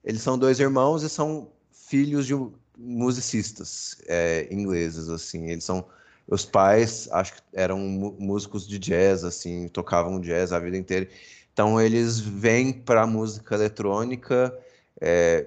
eles 0.04 0.20
são 0.20 0.36
dois 0.36 0.60
irmãos 0.60 1.02
e 1.02 1.08
são 1.08 1.50
filhos 1.72 2.26
de 2.26 2.34
musicistas 2.76 3.96
é, 4.06 4.46
ingleses, 4.52 5.08
assim, 5.08 5.48
eles 5.48 5.64
são, 5.64 5.86
os 6.26 6.44
pais, 6.44 7.06
acho 7.12 7.34
que 7.34 7.42
eram 7.52 7.78
músicos 7.78 8.66
de 8.66 8.78
jazz, 8.78 9.24
assim, 9.24 9.68
tocavam 9.68 10.18
jazz 10.20 10.52
a 10.52 10.58
vida 10.58 10.76
inteira, 10.76 11.08
então 11.52 11.78
eles 11.78 12.18
vêm 12.18 12.72
para 12.72 13.06
música 13.06 13.54
eletrônica 13.54 14.58
é, 15.00 15.46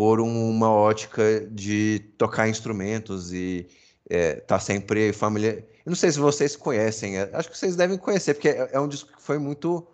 por 0.00 0.18
uma 0.18 0.70
ótica 0.70 1.46
de 1.50 1.98
tocar 2.16 2.48
instrumentos 2.48 3.34
e 3.34 3.66
é, 4.08 4.36
tá 4.36 4.58
sempre 4.58 5.12
familiar. 5.12 5.56
Eu 5.56 5.90
não 5.90 5.94
sei 5.94 6.10
se 6.10 6.18
vocês 6.18 6.56
conhecem, 6.56 7.18
acho 7.18 7.50
que 7.50 7.58
vocês 7.58 7.76
devem 7.76 7.98
conhecer, 7.98 8.32
porque 8.32 8.48
é, 8.48 8.70
é 8.72 8.80
um 8.80 8.88
disco 8.88 9.14
que 9.14 9.20
foi 9.20 9.38
muito, 9.38 9.86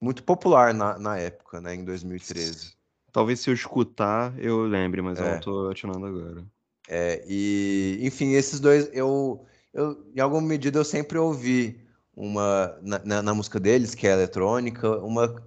muito 0.00 0.24
popular 0.24 0.74
na, 0.74 0.98
na 0.98 1.18
época, 1.18 1.60
né, 1.60 1.76
em 1.76 1.84
2013. 1.84 2.72
Talvez 3.12 3.38
se 3.38 3.48
eu 3.48 3.54
escutar 3.54 4.36
eu 4.40 4.62
lembre, 4.62 5.00
mas 5.02 5.20
é. 5.20 5.22
eu 5.22 5.30
não 5.34 5.40
tô 5.40 5.68
atinando 5.70 6.04
agora. 6.04 6.44
É, 6.88 7.24
e, 7.24 8.00
enfim, 8.02 8.32
esses 8.32 8.58
dois, 8.58 8.90
eu, 8.92 9.46
eu, 9.72 10.04
em 10.16 10.20
alguma 10.20 10.42
medida, 10.42 10.80
eu 10.80 10.84
sempre 10.84 11.16
ouvi 11.16 11.80
uma, 12.12 12.76
na, 12.82 12.98
na, 13.04 13.22
na 13.22 13.34
música 13.34 13.60
deles, 13.60 13.94
que 13.94 14.08
é 14.08 14.14
eletrônica, 14.14 14.98
uma 14.98 15.40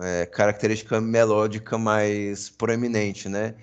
é, 0.00 0.26
característica 0.26 1.00
melódica 1.00 1.76
mais 1.78 2.48
proeminente, 2.48 3.28
né? 3.28 3.54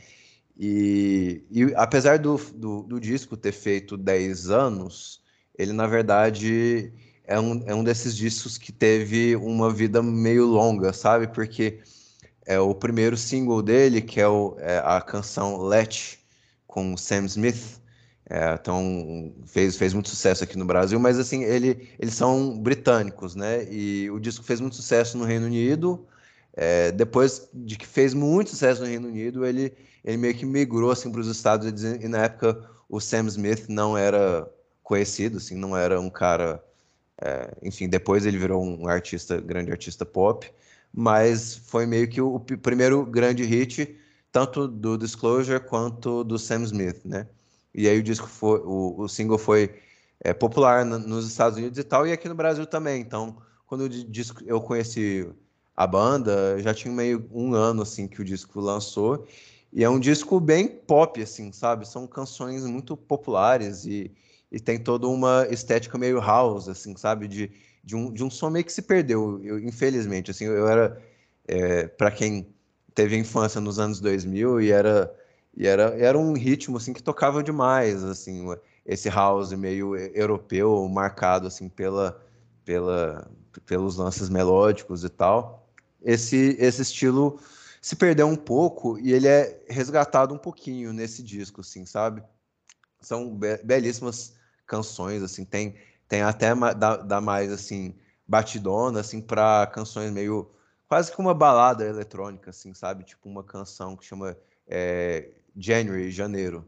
E, 0.58 1.44
e 1.50 1.74
apesar 1.76 2.20
do, 2.20 2.38
do, 2.54 2.84
do, 2.84 3.00
disco 3.00 3.38
ter 3.38 3.54
feito 3.54 3.96
10 3.96 4.50
anos, 4.50 5.22
ele 5.58 5.72
na 5.72 5.88
verdade 5.88 6.92
é 7.24 7.40
um, 7.40 7.64
é 7.66 7.74
um 7.74 7.84
desses 7.84 8.16
discos 8.16 8.58
que 8.58 8.72
teve 8.72 9.36
uma 9.38 9.72
vida 9.72 10.04
meio 10.04 10.46
longa, 10.46 10.92
sabe? 10.92 11.28
Porque 11.28 11.80
é 12.46 12.60
o 12.60 12.76
primeiro 12.76 13.16
single 13.16 13.62
dele, 13.62 14.02
que 14.02 14.20
é, 14.20 14.28
o, 14.28 14.56
é 14.60 14.80
a 14.80 15.00
canção 15.02 15.58
Let, 15.58 16.20
com 16.68 16.96
Sam 16.98 17.26
Smith, 17.26 17.80
é, 18.30 18.54
então 18.54 19.34
fez, 19.48 19.76
fez 19.76 19.92
muito 19.92 20.10
sucesso 20.10 20.44
aqui 20.44 20.56
no 20.56 20.66
Brasil, 20.66 21.00
mas 21.00 21.18
assim, 21.18 21.44
ele, 21.44 21.90
eles 21.98 22.14
são 22.14 22.60
britânicos, 22.60 23.36
né? 23.36 23.66
E 23.72 24.10
o 24.12 24.20
disco 24.20 24.44
fez 24.44 24.60
muito 24.62 24.76
sucesso 24.76 25.18
no 25.18 25.26
Reino 25.26 25.48
Unido. 25.48 26.06
É, 26.54 26.92
depois 26.92 27.50
de 27.54 27.78
que 27.78 27.88
fez 27.88 28.14
muito 28.14 28.52
sucesso 28.52 28.82
no 28.82 28.88
Reino 28.88 29.08
Unido, 29.08 29.46
ele, 29.46 29.74
ele 30.04 30.18
meio 30.18 30.36
que 30.36 30.46
migrou 30.46 30.92
assim, 30.92 31.12
para 31.12 31.22
os 31.22 31.28
Estados 31.28 31.66
Unidos, 31.66 31.84
e 31.84 32.08
na 32.08 32.26
época 32.26 32.70
o 32.90 33.00
Sam 33.00 33.28
Smith 33.28 33.68
não 33.70 33.98
era 33.98 34.50
conhecido, 34.84 35.38
assim, 35.38 35.56
não 35.56 35.78
era 35.78 36.00
um 36.00 36.10
cara 36.10 36.64
é, 37.22 37.54
enfim, 37.62 37.90
depois 37.90 38.26
ele 38.26 38.38
virou 38.38 38.64
um 38.64 38.88
artista, 38.88 39.40
grande 39.42 39.72
artista 39.72 40.06
pop, 40.06 40.50
mas 40.94 41.56
foi 41.68 41.86
meio 41.86 42.08
que 42.08 42.22
o, 42.22 42.36
o 42.36 42.40
primeiro 42.40 43.06
grande 43.06 43.44
hit, 43.44 43.98
tanto 44.32 44.68
do 44.68 44.98
Disclosure 44.98 45.60
quanto 45.60 46.24
do 46.24 46.40
Sam 46.40 46.64
Smith, 46.64 47.02
né? 47.04 47.28
E 47.74 47.88
aí 47.88 48.00
o 48.00 48.04
disco 48.04 48.28
foi, 48.28 48.60
o, 48.64 49.02
o 49.02 49.08
single 49.08 49.38
foi 49.38 49.76
é, 50.22 50.34
popular 50.34 50.86
no, 50.86 50.98
nos 50.98 51.28
Estados 51.28 51.58
Unidos 51.58 51.78
e 51.78 51.84
tal, 51.84 52.08
e 52.08 52.12
aqui 52.12 52.30
no 52.30 52.36
Brasil 52.36 52.66
também. 52.66 53.02
Então, 53.02 53.38
quando 53.68 53.82
o 53.82 53.90
disco, 53.90 54.42
eu 54.46 54.62
conheci 54.62 55.30
a 55.80 55.88
banda, 55.88 56.60
já 56.62 56.74
tinha 56.74 56.94
meio 56.94 57.28
um 57.32 57.54
ano 57.54 57.84
assim 57.84 58.08
que 58.08 58.22
o 58.22 58.26
disco 58.26 58.60
lançou, 58.60 59.26
e 59.72 59.84
é 59.84 59.90
um 59.90 60.00
disco 60.00 60.40
bem 60.40 60.68
pop, 60.68 61.22
assim, 61.22 61.52
sabe? 61.52 61.88
São 61.88 62.08
canções 62.08 62.66
muito 62.66 62.98
populares 62.98 63.86
e 63.86 64.12
e 64.52 64.60
tem 64.60 64.80
toda 64.80 65.08
uma 65.08 65.48
estética 65.50 65.98
meio 65.98 66.20
house, 66.20 66.68
assim, 66.68 66.96
sabe? 66.96 67.28
De, 67.28 67.52
de, 67.84 67.96
um, 67.96 68.12
de 68.12 68.24
um 68.24 68.30
som 68.30 68.50
meio 68.50 68.66
que 68.66 68.74
se 68.74 68.82
perdeu, 68.82 69.40
eu, 69.44 69.60
infelizmente. 69.60 70.32
Assim, 70.32 70.46
eu 70.46 70.68
era, 70.68 71.00
é, 71.48 71.88
para 71.88 72.12
quem 72.12 72.48
teve 72.96 73.18
infância 73.18 73.62
nos 73.62 73.80
anos 73.80 74.00
2000 74.00 74.60
e 74.62 74.72
era, 74.72 75.14
e 75.56 75.68
era, 75.68 75.96
era 76.00 76.18
um 76.18 76.34
ritmo, 76.34 76.78
assim, 76.78 76.94
que 76.94 77.04
tocava 77.04 77.44
demais, 77.44 78.04
assim, 78.04 78.48
esse 78.86 79.10
house 79.10 79.54
meio 79.54 79.96
europeu, 79.96 80.88
marcado, 80.90 81.48
assim, 81.48 81.70
pela, 81.70 82.20
pela, 82.66 83.30
pelos 83.66 83.98
lances 83.98 84.30
melódicos 84.30 85.04
e 85.04 85.10
tal. 85.10 85.69
Esse, 86.02 86.56
esse 86.60 86.82
estilo 86.82 87.40
se 87.82 87.96
perdeu 87.96 88.28
um 88.28 88.36
pouco 88.36 88.98
e 89.00 89.14
ele 89.14 89.28
é 89.28 89.64
resgatado 89.70 90.34
um 90.34 90.38
pouquinho 90.38 90.94
nesse 90.94 91.24
disco, 91.24 91.62
assim, 91.62 91.86
sabe? 91.86 92.24
São 93.02 93.36
be 93.36 93.58
belíssimas 93.64 94.36
canções, 94.66 95.24
assim, 95.24 95.46
tem, 95.46 95.76
tem 96.08 96.22
até 96.22 96.54
dá, 96.76 96.98
dá 96.98 97.22
mais, 97.22 97.52
assim, 97.52 97.96
batidona, 98.28 99.00
assim, 99.00 99.22
para 99.22 99.66
canções 99.68 100.12
meio, 100.12 100.52
quase 100.88 101.12
que 101.12 101.20
uma 101.20 101.34
balada 101.34 101.86
eletrônica, 101.86 102.52
assim, 102.52 102.74
sabe? 102.74 103.04
Tipo 103.04 103.30
uma 103.30 103.44
canção 103.44 103.96
que 103.96 104.06
chama 104.06 104.38
é, 104.68 105.32
January, 105.56 106.12
Janeiro, 106.12 106.68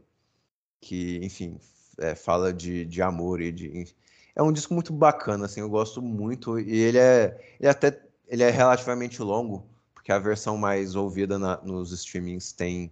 que, 0.80 1.20
enfim, 1.22 1.58
é, 1.98 2.14
fala 2.14 2.52
de, 2.52 2.84
de 2.84 3.00
amor 3.02 3.40
e 3.40 3.52
de... 3.52 3.94
É 4.34 4.42
um 4.42 4.52
disco 4.52 4.72
muito 4.74 4.92
bacana, 4.92 5.44
assim, 5.44 5.60
eu 5.60 5.68
gosto 5.68 6.00
muito, 6.00 6.58
e 6.58 6.80
ele 6.80 6.98
é, 6.98 7.56
ele 7.60 7.68
até, 7.68 8.00
ele 8.32 8.42
é 8.42 8.48
relativamente 8.48 9.20
longo, 9.20 9.66
porque 9.94 10.10
a 10.10 10.18
versão 10.18 10.56
mais 10.56 10.94
ouvida 10.94 11.38
na, 11.38 11.60
nos 11.62 11.92
streamings 11.92 12.50
tem 12.50 12.90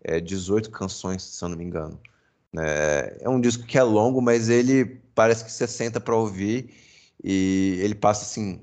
é, 0.00 0.20
18 0.20 0.70
canções, 0.70 1.24
se 1.24 1.44
eu 1.44 1.48
não 1.48 1.56
me 1.56 1.64
engano. 1.64 1.98
É, 2.56 3.18
é 3.22 3.28
um 3.28 3.40
disco 3.40 3.66
que 3.66 3.76
é 3.76 3.82
longo, 3.82 4.22
mas 4.22 4.48
ele 4.48 5.02
parece 5.12 5.44
que 5.44 5.50
você 5.50 5.66
senta 5.66 6.00
para 6.00 6.14
ouvir 6.14 6.72
e 7.22 7.80
ele 7.82 7.96
passa 7.96 8.22
assim 8.22 8.60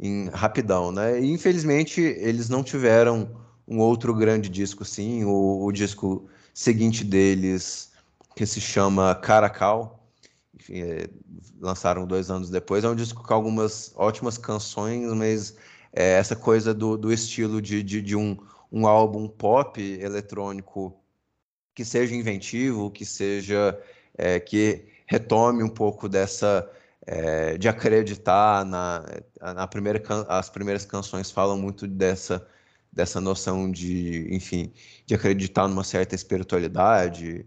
em 0.00 0.30
rapidão, 0.30 0.90
né? 0.90 1.20
E 1.20 1.30
infelizmente 1.30 2.00
eles 2.00 2.48
não 2.48 2.64
tiveram 2.64 3.28
um 3.66 3.78
outro 3.78 4.14
grande 4.14 4.48
disco, 4.48 4.86
sim. 4.86 5.22
O, 5.24 5.66
o 5.66 5.70
disco 5.70 6.30
seguinte 6.54 7.04
deles, 7.04 7.92
que 8.34 8.46
se 8.46 8.58
chama 8.58 9.14
Caracal, 9.14 9.97
enfim, 10.58 10.82
é, 10.82 11.08
lançaram 11.60 12.06
dois 12.06 12.30
anos 12.30 12.50
depois. 12.50 12.84
É 12.84 12.88
um 12.88 12.94
disco 12.94 13.22
com 13.22 13.34
algumas 13.34 13.92
ótimas 13.96 14.36
canções, 14.36 15.12
mas 15.14 15.56
é, 15.92 16.12
essa 16.14 16.36
coisa 16.36 16.74
do, 16.74 16.96
do 16.96 17.12
estilo 17.12 17.62
de, 17.62 17.82
de, 17.82 18.02
de 18.02 18.16
um, 18.16 18.36
um 18.70 18.86
álbum 18.86 19.28
pop 19.28 19.80
eletrônico 19.80 20.94
que 21.74 21.84
seja 21.84 22.14
inventivo, 22.14 22.90
que 22.90 23.04
seja 23.04 23.80
é, 24.16 24.40
que 24.40 24.86
retome 25.06 25.62
um 25.62 25.68
pouco 25.68 26.08
dessa 26.08 26.68
é, 27.06 27.56
de 27.56 27.68
acreditar 27.68 28.64
na, 28.64 29.04
na 29.40 29.66
primeira 29.66 30.02
as 30.28 30.50
primeiras 30.50 30.84
canções 30.84 31.30
falam 31.30 31.56
muito 31.56 31.86
dessa 31.86 32.46
dessa 32.92 33.20
noção 33.20 33.70
de 33.70 34.28
enfim 34.34 34.72
de 35.06 35.14
acreditar 35.14 35.68
numa 35.68 35.84
certa 35.84 36.14
espiritualidade 36.14 37.46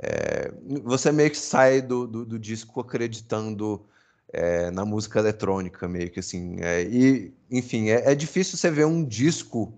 é, 0.00 0.52
você 0.84 1.12
meio 1.12 1.30
que 1.30 1.36
sai 1.38 1.80
do, 1.80 2.06
do, 2.06 2.24
do 2.24 2.38
disco 2.38 2.80
acreditando 2.80 3.84
é, 4.32 4.70
na 4.70 4.84
música 4.84 5.18
eletrônica 5.18 5.86
meio 5.88 6.10
que 6.10 6.20
assim 6.20 6.56
é, 6.60 6.82
e 6.82 7.32
enfim 7.50 7.90
é, 7.90 8.10
é, 8.10 8.14
difícil 8.14 8.56
você 8.56 8.70
ver 8.70 8.86
um 8.86 9.04
disco 9.04 9.74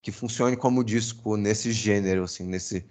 que 0.00 0.12
funcione 0.12 0.56
como 0.56 0.84
disco 0.84 1.36
nesse 1.36 1.72
gênero 1.72 2.24
assim 2.24 2.44
nesse 2.44 2.86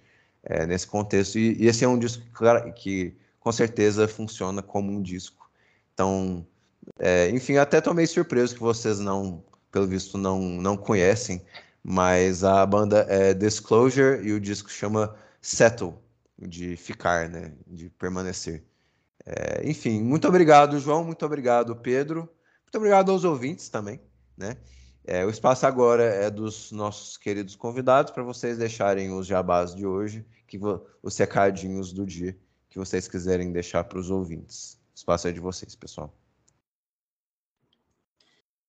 é, 0.46 0.64
nesse 0.64 0.86
contexto. 0.86 1.38
E, 1.38 1.62
e, 1.62 1.66
esse 1.66 1.84
é 1.84 1.88
um 1.88 1.98
disco 1.98 2.22
que, 2.22 2.72
que, 2.72 3.16
com 3.40 3.52
certeza 3.52 4.08
funciona 4.08 4.62
como 4.62 4.90
um 4.90 5.02
disco. 5.02 5.50
Então, 5.92 6.46
é, 6.98 7.28
enfim, 7.30 7.56
até 7.56 7.78
estou 7.78 7.94
meio 7.94 8.08
surpreso 8.08 8.54
que 8.54 8.60
vocês 8.60 8.98
não, 8.98 9.42
pelo 9.70 9.86
visto, 9.86 10.16
não, 10.16 10.40
não 10.40 10.76
conhecem, 10.76 11.42
mas 11.82 12.44
a 12.44 12.64
banda 12.64 13.06
é 13.08 13.34
Disclosure 13.34 14.26
e 14.26 14.32
o 14.32 14.40
disco 14.40 14.70
chama 14.70 15.14
Settle, 15.40 15.94
de 16.38 16.76
ficar, 16.76 17.28
né, 17.28 17.52
de 17.66 17.88
permanecer. 17.90 18.64
É, 19.24 19.68
enfim, 19.68 20.00
muito 20.02 20.28
obrigado, 20.28 20.78
João, 20.78 21.04
muito 21.04 21.24
obrigado, 21.24 21.74
Pedro, 21.76 22.28
muito 22.62 22.76
obrigado 22.76 23.10
aos 23.10 23.24
ouvintes 23.24 23.68
também, 23.68 24.00
né? 24.36 24.56
É, 25.04 25.24
o 25.24 25.30
espaço 25.30 25.66
agora 25.66 26.02
é 26.02 26.28
dos 26.28 26.72
nossos 26.72 27.16
queridos 27.16 27.54
convidados 27.54 28.10
para 28.10 28.24
vocês 28.24 28.58
deixarem 28.58 29.12
os 29.12 29.26
jabás 29.26 29.74
de 29.74 29.86
hoje, 29.86 30.26
que 30.48 30.58
os 31.02 31.16
recadinhos 31.16 31.92
do 31.92 32.04
dia 32.04 32.36
que 32.76 32.78
vocês 32.78 33.08
quiserem 33.08 33.52
deixar 33.52 33.84
para 33.84 33.98
os 33.98 34.10
ouvintes. 34.10 34.78
O 34.94 34.96
espaço 34.96 35.26
é 35.28 35.32
de 35.32 35.40
vocês, 35.40 35.74
pessoal. 35.74 36.14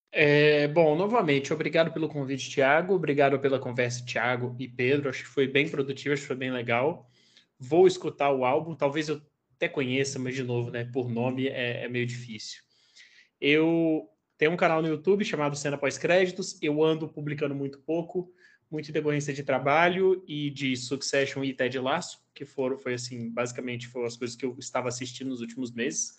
É, 0.09 0.65
bom, 0.69 0.95
novamente, 0.95 1.51
obrigado 1.51 1.91
pelo 1.91 2.07
convite, 2.07 2.49
Tiago. 2.49 2.93
Obrigado 2.93 3.37
pela 3.37 3.59
conversa, 3.59 4.05
Tiago 4.05 4.55
e 4.57 4.65
Pedro. 4.65 5.09
Acho 5.09 5.23
que 5.23 5.29
foi 5.29 5.45
bem 5.45 5.67
produtivo, 5.67 6.13
acho 6.13 6.21
que 6.21 6.27
foi 6.27 6.37
bem 6.37 6.51
legal. 6.51 7.09
Vou 7.59 7.87
escutar 7.87 8.31
o 8.31 8.45
álbum, 8.45 8.75
talvez 8.75 9.09
eu 9.09 9.21
até 9.55 9.67
conheça, 9.67 10.19
mas 10.19 10.35
de 10.35 10.43
novo, 10.43 10.69
né, 10.69 10.85
por 10.85 11.09
nome 11.09 11.47
é, 11.47 11.85
é 11.85 11.87
meio 11.87 12.05
difícil. 12.05 12.61
Eu 13.39 14.09
tem 14.37 14.47
um 14.47 14.55
canal 14.55 14.81
no 14.81 14.87
YouTube 14.87 15.25
chamado 15.25 15.55
Cena 15.55 15.77
Pós-Créditos. 15.77 16.61
Eu 16.61 16.83
ando 16.83 17.09
publicando 17.09 17.55
muito 17.55 17.79
pouco, 17.79 18.31
muito 18.69 18.89
em 18.89 18.93
decorrência 18.93 19.33
de 19.33 19.43
trabalho 19.43 20.23
e 20.27 20.51
de 20.51 20.75
Succession 20.77 21.43
e 21.43 21.53
Ted 21.53 21.79
Lasso, 21.79 22.19
que 22.35 22.45
foram, 22.45 22.77
foi 22.77 22.93
assim, 22.93 23.31
basicamente 23.31 23.87
foram 23.87 24.05
as 24.05 24.15
coisas 24.15 24.35
que 24.35 24.45
eu 24.45 24.55
estava 24.59 24.89
assistindo 24.89 25.29
nos 25.29 25.41
últimos 25.41 25.71
meses. 25.71 26.17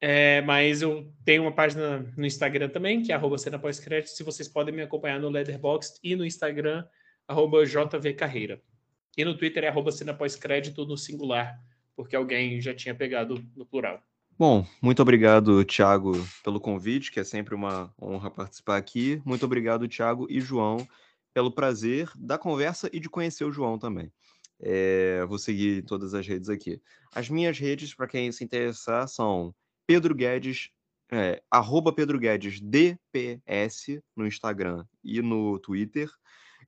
É, 0.00 0.42
mas 0.42 0.82
eu 0.82 1.12
tenho 1.24 1.42
uma 1.42 1.52
página 1.52 2.00
no 2.16 2.26
Instagram 2.26 2.68
também, 2.68 3.02
que 3.02 3.10
é 3.10 3.14
arroba 3.14 3.38
cena 3.38 3.58
pós-crédito, 3.58 4.10
se 4.10 4.22
vocês 4.22 4.46
podem 4.46 4.74
me 4.74 4.82
acompanhar 4.82 5.18
no 5.18 5.30
Leatherbox 5.30 5.98
e 6.04 6.14
no 6.14 6.24
Instagram, 6.24 6.86
arroba 7.26 7.64
jvcarreira. 7.64 8.62
E 9.16 9.24
no 9.24 9.36
Twitter 9.36 9.64
é 9.64 9.68
arroba 9.68 9.90
cena 9.90 10.12
pós-crédito 10.12 10.84
no 10.84 10.96
singular, 10.96 11.58
porque 11.94 12.14
alguém 12.14 12.60
já 12.60 12.74
tinha 12.74 12.94
pegado 12.94 13.42
no 13.56 13.64
plural. 13.64 14.02
Bom, 14.38 14.66
muito 14.82 15.00
obrigado, 15.00 15.64
Thiago, 15.64 16.12
pelo 16.44 16.60
convite, 16.60 17.10
que 17.10 17.18
é 17.18 17.24
sempre 17.24 17.54
uma 17.54 17.90
honra 18.00 18.30
participar 18.30 18.76
aqui. 18.76 19.22
Muito 19.24 19.46
obrigado, 19.46 19.88
Thiago 19.88 20.26
e 20.28 20.40
João, 20.42 20.86
pelo 21.32 21.50
prazer 21.50 22.10
da 22.14 22.36
conversa 22.36 22.90
e 22.92 23.00
de 23.00 23.08
conhecer 23.08 23.44
o 23.44 23.52
João 23.52 23.78
também. 23.78 24.12
É, 24.60 25.24
vou 25.24 25.38
seguir 25.38 25.82
todas 25.84 26.12
as 26.12 26.26
redes 26.26 26.50
aqui. 26.50 26.80
As 27.14 27.30
minhas 27.30 27.58
redes, 27.58 27.94
para 27.94 28.06
quem 28.06 28.30
se 28.30 28.44
interessar, 28.44 29.08
são 29.08 29.54
Pedro 29.86 30.14
Guedes, 30.14 30.70
é, 31.10 31.42
arroba 31.50 31.92
Pedro 31.92 32.18
Guedes 32.18 32.60
DPS 32.60 34.02
no 34.14 34.26
Instagram 34.26 34.84
e 35.02 35.22
no 35.22 35.58
Twitter. 35.58 36.10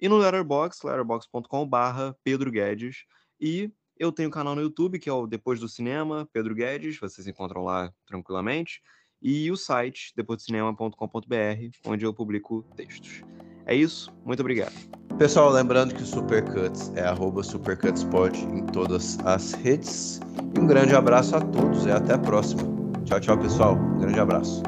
E 0.00 0.08
no 0.08 0.16
Letterboxd, 0.16 0.86
letterboxd.com 0.86 1.66
barra 1.66 2.16
Pedro 2.22 2.50
Guedes. 2.50 3.04
E 3.40 3.70
eu 3.98 4.12
tenho 4.12 4.28
um 4.28 4.32
canal 4.32 4.54
no 4.54 4.62
YouTube, 4.62 4.98
que 4.98 5.08
é 5.08 5.12
o 5.12 5.26
Depois 5.26 5.58
do 5.58 5.68
Cinema, 5.68 6.28
Pedro 6.32 6.54
Guedes, 6.54 6.98
vocês 6.98 7.26
encontram 7.26 7.64
lá 7.64 7.92
tranquilamente. 8.06 8.80
E 9.20 9.50
o 9.50 9.56
site, 9.56 10.12
depoisdocinema.com.br, 10.14 11.76
onde 11.84 12.04
eu 12.04 12.14
publico 12.14 12.64
textos. 12.76 13.22
É 13.66 13.74
isso, 13.74 14.12
muito 14.24 14.40
obrigado. 14.40 14.72
Pessoal, 15.18 15.50
lembrando 15.50 15.94
que 15.94 16.02
o 16.02 16.06
Supercuts 16.06 16.92
é 16.94 17.02
arroba 17.02 17.42
supercutspod 17.42 18.38
em 18.38 18.64
todas 18.66 19.18
as 19.24 19.52
redes. 19.52 20.20
E 20.56 20.60
um 20.60 20.66
grande 20.66 20.94
abraço 20.94 21.34
a 21.34 21.40
todos 21.40 21.84
e 21.84 21.90
até 21.90 22.14
a 22.14 22.18
próxima. 22.18 22.62
Tchau, 23.04 23.18
tchau, 23.18 23.38
pessoal. 23.38 23.74
Um 23.74 23.98
grande 23.98 24.20
abraço. 24.20 24.62